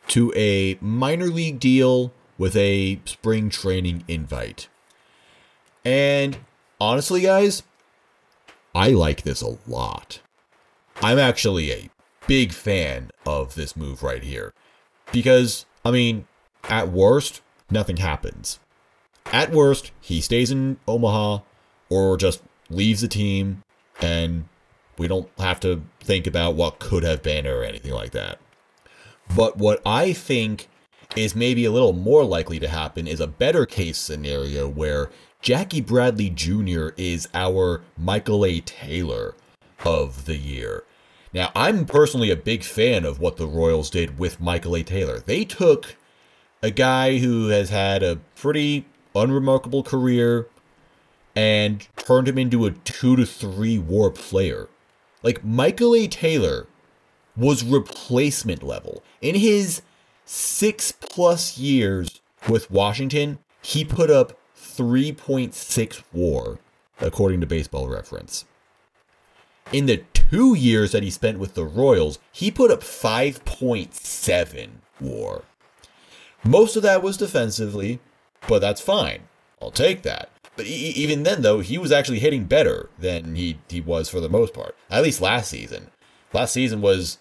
to 0.08 0.32
a 0.36 0.78
minor 0.80 1.26
league 1.26 1.58
deal 1.58 2.12
with 2.38 2.56
a 2.56 3.00
spring 3.04 3.50
training 3.50 4.04
invite. 4.08 4.68
And 5.84 6.38
honestly, 6.80 7.22
guys, 7.22 7.62
I 8.74 8.90
like 8.90 9.22
this 9.22 9.42
a 9.42 9.56
lot. 9.66 10.20
I'm 11.02 11.18
actually 11.18 11.72
a 11.72 11.90
big 12.26 12.52
fan 12.52 13.10
of 13.24 13.54
this 13.54 13.76
move 13.76 14.02
right 14.02 14.22
here. 14.22 14.52
Because, 15.12 15.66
I 15.84 15.90
mean, 15.90 16.26
at 16.64 16.88
worst, 16.88 17.40
nothing 17.70 17.98
happens. 17.98 18.58
At 19.32 19.52
worst, 19.52 19.92
he 20.00 20.20
stays 20.20 20.50
in 20.50 20.78
Omaha 20.86 21.40
or 21.88 22.16
just 22.16 22.42
leaves 22.70 23.00
the 23.00 23.08
team 23.08 23.62
and 24.00 24.44
we 24.98 25.08
don't 25.08 25.28
have 25.38 25.60
to 25.60 25.82
think 26.00 26.26
about 26.26 26.54
what 26.54 26.78
could 26.78 27.02
have 27.02 27.22
been 27.22 27.46
or 27.46 27.62
anything 27.62 27.92
like 27.92 28.12
that. 28.12 28.38
But 29.34 29.58
what 29.58 29.82
I 29.84 30.12
think 30.12 30.68
is 31.16 31.34
maybe 31.34 31.64
a 31.64 31.70
little 31.70 31.92
more 31.92 32.24
likely 32.24 32.58
to 32.60 32.68
happen 32.68 33.06
is 33.06 33.20
a 33.20 33.26
better 33.26 33.66
case 33.66 33.98
scenario 33.98 34.68
where 34.68 35.10
Jackie 35.40 35.80
Bradley 35.80 36.30
Jr. 36.30 36.88
is 36.96 37.28
our 37.34 37.82
Michael 37.96 38.44
A. 38.44 38.60
Taylor 38.60 39.34
of 39.84 40.24
the 40.24 40.36
year. 40.36 40.84
Now, 41.32 41.50
I'm 41.54 41.84
personally 41.84 42.30
a 42.30 42.36
big 42.36 42.64
fan 42.64 43.04
of 43.04 43.20
what 43.20 43.36
the 43.36 43.46
Royals 43.46 43.90
did 43.90 44.18
with 44.18 44.40
Michael 44.40 44.76
A. 44.76 44.82
Taylor. 44.82 45.18
They 45.18 45.44
took 45.44 45.96
a 46.62 46.70
guy 46.70 47.18
who 47.18 47.48
has 47.48 47.70
had 47.70 48.02
a 48.02 48.16
pretty 48.34 48.86
unremarkable 49.16 49.82
career 49.82 50.46
and 51.34 51.86
turned 51.96 52.28
him 52.28 52.38
into 52.38 52.64
a 52.66 52.70
two 52.70 53.16
to 53.16 53.26
three 53.26 53.78
war 53.78 54.10
player. 54.10 54.68
Like, 55.22 55.44
Michael 55.44 55.94
A. 55.94 56.06
Taylor 56.06 56.66
was 57.36 57.64
replacement 57.64 58.62
level. 58.62 59.02
In 59.20 59.34
his 59.34 59.82
six 60.24 60.92
plus 60.92 61.58
years 61.58 62.20
with 62.48 62.70
Washington, 62.70 63.38
he 63.62 63.84
put 63.84 64.10
up 64.10 64.38
3.6 64.56 66.02
war, 66.12 66.58
according 67.00 67.40
to 67.40 67.46
baseball 67.46 67.88
reference. 67.88 68.44
In 69.72 69.86
the 69.86 70.04
two 70.12 70.54
years 70.54 70.92
that 70.92 71.02
he 71.02 71.10
spent 71.10 71.38
with 71.38 71.54
the 71.54 71.64
Royals, 71.64 72.18
he 72.32 72.50
put 72.50 72.70
up 72.70 72.80
5.7 72.80 74.68
war. 75.00 75.42
Most 76.44 76.76
of 76.76 76.82
that 76.82 77.02
was 77.02 77.16
defensively, 77.16 77.98
but 78.48 78.60
that's 78.60 78.80
fine. 78.80 79.22
I'll 79.60 79.70
take 79.70 80.02
that. 80.02 80.30
But 80.56 80.66
even 80.66 81.22
then, 81.22 81.42
though, 81.42 81.60
he 81.60 81.76
was 81.76 81.92
actually 81.92 82.18
hitting 82.18 82.44
better 82.44 82.88
than 82.98 83.34
he, 83.34 83.58
he 83.68 83.80
was 83.80 84.08
for 84.08 84.20
the 84.20 84.28
most 84.28 84.54
part. 84.54 84.74
At 84.90 85.02
least 85.02 85.20
last 85.20 85.50
season. 85.50 85.90
Last 86.32 86.52
season 86.52 86.80
was 86.80 87.18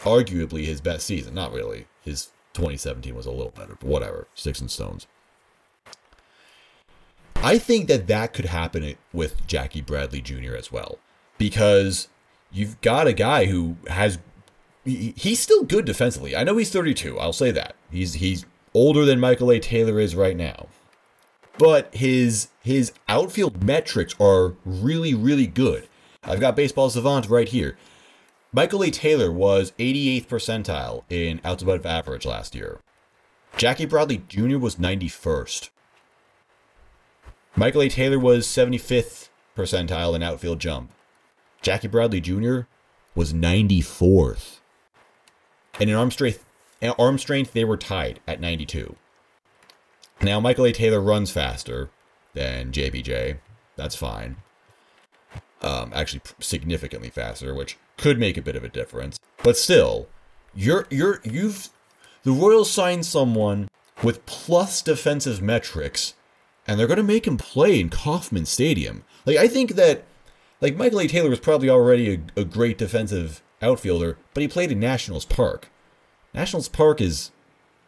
arguably 0.00 0.64
his 0.64 0.80
best 0.80 1.06
season. 1.06 1.34
Not 1.34 1.52
really. 1.52 1.86
His 2.02 2.26
2017 2.52 3.14
was 3.14 3.26
a 3.26 3.30
little 3.30 3.52
better, 3.52 3.76
but 3.80 3.88
whatever. 3.88 4.26
Sticks 4.34 4.60
and 4.60 4.70
stones. 4.70 5.06
I 7.36 7.58
think 7.58 7.88
that 7.88 8.06
that 8.08 8.34
could 8.34 8.46
happen 8.46 8.96
with 9.12 9.46
Jackie 9.46 9.80
Bradley 9.80 10.20
Jr. 10.20 10.56
as 10.56 10.72
well, 10.72 10.98
because 11.38 12.08
you've 12.50 12.80
got 12.80 13.06
a 13.06 13.12
guy 13.12 13.44
who 13.46 13.76
has 13.86 14.18
he's 14.84 15.40
still 15.40 15.62
good 15.62 15.84
defensively. 15.84 16.34
I 16.34 16.44
know 16.44 16.56
he's 16.56 16.70
32. 16.70 17.18
I'll 17.18 17.32
say 17.32 17.50
that 17.52 17.76
he's 17.90 18.14
he's 18.14 18.44
older 18.78 19.04
than 19.04 19.18
Michael 19.18 19.50
A. 19.50 19.58
Taylor 19.58 19.98
is 19.98 20.14
right 20.14 20.36
now, 20.36 20.68
but 21.58 21.92
his 21.94 22.48
his 22.62 22.92
outfield 23.08 23.64
metrics 23.64 24.14
are 24.20 24.54
really 24.64 25.14
really 25.14 25.48
good. 25.48 25.88
I've 26.22 26.40
got 26.40 26.56
Baseball 26.56 26.88
Savant 26.88 27.28
right 27.28 27.48
here. 27.48 27.76
Michael 28.52 28.84
A. 28.84 28.90
Taylor 28.90 29.32
was 29.32 29.72
88th 29.72 30.26
percentile 30.28 31.02
in 31.10 31.40
outs 31.44 31.62
above 31.62 31.84
average 31.84 32.24
last 32.24 32.54
year. 32.54 32.80
Jackie 33.56 33.86
Bradley 33.86 34.22
Jr. 34.28 34.58
was 34.58 34.76
91st. 34.76 35.70
Michael 37.56 37.82
A. 37.82 37.88
Taylor 37.88 38.18
was 38.18 38.46
75th 38.46 39.28
percentile 39.56 40.14
in 40.14 40.22
outfield 40.22 40.60
jump. 40.60 40.92
Jackie 41.60 41.88
Bradley 41.88 42.20
Jr. 42.20 42.60
was 43.14 43.32
94th. 43.32 44.60
And 45.80 45.90
in 45.90 45.96
arm 45.96 46.10
strength, 46.10 46.44
arm 46.82 47.18
strength, 47.18 47.52
they 47.52 47.64
were 47.64 47.76
tied 47.76 48.20
at 48.26 48.40
92. 48.40 48.96
Now, 50.20 50.40
Michael 50.40 50.66
A. 50.66 50.72
Taylor 50.72 51.00
runs 51.00 51.30
faster 51.30 51.90
than 52.34 52.72
JBJ. 52.72 53.38
That's 53.76 53.96
fine. 53.96 54.36
Um, 55.62 55.92
actually, 55.94 56.22
significantly 56.40 57.10
faster, 57.10 57.54
which 57.54 57.76
could 57.96 58.18
make 58.18 58.36
a 58.36 58.42
bit 58.42 58.56
of 58.56 58.64
a 58.64 58.68
difference. 58.68 59.18
But 59.42 59.56
still, 59.56 60.08
you're 60.54 60.86
you're 60.90 61.20
you've 61.24 61.68
the 62.22 62.32
Royals 62.32 62.70
signed 62.70 63.06
someone 63.06 63.68
with 64.02 64.24
plus 64.26 64.82
defensive 64.82 65.42
metrics, 65.42 66.14
and 66.66 66.78
they're 66.78 66.86
going 66.86 66.98
to 66.98 67.02
make 67.02 67.26
him 67.26 67.36
play 67.36 67.80
in 67.80 67.88
Kauffman 67.88 68.46
Stadium. 68.46 69.04
Like 69.26 69.36
I 69.36 69.48
think 69.48 69.74
that, 69.74 70.04
like 70.60 70.76
Michael 70.76 71.00
A. 71.00 71.08
Taylor 71.08 71.30
was 71.30 71.40
probably 71.40 71.70
already 71.70 72.14
a, 72.36 72.40
a 72.40 72.44
great 72.44 72.78
defensive 72.78 73.42
outfielder, 73.60 74.16
but 74.34 74.42
he 74.42 74.48
played 74.48 74.70
in 74.72 74.80
Nationals 74.80 75.24
Park. 75.24 75.68
Nationals 76.38 76.68
Park 76.68 77.00
is 77.00 77.32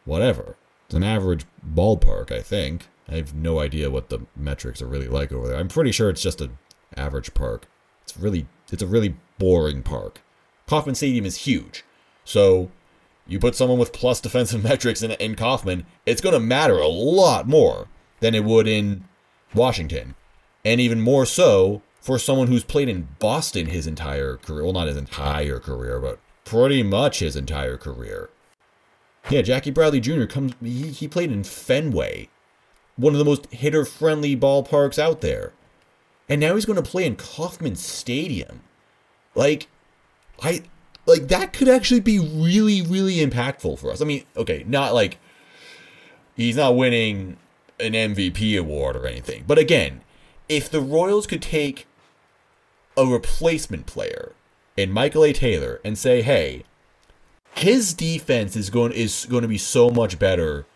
whatever. 0.04 0.56
It's 0.86 0.94
an 0.96 1.04
average 1.04 1.44
ballpark, 1.64 2.32
I 2.32 2.42
think. 2.42 2.88
I 3.08 3.14
have 3.14 3.32
no 3.32 3.60
idea 3.60 3.92
what 3.92 4.08
the 4.08 4.26
metrics 4.34 4.82
are 4.82 4.88
really 4.88 5.06
like 5.06 5.30
over 5.30 5.46
there. 5.46 5.56
I'm 5.56 5.68
pretty 5.68 5.92
sure 5.92 6.10
it's 6.10 6.20
just 6.20 6.40
an 6.40 6.58
average 6.96 7.32
park. 7.32 7.68
It's 8.02 8.16
really 8.16 8.48
it's 8.72 8.82
a 8.82 8.88
really 8.88 9.14
boring 9.38 9.84
park. 9.84 10.20
Kauffman 10.66 10.96
Stadium 10.96 11.26
is 11.26 11.36
huge. 11.36 11.84
So 12.24 12.72
you 13.24 13.38
put 13.38 13.54
someone 13.54 13.78
with 13.78 13.92
plus 13.92 14.20
defensive 14.20 14.64
metrics 14.68 15.00
in, 15.00 15.12
in 15.12 15.36
Kauffman, 15.36 15.86
it's 16.04 16.20
going 16.20 16.34
to 16.34 16.40
matter 16.40 16.78
a 16.78 16.88
lot 16.88 17.46
more 17.46 17.86
than 18.18 18.34
it 18.34 18.42
would 18.42 18.66
in 18.66 19.04
Washington. 19.54 20.16
And 20.64 20.80
even 20.80 21.00
more 21.00 21.24
so 21.24 21.82
for 22.00 22.18
someone 22.18 22.48
who's 22.48 22.64
played 22.64 22.88
in 22.88 23.10
Boston 23.20 23.66
his 23.66 23.86
entire 23.86 24.38
career. 24.38 24.64
Well, 24.64 24.72
not 24.72 24.88
his 24.88 24.96
entire 24.96 25.60
career, 25.60 26.00
but 26.00 26.18
pretty 26.44 26.82
much 26.82 27.20
his 27.20 27.36
entire 27.36 27.76
career. 27.76 28.28
Yeah, 29.28 29.42
Jackie 29.42 29.70
Bradley 29.70 30.00
Jr. 30.00 30.24
comes. 30.24 30.54
He, 30.62 30.88
he 30.88 31.08
played 31.08 31.30
in 31.30 31.44
Fenway, 31.44 32.28
one 32.96 33.12
of 33.12 33.18
the 33.18 33.24
most 33.24 33.46
hitter 33.52 33.84
friendly 33.84 34.36
ballparks 34.36 34.98
out 34.98 35.20
there. 35.20 35.52
And 36.28 36.40
now 36.40 36.54
he's 36.54 36.64
going 36.64 36.82
to 36.82 36.88
play 36.88 37.04
in 37.04 37.16
Kauffman 37.16 37.76
Stadium. 37.76 38.62
Like, 39.34 39.68
I. 40.42 40.62
Like, 41.06 41.28
that 41.28 41.52
could 41.52 41.68
actually 41.68 42.00
be 42.00 42.18
really, 42.18 42.82
really 42.82 43.16
impactful 43.16 43.78
for 43.78 43.90
us. 43.90 44.00
I 44.00 44.04
mean, 44.04 44.24
okay, 44.36 44.64
not 44.66 44.94
like. 44.94 45.18
He's 46.36 46.56
not 46.56 46.76
winning 46.76 47.36
an 47.78 47.92
MVP 47.92 48.58
award 48.58 48.96
or 48.96 49.06
anything. 49.06 49.44
But 49.46 49.58
again, 49.58 50.02
if 50.48 50.70
the 50.70 50.80
Royals 50.80 51.26
could 51.26 51.42
take 51.42 51.86
a 52.96 53.06
replacement 53.06 53.86
player 53.86 54.32
in 54.76 54.92
Michael 54.92 55.24
A. 55.24 55.32
Taylor 55.32 55.80
and 55.84 55.98
say, 55.98 56.22
hey, 56.22 56.64
his 57.54 57.94
defense 57.94 58.56
is 58.56 58.70
going 58.70 58.92
is 58.92 59.26
going 59.28 59.42
to 59.42 59.48
be 59.48 59.58
so 59.58 59.90
much 59.90 60.18
better 60.18 60.66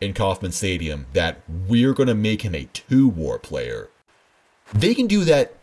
in 0.00 0.12
Kauffman 0.12 0.52
Stadium 0.52 1.06
that 1.12 1.42
we're 1.48 1.94
going 1.94 2.08
to 2.08 2.14
make 2.14 2.42
him 2.42 2.54
a 2.54 2.64
two 2.72 3.08
war 3.08 3.38
player. 3.38 3.88
They 4.72 4.94
can 4.94 5.06
do 5.06 5.24
that 5.24 5.54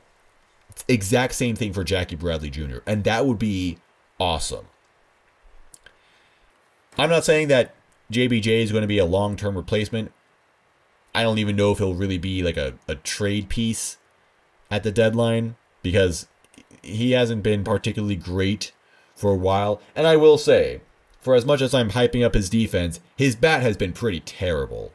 exact 0.87 1.33
same 1.33 1.55
thing 1.55 1.73
for 1.73 1.83
Jackie 1.83 2.15
Bradley 2.15 2.49
Jr. 2.49 2.79
and 2.85 3.03
that 3.05 3.25
would 3.25 3.39
be 3.39 3.77
awesome. 4.19 4.67
I'm 6.97 7.09
not 7.09 7.25
saying 7.25 7.47
that 7.49 7.73
JBJ 8.11 8.63
is 8.63 8.71
going 8.71 8.81
to 8.81 8.87
be 8.87 8.97
a 8.97 9.05
long-term 9.05 9.55
replacement. 9.55 10.11
I 11.13 11.23
don't 11.23 11.39
even 11.39 11.55
know 11.55 11.71
if 11.71 11.77
he'll 11.77 11.93
really 11.93 12.17
be 12.17 12.43
like 12.43 12.57
a, 12.57 12.75
a 12.87 12.95
trade 12.95 13.49
piece 13.49 13.97
at 14.69 14.83
the 14.83 14.91
deadline 14.91 15.55
because 15.81 16.27
he 16.81 17.11
hasn't 17.11 17.43
been 17.43 17.63
particularly 17.63 18.15
great 18.15 18.71
for 19.15 19.31
a 19.31 19.37
while. 19.37 19.81
And 19.95 20.05
I 20.05 20.17
will 20.17 20.37
say, 20.37 20.81
for 21.19 21.35
as 21.35 21.45
much 21.45 21.61
as 21.61 21.73
I'm 21.73 21.91
hyping 21.91 22.23
up 22.23 22.33
his 22.35 22.49
defense, 22.49 22.99
his 23.15 23.35
bat 23.35 23.61
has 23.61 23.77
been 23.77 23.93
pretty 23.93 24.19
terrible. 24.19 24.93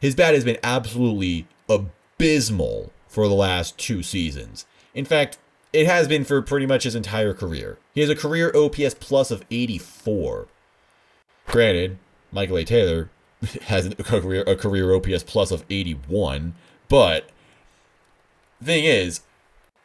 His 0.00 0.14
bat 0.14 0.34
has 0.34 0.44
been 0.44 0.58
absolutely 0.62 1.48
abysmal 1.68 2.92
for 3.08 3.26
the 3.26 3.34
last 3.34 3.78
two 3.78 4.02
seasons. 4.02 4.66
In 4.94 5.04
fact, 5.04 5.38
it 5.72 5.86
has 5.86 6.06
been 6.06 6.24
for 6.24 6.40
pretty 6.42 6.66
much 6.66 6.84
his 6.84 6.94
entire 6.94 7.34
career. 7.34 7.78
He 7.94 8.00
has 8.00 8.10
a 8.10 8.14
career 8.14 8.52
OPS 8.54 8.94
plus 8.94 9.30
of 9.30 9.44
84. 9.50 10.46
Granted, 11.46 11.98
Michael 12.30 12.58
A. 12.58 12.64
Taylor 12.64 13.10
has 13.62 13.86
a 13.86 13.94
career 13.96 14.42
a 14.46 14.56
career 14.56 14.94
OPS 14.94 15.22
plus 15.22 15.50
of 15.50 15.64
81, 15.68 16.54
but 16.88 17.30
thing 18.62 18.84
is, 18.84 19.20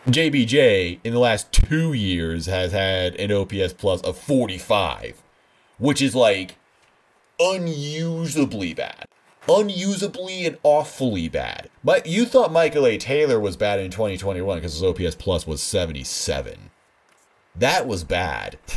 JBJ 0.08 1.00
in 1.04 1.14
the 1.14 1.20
last 1.20 1.52
two 1.52 1.94
years 1.94 2.48
has 2.48 2.72
had 2.72 3.16
an 3.16 3.32
OPS 3.32 3.74
plus 3.74 4.02
of 4.02 4.18
45, 4.18 5.22
which 5.78 6.02
is 6.02 6.16
like 6.16 6.56
unusably 7.40 8.76
bad. 8.76 9.06
Unusably 9.48 10.48
and 10.48 10.58
awfully 10.64 11.28
bad. 11.28 11.70
But 11.84 12.08
you 12.08 12.26
thought 12.26 12.52
Michael 12.52 12.88
A. 12.88 12.98
Taylor 12.98 13.40
was 13.40 13.58
bad 13.58 13.80
in 13.80 13.92
2021 13.92 14.58
because 14.58 14.74
his 14.74 14.84
OPS 14.84 15.16
plus 15.16 15.46
was 15.46 15.62
77. 15.62 16.72
That 17.56 17.88
was 17.88 18.04
bad. 18.04 18.58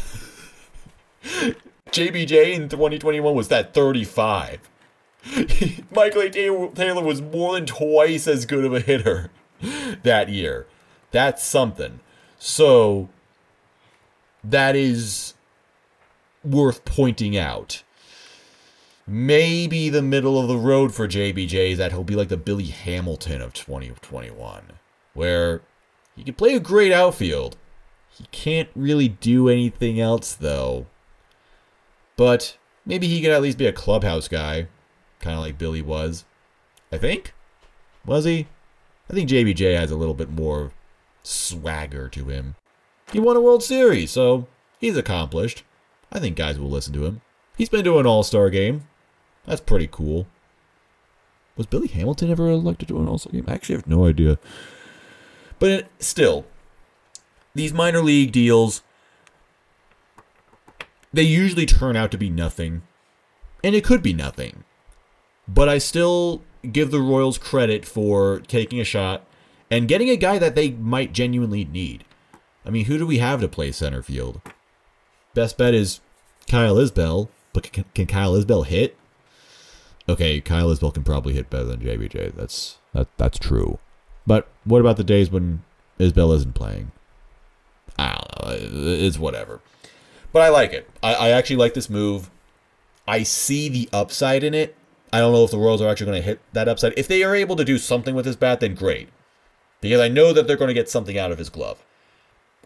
JBJ 1.90 2.54
in 2.54 2.68
2021 2.68 3.34
was 3.34 3.48
that 3.48 3.72
35. 3.72 4.68
Michael 5.90 6.22
A. 6.22 6.30
Taylor 6.30 7.02
was 7.02 7.22
more 7.22 7.54
than 7.54 7.64
twice 7.64 8.26
as 8.26 8.44
good 8.44 8.64
of 8.64 8.74
a 8.74 8.80
hitter 8.80 9.30
that 10.02 10.28
year. 10.28 10.66
That's 11.14 11.44
something. 11.44 12.00
So 12.40 13.08
that 14.42 14.74
is 14.74 15.34
worth 16.42 16.84
pointing 16.84 17.36
out. 17.36 17.84
Maybe 19.06 19.88
the 19.88 20.02
middle 20.02 20.40
of 20.40 20.48
the 20.48 20.56
road 20.56 20.92
for 20.92 21.06
JBJ 21.06 21.70
is 21.70 21.78
that 21.78 21.92
he'll 21.92 22.02
be 22.02 22.16
like 22.16 22.30
the 22.30 22.36
Billy 22.36 22.64
Hamilton 22.64 23.40
of 23.40 23.52
2021, 23.52 24.72
where 25.12 25.60
he 26.16 26.24
can 26.24 26.34
play 26.34 26.56
a 26.56 26.60
great 26.60 26.90
outfield. 26.90 27.56
He 28.10 28.24
can't 28.32 28.70
really 28.74 29.08
do 29.08 29.48
anything 29.48 30.00
else, 30.00 30.34
though. 30.34 30.86
But 32.16 32.56
maybe 32.84 33.06
he 33.06 33.22
could 33.22 33.30
at 33.30 33.42
least 33.42 33.58
be 33.58 33.68
a 33.68 33.72
clubhouse 33.72 34.26
guy, 34.26 34.66
kind 35.20 35.36
of 35.36 35.44
like 35.44 35.58
Billy 35.58 35.80
was. 35.80 36.24
I 36.90 36.98
think. 36.98 37.34
Was 38.04 38.24
he? 38.24 38.48
I 39.08 39.12
think 39.12 39.30
JBJ 39.30 39.78
has 39.78 39.92
a 39.92 39.96
little 39.96 40.14
bit 40.14 40.30
more 40.30 40.72
swagger 41.24 42.08
to 42.10 42.26
him. 42.26 42.54
He 43.12 43.18
won 43.18 43.36
a 43.36 43.40
World 43.40 43.62
Series, 43.62 44.12
so 44.12 44.46
he's 44.78 44.96
accomplished. 44.96 45.64
I 46.12 46.20
think 46.20 46.36
guys 46.36 46.58
will 46.58 46.70
listen 46.70 46.92
to 46.94 47.04
him. 47.04 47.22
He's 47.56 47.68
been 47.68 47.84
to 47.84 47.98
an 47.98 48.06
All 48.06 48.22
Star 48.22 48.50
game. 48.50 48.86
That's 49.46 49.60
pretty 49.60 49.88
cool. 49.90 50.26
Was 51.56 51.66
Billy 51.66 51.88
Hamilton 51.88 52.30
ever 52.30 52.48
elected 52.48 52.88
to 52.88 53.00
an 53.00 53.08
All 53.08 53.18
Star 53.18 53.32
game? 53.32 53.44
I 53.48 53.54
actually 53.54 53.76
have 53.76 53.86
no 53.86 54.06
idea. 54.06 54.38
But 55.58 55.88
still, 55.98 56.46
these 57.54 57.72
minor 57.72 58.00
league 58.00 58.32
deals, 58.32 58.82
they 61.12 61.22
usually 61.22 61.66
turn 61.66 61.96
out 61.96 62.10
to 62.10 62.18
be 62.18 62.30
nothing. 62.30 62.82
And 63.62 63.74
it 63.74 63.84
could 63.84 64.02
be 64.02 64.12
nothing. 64.12 64.64
But 65.48 65.68
I 65.68 65.78
still 65.78 66.42
give 66.70 66.90
the 66.90 67.00
Royals 67.00 67.38
credit 67.38 67.84
for 67.84 68.40
taking 68.40 68.80
a 68.80 68.84
shot 68.84 69.24
and 69.74 69.88
getting 69.88 70.08
a 70.08 70.16
guy 70.16 70.38
that 70.38 70.54
they 70.54 70.70
might 70.70 71.12
genuinely 71.12 71.64
need. 71.64 72.04
I 72.64 72.70
mean, 72.70 72.84
who 72.84 72.96
do 72.96 73.04
we 73.04 73.18
have 73.18 73.40
to 73.40 73.48
play 73.48 73.72
center 73.72 74.02
field? 74.04 74.40
Best 75.34 75.58
bet 75.58 75.74
is 75.74 76.00
Kyle 76.48 76.76
Isbel, 76.76 77.28
but 77.52 77.72
can, 77.72 77.84
can 77.92 78.06
Kyle 78.06 78.34
Isbel 78.34 78.66
hit? 78.66 78.96
Okay, 80.08 80.40
Kyle 80.40 80.68
Isbel 80.68 80.94
can 80.94 81.02
probably 81.02 81.34
hit 81.34 81.50
better 81.50 81.64
than 81.64 81.80
JBJ. 81.80 82.36
That's 82.36 82.78
that 82.92 83.08
that's 83.16 83.36
true. 83.36 83.80
But 84.28 84.46
what 84.62 84.80
about 84.80 84.96
the 84.96 85.02
days 85.02 85.28
when 85.28 85.64
Isbell 85.98 86.36
isn't 86.36 86.54
playing? 86.54 86.92
I 87.98 88.14
don't 88.14 88.46
know. 88.46 88.56
It's 88.76 89.18
whatever. 89.18 89.60
But 90.32 90.42
I 90.42 90.50
like 90.50 90.72
it. 90.72 90.88
I, 91.02 91.14
I 91.14 91.28
actually 91.30 91.56
like 91.56 91.74
this 91.74 91.90
move. 91.90 92.30
I 93.08 93.24
see 93.24 93.68
the 93.68 93.88
upside 93.92 94.44
in 94.44 94.54
it. 94.54 94.76
I 95.12 95.18
don't 95.18 95.32
know 95.32 95.44
if 95.44 95.50
the 95.50 95.58
Royals 95.58 95.82
are 95.82 95.88
actually 95.88 96.06
going 96.06 96.22
to 96.22 96.26
hit 96.26 96.40
that 96.52 96.68
upside. 96.68 96.96
If 96.96 97.08
they 97.08 97.24
are 97.24 97.34
able 97.34 97.56
to 97.56 97.64
do 97.64 97.76
something 97.76 98.14
with 98.14 98.24
his 98.24 98.36
bat, 98.36 98.60
then 98.60 98.74
great 98.74 99.08
because 99.84 100.00
I 100.00 100.08
know 100.08 100.32
that 100.32 100.46
they're 100.46 100.56
going 100.56 100.68
to 100.68 100.74
get 100.74 100.88
something 100.88 101.18
out 101.18 101.32
of 101.32 101.38
his 101.38 101.50
glove. 101.50 101.84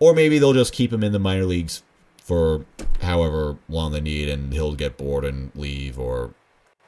Or 0.01 0.15
maybe 0.15 0.39
they'll 0.39 0.53
just 0.53 0.73
keep 0.73 0.93
him 0.93 1.03
in 1.03 1.13
the 1.13 1.19
minor 1.19 1.45
leagues 1.45 1.83
for 2.19 2.65
however 3.01 3.57
long 3.69 3.93
they 3.93 4.01
need 4.01 4.29
and 4.29 4.53
he'll 4.53 4.75
get 4.75 4.97
bored 4.97 5.25
and 5.25 5.51
leave 5.55 5.99
or 5.99 6.35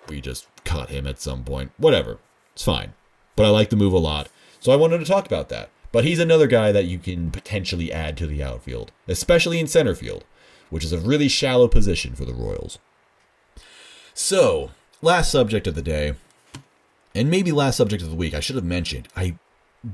we 0.08 0.20
just 0.20 0.46
cut 0.64 0.90
him 0.90 1.06
at 1.06 1.20
some 1.20 1.44
point. 1.44 1.72
Whatever. 1.76 2.18
It's 2.52 2.64
fine. 2.64 2.92
But 3.36 3.46
I 3.46 3.50
like 3.50 3.70
the 3.70 3.76
move 3.76 3.92
a 3.92 3.98
lot. 3.98 4.28
So 4.60 4.72
I 4.72 4.76
wanted 4.76 4.98
to 4.98 5.04
talk 5.04 5.26
about 5.26 5.48
that. 5.48 5.70
But 5.92 6.04
he's 6.04 6.18
another 6.18 6.46
guy 6.46 6.72
that 6.72 6.84
you 6.84 6.98
can 6.98 7.30
potentially 7.30 7.92
add 7.92 8.16
to 8.18 8.26
the 8.26 8.42
outfield, 8.42 8.92
especially 9.08 9.58
in 9.58 9.66
center 9.66 9.94
field, 9.94 10.24
which 10.68 10.84
is 10.84 10.92
a 10.92 10.98
really 10.98 11.28
shallow 11.28 11.66
position 11.66 12.14
for 12.14 12.24
the 12.24 12.34
Royals. 12.34 12.78
So, 14.14 14.70
last 15.02 15.32
subject 15.32 15.66
of 15.66 15.74
the 15.74 15.82
day, 15.82 16.14
and 17.14 17.30
maybe 17.30 17.50
last 17.50 17.76
subject 17.76 18.02
of 18.02 18.10
the 18.10 18.16
week, 18.16 18.34
I 18.34 18.40
should 18.40 18.56
have 18.56 18.64
mentioned. 18.64 19.08
I 19.16 19.36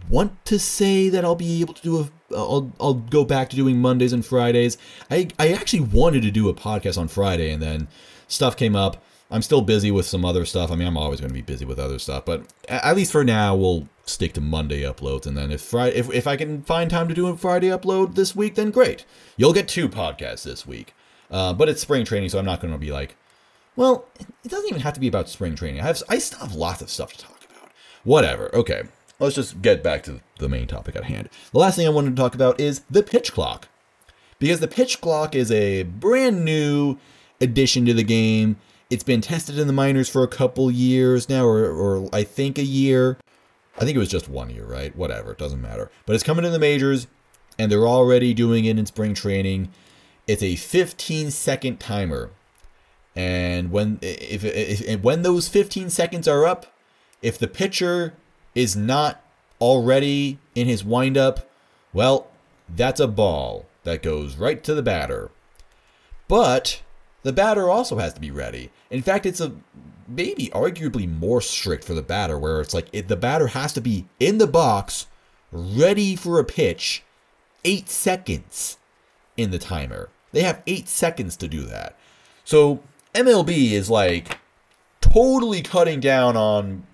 want 0.08 0.44
to 0.46 0.58
say 0.58 1.08
that 1.08 1.24
I'll 1.24 1.36
be 1.36 1.60
able 1.60 1.74
to 1.74 1.82
do 1.82 2.00
a 2.00 2.34
I'll 2.34 2.72
I'll 2.80 2.94
go 2.94 3.24
back 3.24 3.50
to 3.50 3.56
doing 3.56 3.80
Mondays 3.80 4.12
and 4.12 4.24
Fridays. 4.24 4.78
I 5.10 5.28
I 5.38 5.52
actually 5.52 5.80
wanted 5.80 6.22
to 6.22 6.30
do 6.30 6.48
a 6.48 6.54
podcast 6.54 6.98
on 6.98 7.08
Friday 7.08 7.50
and 7.50 7.62
then 7.62 7.88
stuff 8.28 8.56
came 8.56 8.74
up. 8.74 9.02
I'm 9.30 9.42
still 9.42 9.60
busy 9.60 9.90
with 9.90 10.06
some 10.06 10.24
other 10.24 10.44
stuff. 10.44 10.70
I 10.70 10.76
mean, 10.76 10.86
I'm 10.86 10.96
always 10.96 11.20
going 11.20 11.30
to 11.30 11.34
be 11.34 11.42
busy 11.42 11.64
with 11.64 11.80
other 11.80 11.98
stuff, 11.98 12.24
but 12.24 12.44
at 12.68 12.94
least 12.94 13.10
for 13.10 13.24
now, 13.24 13.56
we'll 13.56 13.88
stick 14.04 14.34
to 14.34 14.40
Monday 14.40 14.82
uploads. 14.82 15.26
And 15.26 15.36
then 15.36 15.50
if 15.50 15.60
Friday, 15.60 15.96
if, 15.96 16.12
if 16.12 16.28
I 16.28 16.36
can 16.36 16.62
find 16.62 16.88
time 16.88 17.08
to 17.08 17.14
do 17.14 17.26
a 17.26 17.36
Friday 17.36 17.68
upload 17.68 18.14
this 18.14 18.36
week, 18.36 18.54
then 18.54 18.70
great. 18.70 19.04
You'll 19.36 19.52
get 19.52 19.66
two 19.66 19.88
podcasts 19.88 20.44
this 20.44 20.64
week. 20.64 20.94
Uh, 21.28 21.52
but 21.52 21.68
it's 21.68 21.80
spring 21.80 22.04
training, 22.04 22.28
so 22.28 22.38
I'm 22.38 22.44
not 22.44 22.60
going 22.60 22.72
to 22.72 22.78
be 22.78 22.92
like, 22.92 23.16
well, 23.74 24.06
it 24.44 24.48
doesn't 24.48 24.68
even 24.68 24.82
have 24.82 24.94
to 24.94 25.00
be 25.00 25.08
about 25.08 25.28
spring 25.28 25.56
training. 25.56 25.80
I 25.80 25.84
have 25.84 26.02
I 26.08 26.18
still 26.18 26.38
have 26.38 26.54
lots 26.54 26.80
of 26.80 26.88
stuff 26.88 27.12
to 27.12 27.18
talk 27.18 27.44
about. 27.50 27.72
Whatever. 28.04 28.54
Okay 28.54 28.84
let's 29.18 29.34
just 29.34 29.62
get 29.62 29.82
back 29.82 30.02
to 30.04 30.20
the 30.38 30.48
main 30.48 30.66
topic 30.66 30.96
at 30.96 31.04
hand. 31.04 31.28
The 31.52 31.58
last 31.58 31.76
thing 31.76 31.86
I 31.86 31.90
wanted 31.90 32.16
to 32.16 32.22
talk 32.22 32.34
about 32.34 32.60
is 32.60 32.82
the 32.90 33.02
pitch 33.02 33.32
clock. 33.32 33.68
Because 34.38 34.60
the 34.60 34.68
pitch 34.68 35.00
clock 35.00 35.34
is 35.34 35.50
a 35.50 35.84
brand 35.84 36.44
new 36.44 36.98
addition 37.40 37.86
to 37.86 37.94
the 37.94 38.04
game. 38.04 38.56
It's 38.90 39.04
been 39.04 39.20
tested 39.20 39.58
in 39.58 39.66
the 39.66 39.72
minors 39.72 40.08
for 40.08 40.22
a 40.22 40.28
couple 40.28 40.70
years 40.70 41.28
now, 41.28 41.46
or, 41.46 41.70
or 41.70 42.08
I 42.12 42.22
think 42.22 42.58
a 42.58 42.64
year. 42.64 43.18
I 43.78 43.84
think 43.84 43.96
it 43.96 43.98
was 43.98 44.10
just 44.10 44.28
one 44.28 44.50
year, 44.50 44.64
right? 44.64 44.94
Whatever, 44.94 45.32
it 45.32 45.38
doesn't 45.38 45.60
matter. 45.60 45.90
But 46.04 46.14
it's 46.14 46.24
coming 46.24 46.44
to 46.44 46.50
the 46.50 46.58
majors, 46.58 47.06
and 47.58 47.72
they're 47.72 47.86
already 47.86 48.34
doing 48.34 48.64
it 48.64 48.78
in 48.78 48.86
spring 48.86 49.14
training. 49.14 49.70
it's 50.26 50.42
a 50.42 50.56
15 50.56 51.30
second 51.30 51.80
timer. 51.80 52.30
And 53.14 53.70
when 53.70 53.98
if, 54.02 54.44
if, 54.44 54.82
if 54.82 55.00
when 55.00 55.22
those 55.22 55.48
15 55.48 55.88
seconds 55.88 56.28
are 56.28 56.44
up, 56.44 56.66
if 57.22 57.38
the 57.38 57.48
pitcher 57.48 58.14
is 58.56 58.74
not 58.74 59.22
already 59.60 60.38
in 60.56 60.66
his 60.66 60.82
windup, 60.82 61.48
well, 61.92 62.26
that's 62.74 62.98
a 62.98 63.06
ball 63.06 63.66
that 63.84 64.02
goes 64.02 64.36
right 64.36 64.64
to 64.64 64.74
the 64.74 64.82
batter. 64.82 65.30
But 66.26 66.82
the 67.22 67.32
batter 67.32 67.68
also 67.70 67.98
has 67.98 68.14
to 68.14 68.20
be 68.20 68.32
ready. 68.32 68.70
In 68.90 69.02
fact, 69.02 69.26
it's 69.26 69.40
a 69.40 69.52
maybe 70.08 70.48
arguably 70.48 71.08
more 71.08 71.40
strict 71.40 71.84
for 71.84 71.94
the 71.94 72.02
batter, 72.02 72.38
where 72.38 72.60
it's 72.60 72.74
like 72.74 72.88
it, 72.92 73.08
the 73.08 73.16
batter 73.16 73.48
has 73.48 73.72
to 73.74 73.80
be 73.80 74.06
in 74.18 74.38
the 74.38 74.46
box, 74.46 75.06
ready 75.52 76.16
for 76.16 76.40
a 76.40 76.44
pitch, 76.44 77.04
eight 77.64 77.88
seconds 77.88 78.78
in 79.36 79.50
the 79.50 79.58
timer. 79.58 80.08
They 80.32 80.42
have 80.42 80.62
eight 80.66 80.88
seconds 80.88 81.36
to 81.36 81.48
do 81.48 81.62
that. 81.64 81.96
So 82.44 82.80
MLB 83.14 83.72
is 83.72 83.90
like 83.90 84.38
totally 85.00 85.62
cutting 85.62 86.00
down 86.00 86.36
on 86.36 86.86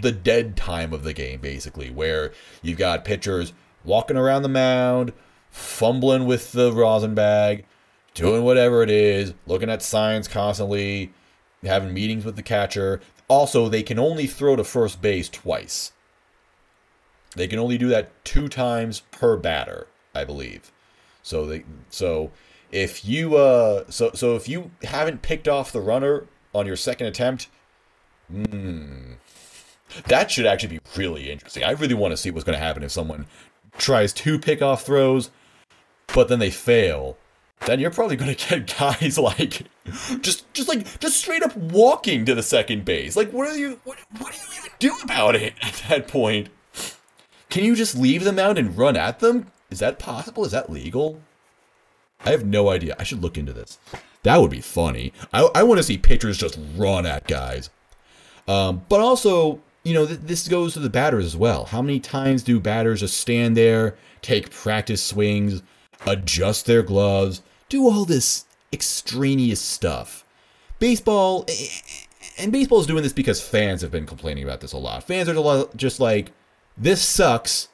the 0.00 0.12
dead 0.12 0.56
time 0.56 0.92
of 0.92 1.04
the 1.04 1.12
game, 1.12 1.40
basically, 1.40 1.90
where 1.90 2.32
you've 2.62 2.78
got 2.78 3.04
pitchers 3.04 3.52
walking 3.84 4.16
around 4.16 4.42
the 4.42 4.48
mound, 4.48 5.12
fumbling 5.50 6.26
with 6.26 6.52
the 6.52 6.72
rosin 6.72 7.14
bag, 7.14 7.64
doing 8.14 8.44
whatever 8.44 8.82
it 8.82 8.90
is, 8.90 9.34
looking 9.46 9.70
at 9.70 9.82
signs 9.82 10.28
constantly, 10.28 11.12
having 11.62 11.92
meetings 11.92 12.24
with 12.24 12.36
the 12.36 12.42
catcher. 12.42 13.00
Also, 13.28 13.68
they 13.68 13.82
can 13.82 13.98
only 13.98 14.26
throw 14.26 14.56
to 14.56 14.64
first 14.64 15.02
base 15.02 15.28
twice. 15.28 15.92
They 17.36 17.46
can 17.46 17.58
only 17.58 17.78
do 17.78 17.88
that 17.88 18.24
two 18.24 18.48
times 18.48 19.00
per 19.10 19.36
batter, 19.36 19.86
I 20.14 20.24
believe. 20.24 20.72
So 21.22 21.44
they 21.46 21.64
so 21.90 22.30
if 22.72 23.04
you 23.04 23.36
uh 23.36 23.84
so 23.90 24.12
so 24.14 24.34
if 24.34 24.48
you 24.48 24.70
haven't 24.82 25.22
picked 25.22 25.46
off 25.46 25.72
the 25.72 25.80
runner 25.80 26.26
on 26.54 26.66
your 26.66 26.76
second 26.76 27.06
attempt, 27.06 27.48
hmm, 28.30 29.12
that 30.06 30.30
should 30.30 30.46
actually 30.46 30.78
be 30.78 30.80
really 30.96 31.30
interesting. 31.30 31.64
I 31.64 31.72
really 31.72 31.94
want 31.94 32.12
to 32.12 32.16
see 32.16 32.30
what's 32.30 32.44
going 32.44 32.58
to 32.58 32.64
happen 32.64 32.82
if 32.82 32.90
someone 32.90 33.26
tries 33.76 34.12
two 34.12 34.38
pickoff 34.38 34.82
throws, 34.82 35.30
but 36.14 36.28
then 36.28 36.38
they 36.38 36.50
fail. 36.50 37.16
Then 37.66 37.80
you're 37.80 37.90
probably 37.90 38.16
going 38.16 38.34
to 38.34 38.48
get 38.48 38.76
guys 38.78 39.18
like 39.18 39.62
just 40.20 40.52
just 40.52 40.68
like 40.68 41.00
just 41.00 41.16
straight 41.16 41.42
up 41.42 41.56
walking 41.56 42.24
to 42.24 42.34
the 42.34 42.42
second 42.42 42.84
base. 42.84 43.16
Like 43.16 43.32
what 43.32 43.48
are 43.48 43.56
you 43.56 43.80
what, 43.84 43.98
what 44.18 44.32
do 44.32 44.38
you 44.38 44.60
even 44.60 44.70
do 44.78 44.94
about 45.02 45.34
it 45.34 45.54
at 45.62 45.82
that 45.88 46.08
point? 46.08 46.48
Can 47.50 47.64
you 47.64 47.74
just 47.74 47.96
leave 47.96 48.24
them 48.24 48.38
out 48.38 48.58
and 48.58 48.76
run 48.76 48.96
at 48.96 49.20
them? 49.20 49.50
Is 49.70 49.78
that 49.80 49.98
possible? 49.98 50.44
Is 50.44 50.52
that 50.52 50.70
legal? 50.70 51.20
I 52.24 52.30
have 52.30 52.44
no 52.44 52.68
idea. 52.68 52.96
I 52.98 53.04
should 53.04 53.22
look 53.22 53.38
into 53.38 53.52
this. 53.52 53.78
That 54.22 54.40
would 54.40 54.50
be 54.50 54.60
funny. 54.60 55.12
I, 55.32 55.48
I 55.54 55.62
want 55.62 55.78
to 55.78 55.82
see 55.84 55.96
pitchers 55.98 56.36
just 56.36 56.58
run 56.76 57.06
at 57.06 57.26
guys. 57.26 57.70
Um, 58.46 58.82
but 58.88 59.00
also, 59.00 59.60
you 59.88 59.94
know, 59.94 60.06
th- 60.06 60.20
this 60.22 60.46
goes 60.46 60.74
to 60.74 60.80
the 60.80 60.90
batters 60.90 61.24
as 61.24 61.36
well. 61.36 61.64
How 61.64 61.82
many 61.82 61.98
times 61.98 62.42
do 62.42 62.60
batters 62.60 63.00
just 63.00 63.16
stand 63.16 63.56
there, 63.56 63.96
take 64.22 64.50
practice 64.50 65.02
swings, 65.02 65.62
adjust 66.06 66.66
their 66.66 66.82
gloves, 66.82 67.42
do 67.68 67.88
all 67.88 68.04
this 68.04 68.44
extraneous 68.72 69.60
stuff? 69.60 70.24
Baseball, 70.78 71.46
and 72.38 72.52
baseball 72.52 72.80
is 72.80 72.86
doing 72.86 73.02
this 73.02 73.12
because 73.12 73.40
fans 73.40 73.82
have 73.82 73.90
been 73.90 74.06
complaining 74.06 74.44
about 74.44 74.60
this 74.60 74.72
a 74.72 74.78
lot. 74.78 75.02
Fans 75.02 75.28
are 75.28 75.68
just 75.74 75.98
like, 75.98 76.30
this 76.76 77.02
sucks. 77.02 77.68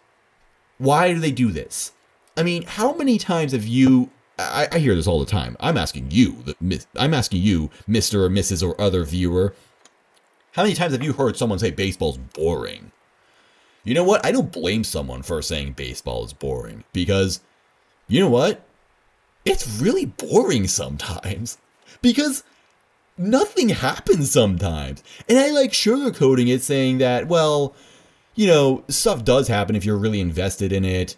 Why 0.78 1.12
do 1.12 1.20
they 1.20 1.30
do 1.32 1.50
this? 1.50 1.92
I 2.36 2.42
mean, 2.42 2.62
how 2.62 2.94
many 2.94 3.18
times 3.18 3.52
have 3.52 3.66
you? 3.66 4.10
I, 4.38 4.66
I 4.72 4.78
hear 4.78 4.94
this 4.94 5.06
all 5.06 5.20
the 5.20 5.26
time. 5.26 5.56
I'm 5.60 5.76
asking 5.76 6.10
you. 6.10 6.42
The, 6.44 6.84
I'm 6.96 7.14
asking 7.14 7.42
you, 7.42 7.70
Mister 7.86 8.24
or 8.24 8.30
Mrs. 8.30 8.66
or 8.66 8.80
other 8.80 9.04
viewer. 9.04 9.54
How 10.54 10.62
many 10.62 10.74
times 10.76 10.92
have 10.92 11.02
you 11.02 11.12
heard 11.12 11.36
someone 11.36 11.58
say 11.58 11.72
baseball's 11.72 12.16
boring? 12.16 12.92
You 13.82 13.92
know 13.92 14.04
what? 14.04 14.24
I 14.24 14.30
don't 14.30 14.52
blame 14.52 14.84
someone 14.84 15.22
for 15.22 15.42
saying 15.42 15.72
baseball 15.72 16.24
is 16.24 16.32
boring 16.32 16.84
because 16.92 17.40
you 18.06 18.20
know 18.20 18.28
what? 18.28 18.64
It's 19.44 19.80
really 19.80 20.06
boring 20.06 20.68
sometimes 20.68 21.58
because 22.02 22.44
nothing 23.18 23.70
happens 23.70 24.30
sometimes. 24.30 25.02
And 25.28 25.38
I 25.38 25.50
like 25.50 25.72
sugarcoating 25.72 26.48
it 26.48 26.62
saying 26.62 26.98
that, 26.98 27.26
well, 27.26 27.74
you 28.36 28.46
know, 28.46 28.84
stuff 28.88 29.24
does 29.24 29.48
happen 29.48 29.74
if 29.74 29.84
you're 29.84 29.98
really 29.98 30.20
invested 30.20 30.72
in 30.72 30.84
it. 30.84 31.16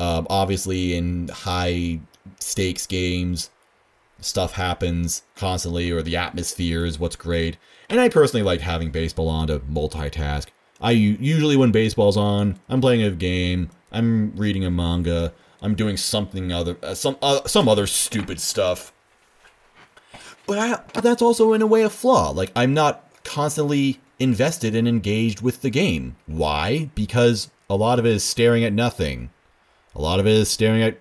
Um, 0.00 0.26
obviously, 0.30 0.94
in 0.94 1.28
high 1.28 2.00
stakes 2.40 2.86
games, 2.86 3.50
stuff 4.20 4.52
happens 4.54 5.22
constantly, 5.36 5.90
or 5.90 6.02
the 6.02 6.16
atmosphere 6.16 6.84
is 6.84 6.98
what's 6.98 7.16
great. 7.16 7.56
And 7.88 8.00
I 8.00 8.08
personally 8.08 8.42
like 8.42 8.60
having 8.60 8.90
baseball 8.90 9.28
on 9.28 9.48
to 9.48 9.60
multitask. 9.60 10.46
I 10.80 10.92
usually, 10.92 11.56
when 11.56 11.72
baseball's 11.72 12.16
on, 12.16 12.60
I'm 12.68 12.80
playing 12.80 13.02
a 13.02 13.10
game, 13.10 13.70
I'm 13.90 14.34
reading 14.36 14.64
a 14.64 14.70
manga, 14.70 15.32
I'm 15.60 15.74
doing 15.74 15.96
something 15.96 16.52
other, 16.52 16.76
uh, 16.82 16.94
some 16.94 17.16
uh, 17.20 17.44
some 17.46 17.68
other 17.68 17.86
stupid 17.86 18.40
stuff. 18.40 18.92
But 20.46 20.58
I, 20.58 20.80
but 20.94 21.02
that's 21.02 21.22
also 21.22 21.52
in 21.52 21.62
a 21.62 21.66
way 21.66 21.82
a 21.82 21.90
flaw. 21.90 22.30
Like 22.30 22.52
I'm 22.54 22.74
not 22.74 23.04
constantly 23.24 24.00
invested 24.18 24.74
and 24.74 24.86
engaged 24.86 25.40
with 25.40 25.62
the 25.62 25.70
game. 25.70 26.16
Why? 26.26 26.90
Because 26.94 27.50
a 27.68 27.76
lot 27.76 27.98
of 27.98 28.06
it 28.06 28.12
is 28.12 28.24
staring 28.24 28.64
at 28.64 28.72
nothing. 28.72 29.30
A 29.94 30.00
lot 30.00 30.20
of 30.20 30.26
it 30.26 30.32
is 30.32 30.48
staring 30.48 30.82
at 30.82 31.00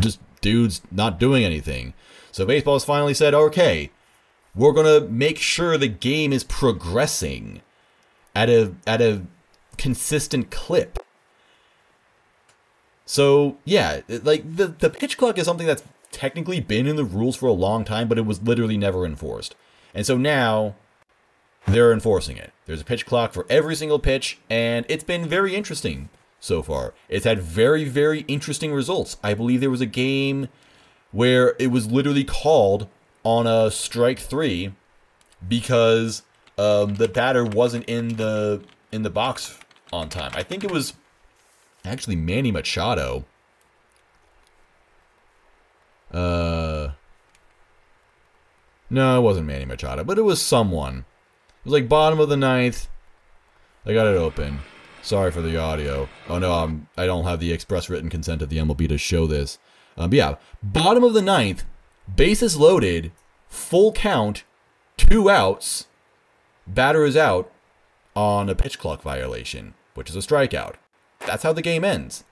just 0.00 0.20
dudes 0.40 0.82
not 0.90 1.18
doing 1.18 1.44
anything. 1.44 1.94
So 2.34 2.44
baseball 2.44 2.74
has 2.74 2.84
finally 2.84 3.14
said, 3.14 3.32
okay, 3.32 3.92
we're 4.56 4.72
gonna 4.72 5.02
make 5.02 5.38
sure 5.38 5.78
the 5.78 5.86
game 5.86 6.32
is 6.32 6.42
progressing 6.42 7.62
at 8.34 8.50
a 8.50 8.74
at 8.88 9.00
a 9.00 9.22
consistent 9.78 10.50
clip. 10.50 10.98
So 13.06 13.58
yeah, 13.64 14.00
like 14.08 14.56
the 14.56 14.66
the 14.66 14.90
pitch 14.90 15.16
clock 15.16 15.38
is 15.38 15.44
something 15.44 15.68
that's 15.68 15.84
technically 16.10 16.58
been 16.58 16.88
in 16.88 16.96
the 16.96 17.04
rules 17.04 17.36
for 17.36 17.46
a 17.46 17.52
long 17.52 17.84
time, 17.84 18.08
but 18.08 18.18
it 18.18 18.26
was 18.26 18.42
literally 18.42 18.76
never 18.76 19.06
enforced. 19.06 19.54
And 19.94 20.04
so 20.04 20.16
now 20.16 20.74
they're 21.68 21.92
enforcing 21.92 22.36
it. 22.36 22.52
There's 22.66 22.80
a 22.80 22.84
pitch 22.84 23.06
clock 23.06 23.32
for 23.32 23.46
every 23.48 23.76
single 23.76 24.00
pitch, 24.00 24.40
and 24.50 24.84
it's 24.88 25.04
been 25.04 25.28
very 25.28 25.54
interesting 25.54 26.08
so 26.40 26.62
far. 26.62 26.94
It's 27.08 27.26
had 27.26 27.38
very, 27.38 27.84
very 27.84 28.22
interesting 28.22 28.74
results. 28.74 29.18
I 29.22 29.34
believe 29.34 29.60
there 29.60 29.70
was 29.70 29.80
a 29.80 29.86
game 29.86 30.48
where 31.14 31.54
it 31.60 31.68
was 31.68 31.86
literally 31.90 32.24
called 32.24 32.88
on 33.22 33.46
a 33.46 33.70
strike 33.70 34.18
three 34.18 34.72
because 35.48 36.22
um, 36.58 36.96
the 36.96 37.06
batter 37.06 37.44
wasn't 37.44 37.88
in 37.88 38.16
the 38.16 38.60
in 38.90 39.02
the 39.02 39.10
box 39.10 39.58
on 39.92 40.08
time. 40.08 40.32
I 40.34 40.42
think 40.42 40.64
it 40.64 40.72
was 40.72 40.94
actually 41.84 42.16
Manny 42.16 42.50
Machado. 42.50 43.24
Uh, 46.12 46.90
no, 48.90 49.18
it 49.18 49.22
wasn't 49.22 49.46
Manny 49.46 49.64
Machado, 49.64 50.02
but 50.02 50.18
it 50.18 50.22
was 50.22 50.42
someone. 50.42 50.98
It 50.98 51.64
was 51.66 51.72
like 51.74 51.88
bottom 51.88 52.18
of 52.18 52.28
the 52.28 52.36
ninth. 52.36 52.88
I 53.86 53.94
got 53.94 54.08
it 54.08 54.16
open. 54.16 54.58
Sorry 55.02 55.30
for 55.30 55.42
the 55.42 55.58
audio. 55.58 56.08
Oh 56.28 56.40
no, 56.40 56.52
um, 56.52 56.88
I 56.96 57.06
don't 57.06 57.24
have 57.24 57.38
the 57.38 57.52
express 57.52 57.88
written 57.88 58.10
consent 58.10 58.42
of 58.42 58.48
the 58.48 58.56
MLB 58.58 58.88
to 58.88 58.98
show 58.98 59.28
this. 59.28 59.58
Um, 59.96 60.10
but 60.10 60.16
yeah, 60.16 60.34
bottom 60.62 61.04
of 61.04 61.14
the 61.14 61.22
ninth, 61.22 61.64
bases 62.14 62.56
loaded, 62.56 63.12
full 63.48 63.92
count, 63.92 64.44
two 64.96 65.30
outs, 65.30 65.86
batter 66.66 67.04
is 67.04 67.16
out 67.16 67.50
on 68.16 68.48
a 68.48 68.54
pitch 68.54 68.78
clock 68.78 69.02
violation, 69.02 69.74
which 69.94 70.10
is 70.10 70.16
a 70.16 70.20
strikeout. 70.20 70.74
That's 71.26 71.42
how 71.42 71.52
the 71.52 71.62
game 71.62 71.84
ends. 71.84 72.24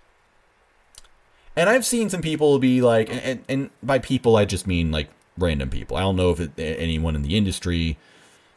And 1.54 1.68
I've 1.68 1.84
seen 1.84 2.08
some 2.08 2.22
people 2.22 2.58
be 2.58 2.80
like, 2.80 3.08
and, 3.10 3.44
and 3.48 3.70
by 3.82 3.98
people 3.98 4.36
I 4.36 4.44
just 4.44 4.66
mean 4.66 4.90
like 4.90 5.10
random 5.36 5.70
people. 5.70 5.96
I 5.96 6.00
don't 6.00 6.16
know 6.16 6.30
if 6.30 6.40
it, 6.40 6.52
anyone 6.58 7.14
in 7.14 7.22
the 7.22 7.36
industry 7.36 7.98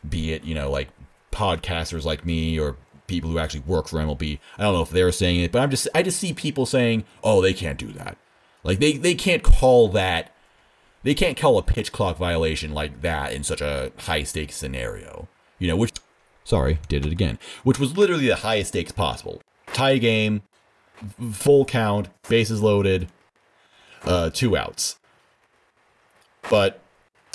be 0.07 0.31
it, 0.33 0.43
you 0.43 0.55
know, 0.55 0.69
like 0.69 0.89
podcasters 1.31 2.05
like 2.05 2.25
me 2.25 2.59
or 2.59 2.77
people 3.07 3.29
who 3.29 3.39
actually 3.39 3.61
work 3.61 3.87
for 3.87 3.97
MLB. 3.97 4.39
I 4.57 4.63
don't 4.63 4.73
know 4.73 4.81
if 4.81 4.89
they're 4.89 5.11
saying 5.11 5.41
it, 5.41 5.51
but 5.51 5.61
I'm 5.61 5.69
just 5.69 5.87
I 5.93 6.01
just 6.01 6.19
see 6.19 6.33
people 6.33 6.65
saying, 6.65 7.03
"Oh, 7.23 7.41
they 7.41 7.53
can't 7.53 7.77
do 7.77 7.87
that." 7.93 8.17
Like 8.65 8.79
they 8.79 8.93
they 8.93 9.13
can't 9.13 9.43
call 9.43 9.87
that 9.89 10.31
they 11.03 11.13
can't 11.13 11.37
call 11.37 11.59
a 11.59 11.63
pitch 11.63 11.91
clock 11.91 12.17
violation 12.17 12.73
like 12.73 13.01
that 13.01 13.31
in 13.31 13.43
such 13.43 13.61
a 13.61 13.91
high 13.99 14.23
stakes 14.23 14.55
scenario. 14.55 15.27
You 15.59 15.67
know, 15.67 15.77
which 15.77 15.93
sorry, 16.43 16.79
did 16.89 17.05
it 17.05 17.11
again. 17.11 17.37
Which 17.63 17.79
was 17.79 17.95
literally 17.95 18.27
the 18.27 18.37
highest 18.37 18.69
stakes 18.69 18.91
possible. 18.91 19.41
Tie 19.67 19.99
game, 19.99 20.41
full 21.31 21.63
count, 21.65 22.09
bases 22.27 22.61
loaded, 22.61 23.07
uh 24.03 24.31
two 24.31 24.57
outs. 24.57 24.97
But 26.49 26.81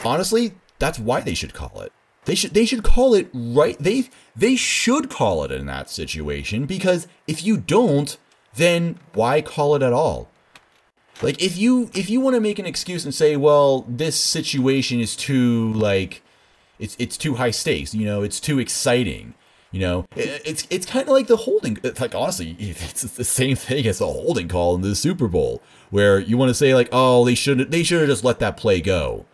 honestly, 0.05 0.55
that's 0.81 0.99
why 0.99 1.21
they 1.21 1.35
should 1.35 1.55
call 1.55 1.81
it. 1.81 1.93
They 2.25 2.35
should 2.35 2.55
they 2.55 2.67
should 2.67 2.83
call 2.83 3.15
it 3.15 3.31
right. 3.33 3.79
They 3.79 4.09
they 4.35 4.57
should 4.57 5.11
call 5.11 5.45
it 5.45 5.53
in 5.53 5.67
that 5.67 5.91
situation 5.91 6.67
because 6.67 7.07
if 7.29 7.45
you 7.45 7.57
don't, 7.57 8.17
then 8.57 8.99
why 9.15 9.43
call 9.43 9.77
it 9.77 9.83
at 9.83 9.93
all? 9.93 10.29
Like 11.23 11.43
if 11.43 11.57
you 11.57 11.91
if 11.95 12.09
you 12.09 12.21
want 12.21 12.35
to 12.35 12.41
make 12.41 12.59
an 12.59 12.67
excuse 12.67 13.05
and 13.05 13.15
say, 13.15 13.37
well, 13.37 13.85
this 13.89 14.17
situation 14.19 15.01
is 15.01 15.15
too 15.15 15.73
like 15.75 16.23
it's 16.79 16.97
it's 16.99 17.17
too 17.17 17.35
high 17.35 17.51
stakes, 17.51 17.95
you 17.95 18.07
know, 18.07 18.23
it's 18.23 18.41
too 18.41 18.59
exciting. 18.59 19.35
You 19.73 19.81
know, 19.81 20.07
it, 20.17 20.43
it's 20.45 20.67
it's 20.71 20.87
kind 20.87 21.07
of 21.07 21.13
like 21.13 21.27
the 21.27 21.37
holding. 21.37 21.79
It's 21.83 22.01
like 22.01 22.15
honestly, 22.15 22.57
it's 22.59 23.03
the 23.03 23.25
same 23.25 23.55
thing 23.57 23.87
as 23.87 23.99
the 23.99 24.07
holding 24.07 24.49
call 24.49 24.75
in 24.75 24.81
the 24.81 24.95
Super 24.95 25.29
Bowl, 25.29 25.63
where 25.91 26.19
you 26.19 26.37
want 26.37 26.49
to 26.49 26.55
say 26.55 26.75
like, 26.75 26.89
oh, 26.91 27.25
they 27.25 27.35
should 27.35 27.71
they 27.71 27.83
should 27.83 28.01
have 28.01 28.09
just 28.09 28.25
let 28.25 28.39
that 28.41 28.57
play 28.57 28.81
go. 28.81 29.27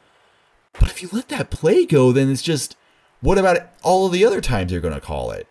But 0.79 0.91
if 0.91 1.03
you 1.03 1.09
let 1.13 1.29
that 1.29 1.51
play 1.51 1.87
go, 1.87 2.13
then 2.13 2.31
it's 2.31 2.43
just 2.43 2.77
what 3.21 3.39
about 3.39 3.71
all 3.83 4.07
of 4.07 4.13
the 4.13 4.25
other 4.27 4.41
times 4.41 4.71
you're 4.71 4.81
going 4.81 4.93
to 4.93 5.01
call 5.01 5.31
it? 5.31 5.47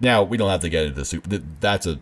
Now 0.00 0.22
we 0.22 0.36
don't 0.36 0.50
have 0.50 0.62
to 0.62 0.68
get 0.68 0.86
into 0.86 0.96
the 0.96 1.04
super. 1.04 1.38
That's 1.60 1.86
a 1.86 2.00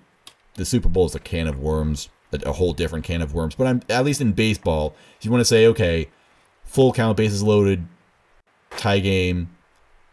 the 0.54 0.64
Super 0.64 0.88
Bowl 0.88 1.06
is 1.06 1.14
a 1.14 1.20
can 1.20 1.46
of 1.46 1.58
worms, 1.58 2.08
a, 2.32 2.48
a 2.48 2.52
whole 2.52 2.72
different 2.72 3.04
can 3.04 3.22
of 3.22 3.34
worms. 3.34 3.54
But 3.54 3.66
I'm 3.66 3.82
at 3.88 4.04
least 4.04 4.20
in 4.20 4.32
baseball, 4.32 4.94
if 5.18 5.24
you 5.24 5.30
want 5.30 5.40
to 5.40 5.46
say 5.46 5.66
okay, 5.66 6.08
full 6.64 6.92
count, 6.92 7.16
bases 7.16 7.42
loaded, 7.42 7.86
tie 8.70 9.00
game, 9.00 9.50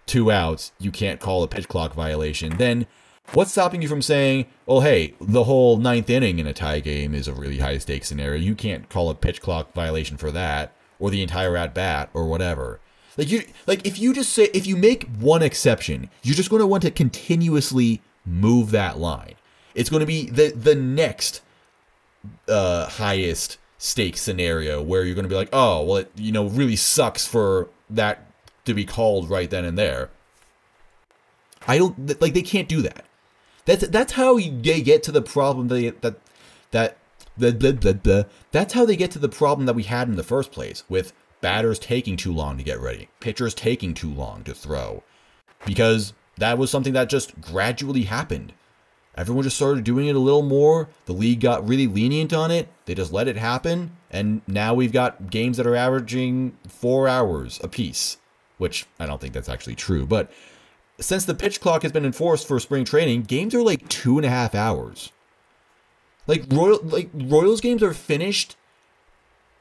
two 0.06 0.32
outs, 0.32 0.72
you 0.80 0.92
can't 0.92 1.20
call 1.20 1.44
a 1.44 1.48
pitch 1.48 1.68
clock 1.68 1.94
violation. 1.94 2.58
Then 2.58 2.88
what's 3.34 3.52
stopping 3.52 3.82
you 3.82 3.88
from 3.88 4.02
saying, 4.02 4.48
well, 4.66 4.82
hey, 4.82 5.14
the 5.20 5.44
whole 5.44 5.78
ninth 5.78 6.10
inning 6.10 6.40
in 6.40 6.48
a 6.48 6.54
tie 6.54 6.80
game 6.80 7.14
is 7.14 7.28
a 7.28 7.34
really 7.34 7.60
high 7.60 7.78
stakes 7.78 8.08
scenario. 8.08 8.40
You 8.40 8.56
can't 8.56 8.90
call 8.90 9.10
a 9.10 9.16
pitch 9.16 9.42
clock 9.42 9.74
violation 9.74 10.18
for 10.18 10.32
that, 10.32 10.74
or 11.00 11.10
the 11.10 11.22
entire 11.22 11.56
at 11.58 11.74
bat, 11.74 12.10
or 12.14 12.26
whatever. 12.26 12.80
Like 13.18 13.30
you, 13.30 13.44
like 13.66 13.86
if 13.86 14.00
you 14.00 14.14
just 14.14 14.32
say, 14.32 14.50
if 14.54 14.68
you 14.68 14.76
make 14.76 15.08
one 15.20 15.42
exception, 15.42 16.10
you're 16.24 16.36
just 16.36 16.50
going 16.50 16.60
to 16.62 16.68
want 16.68 16.84
to 16.84 16.92
continuously 16.92 18.02
move 18.26 18.72
that 18.72 19.00
line. 19.00 19.36
It's 19.74 19.90
going 19.90 20.02
to 20.02 20.06
be 20.08 20.30
the 20.30 20.50
the 20.50 20.76
next 20.76 21.42
uh, 22.48 22.88
highest 22.88 23.58
stake 23.78 24.18
scenario 24.18 24.82
where 24.82 25.04
you're 25.04 25.16
going 25.16 25.24
to 25.24 25.30
be 25.30 25.36
like, 25.36 25.50
oh, 25.54 25.84
well, 25.84 25.98
it 25.98 26.12
you 26.16 26.32
know 26.32 26.48
really 26.48 26.76
sucks 26.76 27.26
for 27.26 27.70
that 27.90 28.26
to 28.66 28.74
be 28.74 28.86
called 28.86 29.30
right 29.30 29.50
then 29.50 29.66
and 29.66 29.78
there. 29.78 30.10
I 31.68 31.78
don't 31.78 32.22
like 32.22 32.34
they 32.34 32.42
can't 32.42 32.70
do 32.70 32.82
that. 32.82 33.06
That's 33.66 33.88
that's 33.88 34.14
how 34.14 34.40
they 34.40 34.82
get 34.82 35.04
to 35.04 35.12
the 35.12 35.22
problem 35.22 35.68
that 35.68 36.02
that 36.02 36.16
that 36.72 36.98
blah, 37.38 37.52
blah, 37.52 37.72
blah, 37.74 37.94
blah. 37.94 38.24
that's 38.52 38.74
how 38.74 38.86
they 38.86 38.96
get 38.96 39.12
to 39.12 39.20
the 39.20 39.30
problem 39.30 39.66
that 39.66 39.76
we 39.76 39.84
had 39.84 40.08
in 40.08 40.16
the 40.16 40.24
first 40.24 40.52
place 40.52 40.84
with 40.90 41.14
batters 41.42 41.80
taking 41.80 42.18
too 42.18 42.34
long 42.34 42.58
to 42.58 42.64
get 42.64 42.80
ready, 42.80 43.10
pitchers 43.20 43.54
taking 43.54 43.94
too 43.94 44.12
long 44.12 44.44
to 44.44 44.54
throw, 44.54 45.04
because 45.66 46.14
that 46.38 46.58
was 46.58 46.72
something 46.72 46.94
that 46.94 47.10
just 47.10 47.40
gradually 47.42 48.04
happened. 48.04 48.54
Everyone 49.18 49.44
just 49.44 49.56
started 49.56 49.84
doing 49.84 50.08
it 50.08 50.16
a 50.16 50.20
little 50.20 50.44
more. 50.44 50.90
The 51.06 51.14
league 51.14 51.40
got 51.40 51.68
really 51.68 51.88
lenient 51.88 52.34
on 52.34 52.52
it. 52.52 52.70
They 52.86 52.94
just 52.94 53.12
let 53.12 53.28
it 53.28 53.36
happen. 53.36 53.92
And 54.12 54.42
now 54.48 54.74
we've 54.74 54.92
got 54.92 55.32
games 55.32 55.58
that 55.58 55.66
are 55.66 55.76
averaging 55.76 56.56
four 56.68 57.08
hours 57.08 57.60
a 57.64 57.68
piece, 57.68 58.18
which 58.58 58.86
I 59.00 59.08
don't 59.08 59.20
think 59.20 59.34
that's 59.34 59.50
actually 59.50 59.76
true. 59.76 60.06
But 60.06 60.32
since 61.00 61.26
the 61.26 61.34
pitch 61.34 61.60
clock 61.60 61.82
has 61.82 61.92
been 61.92 62.06
enforced 62.06 62.48
for 62.48 62.60
spring 62.60 62.86
training, 62.86 63.24
games 63.24 63.56
are 63.56 63.64
like 63.64 63.88
two 63.90 64.18
and 64.18 64.26
a 64.26 64.30
half 64.30 64.54
hours. 64.54 65.12
Like 66.28 66.46
Royal 66.52 66.80
like 66.84 67.10
Royals 67.14 67.62
games 67.62 67.82
are 67.82 67.94
finished 67.94 68.56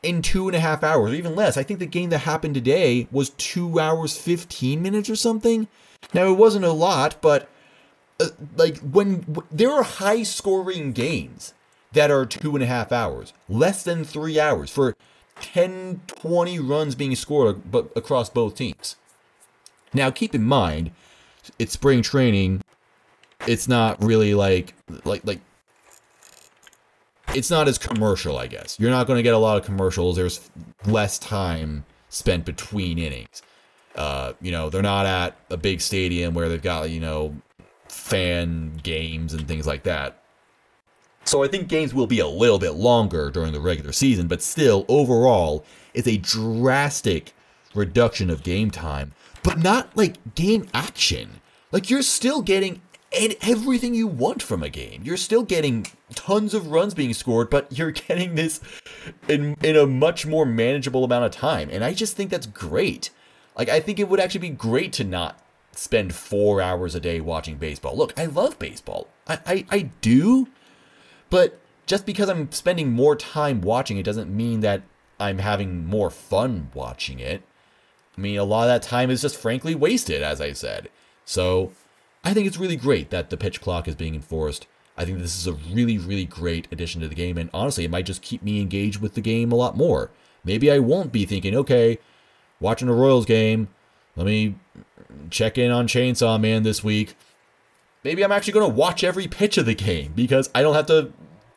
in 0.02 0.22
two 0.22 0.46
and 0.48 0.56
a 0.56 0.60
half 0.60 0.84
hours, 0.84 1.10
or 1.10 1.14
even 1.14 1.34
less. 1.34 1.56
I 1.56 1.62
think 1.62 1.80
the 1.80 1.86
game 1.86 2.10
that 2.10 2.18
happened 2.18 2.54
today 2.54 3.08
was 3.10 3.30
two 3.30 3.80
hours, 3.80 4.16
15 4.16 4.82
minutes 4.82 5.10
or 5.10 5.16
something. 5.16 5.68
Now, 6.14 6.30
it 6.30 6.36
wasn't 6.36 6.64
a 6.64 6.72
lot, 6.72 7.16
but 7.20 7.48
uh, 8.20 8.28
like 8.56 8.78
when 8.78 9.20
w- 9.20 9.46
there 9.50 9.70
are 9.70 9.82
high 9.82 10.22
scoring 10.22 10.92
games 10.92 11.54
that 11.92 12.10
are 12.10 12.26
two 12.26 12.54
and 12.54 12.62
a 12.62 12.66
half 12.66 12.92
hours, 12.92 13.32
less 13.48 13.82
than 13.82 14.04
three 14.04 14.38
hours 14.38 14.70
for 14.70 14.96
10, 15.40 16.02
20 16.06 16.58
runs 16.58 16.94
being 16.94 17.14
scored 17.14 17.70
but 17.70 17.90
across 17.96 18.28
both 18.30 18.54
teams. 18.54 18.96
Now, 19.92 20.10
keep 20.10 20.34
in 20.34 20.44
mind, 20.44 20.90
it's 21.58 21.72
spring 21.72 22.02
training. 22.02 22.62
It's 23.46 23.68
not 23.68 24.02
really 24.02 24.34
like 24.34 24.74
like 25.04 25.24
like 25.24 25.40
it's 27.34 27.50
not 27.50 27.68
as 27.68 27.78
commercial, 27.78 28.38
I 28.38 28.46
guess. 28.46 28.78
You're 28.80 28.90
not 28.90 29.06
going 29.06 29.18
to 29.18 29.22
get 29.22 29.34
a 29.34 29.38
lot 29.38 29.58
of 29.58 29.64
commercials. 29.64 30.16
There's 30.16 30.50
less 30.86 31.18
time 31.18 31.84
spent 32.08 32.44
between 32.44 32.98
innings. 32.98 33.42
Uh, 33.94 34.34
you 34.40 34.52
know, 34.52 34.70
they're 34.70 34.82
not 34.82 35.06
at 35.06 35.36
a 35.50 35.56
big 35.56 35.80
stadium 35.80 36.34
where 36.34 36.48
they've 36.48 36.62
got, 36.62 36.90
you 36.90 37.00
know, 37.00 37.34
fan 38.06 38.80
games 38.82 39.34
and 39.34 39.48
things 39.48 39.66
like 39.66 39.82
that. 39.82 40.22
So 41.24 41.42
I 41.42 41.48
think 41.48 41.66
games 41.66 41.92
will 41.92 42.06
be 42.06 42.20
a 42.20 42.28
little 42.28 42.58
bit 42.58 42.74
longer 42.74 43.30
during 43.30 43.52
the 43.52 43.60
regular 43.60 43.90
season, 43.90 44.28
but 44.28 44.42
still, 44.42 44.84
overall, 44.88 45.64
it's 45.92 46.06
a 46.06 46.18
drastic 46.18 47.34
reduction 47.74 48.30
of 48.30 48.44
game 48.44 48.70
time, 48.70 49.12
but 49.42 49.58
not 49.58 49.96
like 49.96 50.34
game 50.36 50.68
action. 50.72 51.40
Like 51.72 51.90
you're 51.90 52.02
still 52.02 52.42
getting 52.42 52.80
everything 53.12 53.94
you 53.94 54.06
want 54.06 54.40
from 54.40 54.62
a 54.62 54.68
game. 54.68 55.02
You're 55.04 55.16
still 55.16 55.42
getting 55.42 55.86
tons 56.14 56.54
of 56.54 56.68
runs 56.68 56.94
being 56.94 57.12
scored, 57.12 57.50
but 57.50 57.76
you're 57.76 57.90
getting 58.08 58.36
this 58.36 58.60
in 59.28 59.56
in 59.64 59.76
a 59.76 59.86
much 59.86 60.26
more 60.26 60.46
manageable 60.46 61.02
amount 61.02 61.24
of 61.24 61.32
time. 61.32 61.70
And 61.72 61.82
I 61.82 61.92
just 61.92 62.16
think 62.16 62.30
that's 62.30 62.46
great. 62.46 63.10
Like 63.58 63.68
I 63.68 63.80
think 63.80 63.98
it 63.98 64.08
would 64.08 64.20
actually 64.20 64.40
be 64.40 64.50
great 64.50 64.92
to 64.94 65.04
not 65.04 65.40
spend 65.76 66.14
four 66.14 66.60
hours 66.60 66.94
a 66.94 67.00
day 67.00 67.20
watching 67.20 67.56
baseball. 67.56 67.96
Look, 67.96 68.18
I 68.18 68.26
love 68.26 68.58
baseball. 68.58 69.08
I, 69.26 69.38
I, 69.46 69.66
I 69.70 69.78
do, 70.00 70.48
but 71.30 71.58
just 71.86 72.06
because 72.06 72.28
I'm 72.28 72.50
spending 72.52 72.92
more 72.92 73.16
time 73.16 73.60
watching 73.60 73.96
it 73.96 74.04
doesn't 74.04 74.34
mean 74.34 74.60
that 74.60 74.82
I'm 75.20 75.38
having 75.38 75.86
more 75.86 76.10
fun 76.10 76.70
watching 76.74 77.18
it. 77.20 77.42
I 78.16 78.20
mean, 78.20 78.38
a 78.38 78.44
lot 78.44 78.62
of 78.62 78.68
that 78.68 78.86
time 78.86 79.10
is 79.10 79.22
just 79.22 79.36
frankly 79.36 79.74
wasted, 79.74 80.22
as 80.22 80.40
I 80.40 80.52
said. 80.52 80.88
So 81.24 81.72
I 82.24 82.34
think 82.34 82.46
it's 82.46 82.58
really 82.58 82.76
great 82.76 83.10
that 83.10 83.30
the 83.30 83.36
pitch 83.36 83.60
clock 83.60 83.86
is 83.86 83.94
being 83.94 84.14
enforced. 84.14 84.66
I 84.96 85.04
think 85.04 85.18
this 85.18 85.36
is 85.36 85.46
a 85.46 85.52
really, 85.52 85.98
really 85.98 86.24
great 86.24 86.66
addition 86.72 87.02
to 87.02 87.08
the 87.08 87.14
game, 87.14 87.36
and 87.36 87.50
honestly, 87.52 87.84
it 87.84 87.90
might 87.90 88.06
just 88.06 88.22
keep 88.22 88.42
me 88.42 88.60
engaged 88.62 89.00
with 89.00 89.14
the 89.14 89.20
game 89.20 89.52
a 89.52 89.56
lot 89.56 89.76
more. 89.76 90.10
Maybe 90.42 90.70
I 90.70 90.78
won't 90.78 91.12
be 91.12 91.26
thinking, 91.26 91.54
okay, 91.54 91.98
watching 92.60 92.88
a 92.88 92.94
Royals 92.94 93.26
game, 93.26 93.68
let 94.16 94.26
me 94.26 94.54
check 95.30 95.58
in 95.58 95.70
on 95.70 95.88
Chainsaw 95.88 96.40
Man 96.40 96.62
this 96.62 96.82
week. 96.82 97.16
Maybe 98.04 98.24
I'm 98.24 98.32
actually 98.32 98.52
going 98.52 98.70
to 98.70 98.76
watch 98.76 99.02
every 99.02 99.26
pitch 99.26 99.58
of 99.58 99.66
the 99.66 99.74
game 99.74 100.12
because 100.14 100.48
I 100.54 100.62
don't 100.62 100.74
have 100.74 100.86
to, 100.86 101.12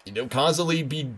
you 0.05 0.13
know, 0.13 0.27
constantly 0.27 0.81
be 0.83 1.11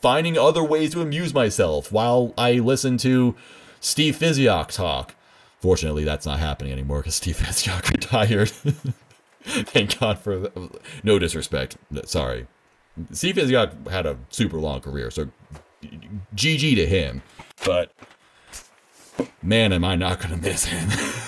finding 0.00 0.36
other 0.36 0.62
ways 0.62 0.92
to 0.92 1.00
amuse 1.00 1.32
myself 1.32 1.92
while 1.92 2.34
I 2.36 2.54
listen 2.54 2.98
to 2.98 3.34
Steve 3.80 4.16
Physioc 4.16 4.68
talk. 4.68 5.14
Fortunately, 5.60 6.04
that's 6.04 6.26
not 6.26 6.40
happening 6.40 6.72
anymore 6.72 6.98
because 6.98 7.14
Steve 7.14 7.36
Physioc 7.38 7.90
retired. 7.90 8.50
Thank 9.44 9.98
God 9.98 10.18
for 10.18 10.38
the, 10.38 10.70
no 11.02 11.18
disrespect. 11.18 11.76
Sorry, 12.04 12.46
Steve 13.12 13.36
Physioc 13.36 13.88
had 13.88 14.06
a 14.06 14.16
super 14.30 14.58
long 14.58 14.80
career, 14.80 15.10
so 15.10 15.28
GG 16.34 16.76
to 16.76 16.86
him. 16.86 17.22
But 17.64 17.92
man, 19.42 19.72
am 19.72 19.84
I 19.84 19.96
not 19.96 20.20
gonna 20.20 20.36
miss 20.36 20.64
him. 20.64 20.88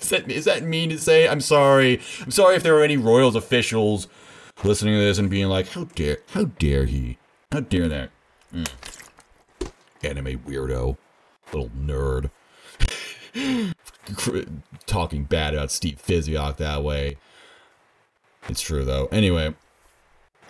is, 0.00 0.08
that, 0.10 0.30
is 0.30 0.44
that 0.44 0.62
mean 0.62 0.90
to 0.90 0.98
say? 0.98 1.28
I'm 1.28 1.40
sorry. 1.40 2.00
I'm 2.22 2.30
sorry 2.30 2.56
if 2.56 2.62
there 2.62 2.76
are 2.76 2.82
any 2.82 2.96
Royals 2.96 3.36
officials 3.36 4.08
listening 4.62 4.94
to 4.94 5.00
this 5.00 5.18
and 5.18 5.30
being 5.30 5.48
like, 5.48 5.68
"How 5.68 5.84
dare, 5.84 6.18
how 6.30 6.44
dare 6.44 6.84
he? 6.84 7.18
How 7.52 7.60
dare 7.60 7.88
that?" 7.88 8.10
Mm. 8.54 8.70
Anime 10.02 10.38
weirdo, 10.40 10.96
little 11.52 11.70
nerd, 11.70 12.30
talking 14.86 15.24
bad 15.24 15.54
about 15.54 15.70
Steve 15.70 16.02
Physioc 16.06 16.56
that 16.58 16.82
way. 16.82 17.16
It's 18.48 18.60
true 18.60 18.84
though. 18.84 19.06
Anyway, 19.06 19.54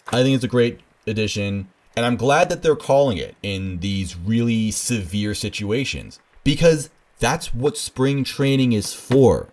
I 0.09 0.23
think 0.23 0.35
it's 0.35 0.45
a 0.45 0.49
great 0.49 0.81
addition, 1.07 1.69
and 1.97 2.05
I'm 2.05 2.17
glad 2.17 2.49
that 2.49 2.63
they're 2.63 2.77
calling 2.77 3.19
it 3.19 3.37
in 3.43 3.79
these 3.79 4.17
really 4.17 4.71
severe 4.71 5.35
situations 5.35 6.19
because 6.43 6.91
that's 7.19 7.55
what 7.55 7.77
spring 7.77 8.25
training 8.25 8.73
is 8.73 8.93
for. 8.93 9.49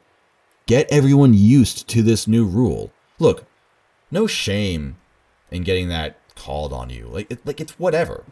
Get 0.65 0.91
everyone 0.91 1.33
used 1.33 1.87
to 1.89 2.01
this 2.01 2.27
new 2.27 2.45
rule. 2.45 2.91
Look, 3.19 3.45
no 4.09 4.27
shame 4.27 4.97
in 5.49 5.63
getting 5.63 5.89
that 5.89 6.17
called 6.35 6.73
on 6.73 6.89
you. 6.89 7.07
Like, 7.07 7.31
it, 7.31 7.45
like 7.45 7.59
it's 7.59 7.77
whatever. 7.79 8.23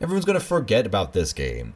Everyone's 0.00 0.24
gonna 0.24 0.40
forget 0.40 0.86
about 0.86 1.12
this 1.12 1.32
game, 1.32 1.74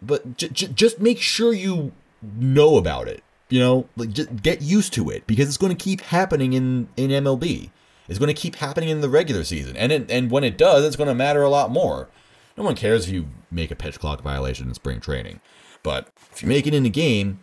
but 0.00 0.36
j- 0.36 0.48
j- 0.48 0.68
just 0.68 1.00
make 1.00 1.20
sure 1.20 1.52
you 1.52 1.92
know 2.22 2.76
about 2.76 3.08
it. 3.08 3.22
You 3.48 3.60
know, 3.60 3.88
like 3.96 4.10
just 4.10 4.42
get 4.42 4.62
used 4.62 4.92
to 4.94 5.10
it 5.10 5.26
because 5.26 5.46
it's 5.46 5.58
going 5.58 5.76
to 5.76 5.84
keep 5.84 6.00
happening 6.00 6.54
in 6.54 6.88
in 6.96 7.10
MLB. 7.10 7.70
It's 8.08 8.18
going 8.18 8.34
to 8.34 8.40
keep 8.40 8.56
happening 8.56 8.88
in 8.88 9.02
the 9.02 9.08
regular 9.08 9.44
season, 9.44 9.76
and 9.76 9.92
it, 9.92 10.10
and 10.10 10.30
when 10.30 10.42
it 10.42 10.56
does, 10.56 10.84
it's 10.84 10.96
going 10.96 11.08
to 11.08 11.14
matter 11.14 11.42
a 11.42 11.50
lot 11.50 11.70
more. 11.70 12.08
No 12.56 12.64
one 12.64 12.74
cares 12.74 13.06
if 13.06 13.12
you 13.12 13.28
make 13.50 13.70
a 13.70 13.76
pitch 13.76 13.98
clock 13.98 14.22
violation 14.22 14.68
in 14.68 14.74
spring 14.74 15.00
training, 15.00 15.40
but 15.82 16.08
if 16.32 16.42
you 16.42 16.48
make 16.48 16.66
it 16.66 16.74
in 16.74 16.86
a 16.86 16.90
game, 16.90 17.40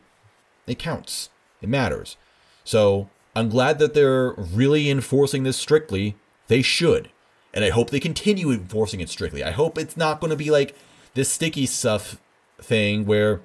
it 0.67 0.79
counts. 0.79 1.29
It 1.61 1.69
matters. 1.69 2.17
So 2.63 3.09
I'm 3.35 3.49
glad 3.49 3.79
that 3.79 3.93
they're 3.93 4.31
really 4.31 4.89
enforcing 4.89 5.43
this 5.43 5.57
strictly. 5.57 6.15
They 6.47 6.61
should. 6.61 7.09
And 7.53 7.65
I 7.65 7.69
hope 7.69 7.89
they 7.89 7.99
continue 7.99 8.51
enforcing 8.51 9.01
it 9.01 9.09
strictly. 9.09 9.43
I 9.43 9.51
hope 9.51 9.77
it's 9.77 9.97
not 9.97 10.19
going 10.19 10.29
to 10.29 10.35
be 10.35 10.51
like 10.51 10.75
this 11.15 11.31
sticky 11.31 11.65
stuff 11.65 12.19
thing 12.61 13.05
where 13.05 13.41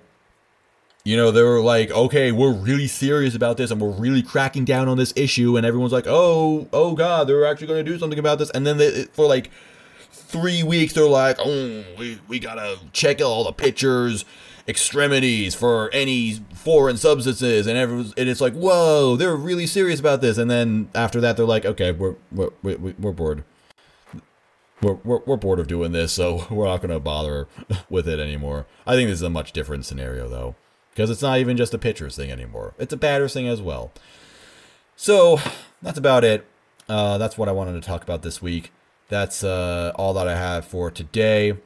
you 1.05 1.19
know, 1.19 1.31
they 1.31 1.43
were 1.43 1.61
like, 1.61 1.91
okay, 1.91 2.33
we're 2.33 2.53
really 2.53 2.87
serious 2.87 3.35
about 3.35 3.59
this 3.59 3.71
and 3.71 3.79
we're 3.79 3.91
really 3.91 4.23
cracking 4.23 4.65
down 4.65 4.89
on 4.89 4.97
this 4.97 5.13
issue. 5.15 5.57
And 5.57 5.67
everyone's 5.67 5.93
like, 5.93 6.07
oh, 6.07 6.67
oh 6.73 6.95
God, 6.95 7.29
they're 7.29 7.45
actually 7.45 7.67
going 7.67 7.85
to 7.85 7.91
do 7.93 7.99
something 7.99 8.19
about 8.19 8.39
this. 8.39 8.51
And 8.51 8.67
then 8.67 8.79
they, 8.79 9.05
for 9.13 9.27
like 9.27 9.51
three 10.15 10.63
weeks, 10.63 10.93
they're 10.93 11.07
like, 11.07 11.37
oh, 11.39 11.85
we, 11.99 12.21
we 12.29 12.39
got 12.39 12.55
to 12.55 12.79
check 12.93 13.21
all 13.21 13.45
the 13.45 13.53
pictures, 13.53 14.25
extremities 14.67 15.55
for 15.55 15.91
any 15.93 16.35
foreign 16.55 16.97
substances. 16.97 17.67
And, 17.67 17.77
everyone's, 17.77 18.15
and 18.17 18.29
it's 18.29 18.41
like, 18.41 18.55
whoa, 18.55 19.17
they're 19.17 19.37
really 19.37 19.67
serious 19.67 20.01
about 20.01 20.21
this. 20.21 20.39
And 20.39 20.51
then 20.51 20.89
after 20.95 21.21
that, 21.21 21.37
they're 21.37 21.47
like, 21.47 21.65
okay, 21.65 21.93
we're, 21.93 22.17
we're, 22.33 22.51
we're, 22.63 22.95
we're 22.99 23.13
bored. 23.13 23.45
We're, 24.81 24.99
we're, 25.05 25.21
we're 25.25 25.37
bored 25.37 25.61
of 25.61 25.67
doing 25.67 25.93
this, 25.93 26.13
so 26.13 26.47
we're 26.51 26.67
not 26.67 26.81
going 26.81 26.91
to 26.91 27.01
bother 27.01 27.49
with 27.89 28.09
it 28.09 28.19
anymore. 28.19 28.67
I 28.87 28.95
think 28.95 29.09
this 29.09 29.19
is 29.19 29.23
a 29.23 29.31
much 29.31 29.53
different 29.53 29.85
scenario, 29.85 30.29
though 30.29 30.57
because 30.95 31.11
it's 31.11 31.23
not 31.23 31.39
even 31.39 31.57
just 31.57 31.75
a 31.75 31.79
pitcher's 31.79 32.15
thing 32.15 32.31
anymore. 32.31 32.73
It's 32.79 32.93
a 32.93 32.97
batter's 32.97 33.35
thing 33.35 33.49
as 33.49 33.61
well. 33.61 33.93
So 34.95 35.41
that's 35.83 35.99
about 35.99 36.23
it. 36.23 36.47
Uh, 36.89 37.19
that's 37.19 37.37
what 37.37 37.49
I 37.49 37.53
wanted 37.53 37.73
to 37.73 37.81
talk 37.81 38.05
about 38.05 38.23
this 38.23 38.41
week. 38.41 38.71
That's 39.15 39.45
uh, 39.45 39.93
all 39.95 40.13
that 40.15 40.27
I 40.27 40.35
have 40.35 40.65
for 40.65 40.91
today. 40.91 41.57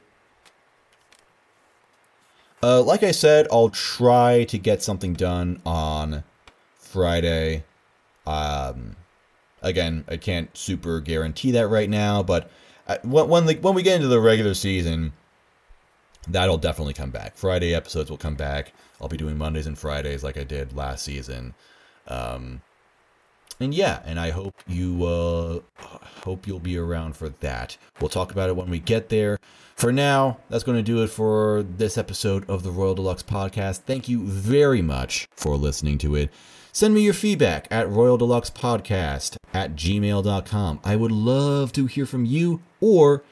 Uh, 2.61 2.83
like 2.83 3.01
I 3.01 3.09
said, 3.09 3.47
I'll 3.51 3.71
try 3.71 4.43
to 4.43 4.59
get 4.59 4.83
something 4.83 5.13
done 5.13 5.59
on 5.65 6.23
Friday. 6.75 7.63
Um, 8.27 8.97
again, 9.63 10.05
I 10.07 10.17
can't 10.17 10.55
super 10.55 11.01
guarantee 11.01 11.49
that 11.53 11.69
right 11.69 11.89
now, 11.89 12.21
but 12.21 12.51
uh, 12.87 12.97
when 13.01 13.27
when, 13.27 13.45
the, 13.47 13.55
when 13.55 13.73
we 13.73 13.81
get 13.81 13.95
into 13.95 14.09
the 14.09 14.19
regular 14.19 14.53
season, 14.53 15.13
that'll 16.27 16.59
definitely 16.59 16.93
come 16.93 17.09
back. 17.09 17.35
Friday 17.35 17.73
episodes 17.73 18.11
will 18.11 18.17
come 18.17 18.35
back. 18.35 18.73
I'll 19.01 19.07
be 19.07 19.17
doing 19.17 19.39
Mondays 19.39 19.65
and 19.65 19.75
Fridays 19.75 20.23
like 20.23 20.37
I 20.37 20.43
did 20.43 20.77
last 20.77 21.03
season. 21.03 21.55
Um, 22.07 22.61
and 23.59 23.73
yeah, 23.73 24.01
and 24.05 24.19
I 24.19 24.29
hope 24.31 24.55
you 24.67 25.05
uh, 25.05 25.59
hope 26.23 26.47
you'll 26.47 26.59
be 26.59 26.77
around 26.77 27.15
for 27.15 27.29
that. 27.29 27.77
We'll 27.99 28.09
talk 28.09 28.31
about 28.31 28.49
it 28.49 28.55
when 28.55 28.69
we 28.69 28.79
get 28.79 29.09
there. 29.09 29.37
For 29.75 29.91
now, 29.93 30.39
that's 30.49 30.63
going 30.63 30.77
to 30.77 30.83
do 30.83 31.03
it 31.03 31.07
for 31.07 31.63
this 31.63 31.97
episode 31.97 32.49
of 32.49 32.63
the 32.63 32.71
Royal 32.71 32.95
de 32.95 33.01
Lux 33.01 33.23
podcast. 33.23 33.79
Thank 33.83 34.09
you 34.09 34.23
very 34.25 34.81
much 34.81 35.27
for 35.31 35.55
listening 35.55 35.97
to 35.99 36.15
it. 36.15 36.29
Send 36.71 36.93
me 36.93 37.01
your 37.01 37.13
feedback 37.13 37.67
at 37.71 37.89
Royal 37.89 38.17
de 38.17 38.25
Lux 38.25 38.49
Podcast 38.49 39.37
at 39.53 39.75
gmail.com. 39.75 40.79
I 40.83 40.95
would 40.95 41.11
love 41.11 41.71
to 41.73 41.87
hear 41.87 42.05
from 42.05 42.25
you 42.25 42.61
or 42.79 43.23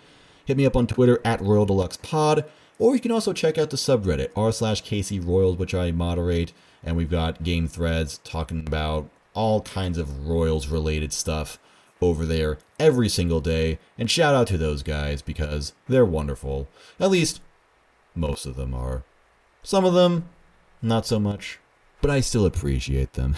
hit 0.46 0.58
me 0.58 0.66
up 0.66 0.76
on 0.76 0.88
Twitter 0.88 1.20
at 1.24 1.42
Royal 1.42 1.66
de 1.66 1.74
Lux 1.74 1.98
Pod. 1.98 2.46
Or 2.80 2.94
you 2.94 3.02
can 3.02 3.12
also 3.12 3.34
check 3.34 3.58
out 3.58 3.70
the 3.70 3.78
subreddit, 3.78 4.30
r 4.36 4.52
slash 4.52 4.84
KCRoyals, 4.84 5.58
which 5.58 5.74
I 5.74 5.92
moderate, 5.92 6.54
and 6.84 6.96
we've 6.96 7.10
got 7.10 7.44
game 7.44 7.68
threads 7.68 8.20
talking 8.20 8.66
about 8.66 9.10
all 9.38 9.62
kinds 9.62 10.00
of 10.00 10.28
Royals 10.28 10.68
related 10.68 11.14
stuff 11.14 11.60
over 12.02 12.26
there 12.26 12.58
every 12.80 13.08
single 13.08 13.40
day. 13.40 13.78
And 13.98 14.10
shout 14.10 14.34
out 14.34 14.48
to 14.48 14.58
those 14.58 14.82
guys 14.82 15.22
because 15.22 15.74
they're 15.88 16.06
wonderful. 16.06 16.68
At 17.00 17.12
least 17.12 17.40
most 18.16 18.48
of 18.48 18.56
them 18.56 18.74
are. 18.74 19.04
Some 19.62 19.86
of 19.86 19.94
them, 19.94 20.28
not 20.82 21.06
so 21.06 21.20
much. 21.20 21.60
But 22.02 22.10
I 22.10 22.20
still 22.20 22.48
appreciate 22.48 23.14
them. 23.14 23.36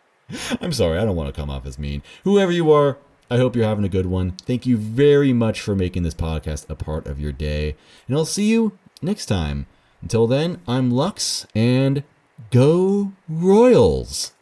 I'm 0.60 0.72
sorry, 0.72 0.98
I 0.98 1.04
don't 1.04 1.16
want 1.16 1.32
to 1.32 1.40
come 1.40 1.48
off 1.48 1.64
as 1.64 1.78
mean. 1.78 2.02
Whoever 2.24 2.50
you 2.50 2.72
are, 2.72 2.98
I 3.30 3.36
hope 3.36 3.54
you're 3.54 3.64
having 3.64 3.84
a 3.84 3.88
good 3.88 4.06
one. 4.06 4.32
Thank 4.32 4.66
you 4.66 4.76
very 4.76 5.32
much 5.32 5.60
for 5.60 5.76
making 5.76 6.02
this 6.02 6.14
podcast 6.14 6.68
a 6.68 6.74
part 6.74 7.06
of 7.06 7.20
your 7.20 7.32
day. 7.32 7.76
And 8.08 8.16
I'll 8.16 8.24
see 8.24 8.46
you 8.46 8.76
next 9.00 9.26
time. 9.26 9.66
Until 10.02 10.26
then, 10.26 10.60
I'm 10.66 10.90
Lux, 10.90 11.46
and 11.54 12.02
go 12.50 13.12
Royals! 13.28 14.32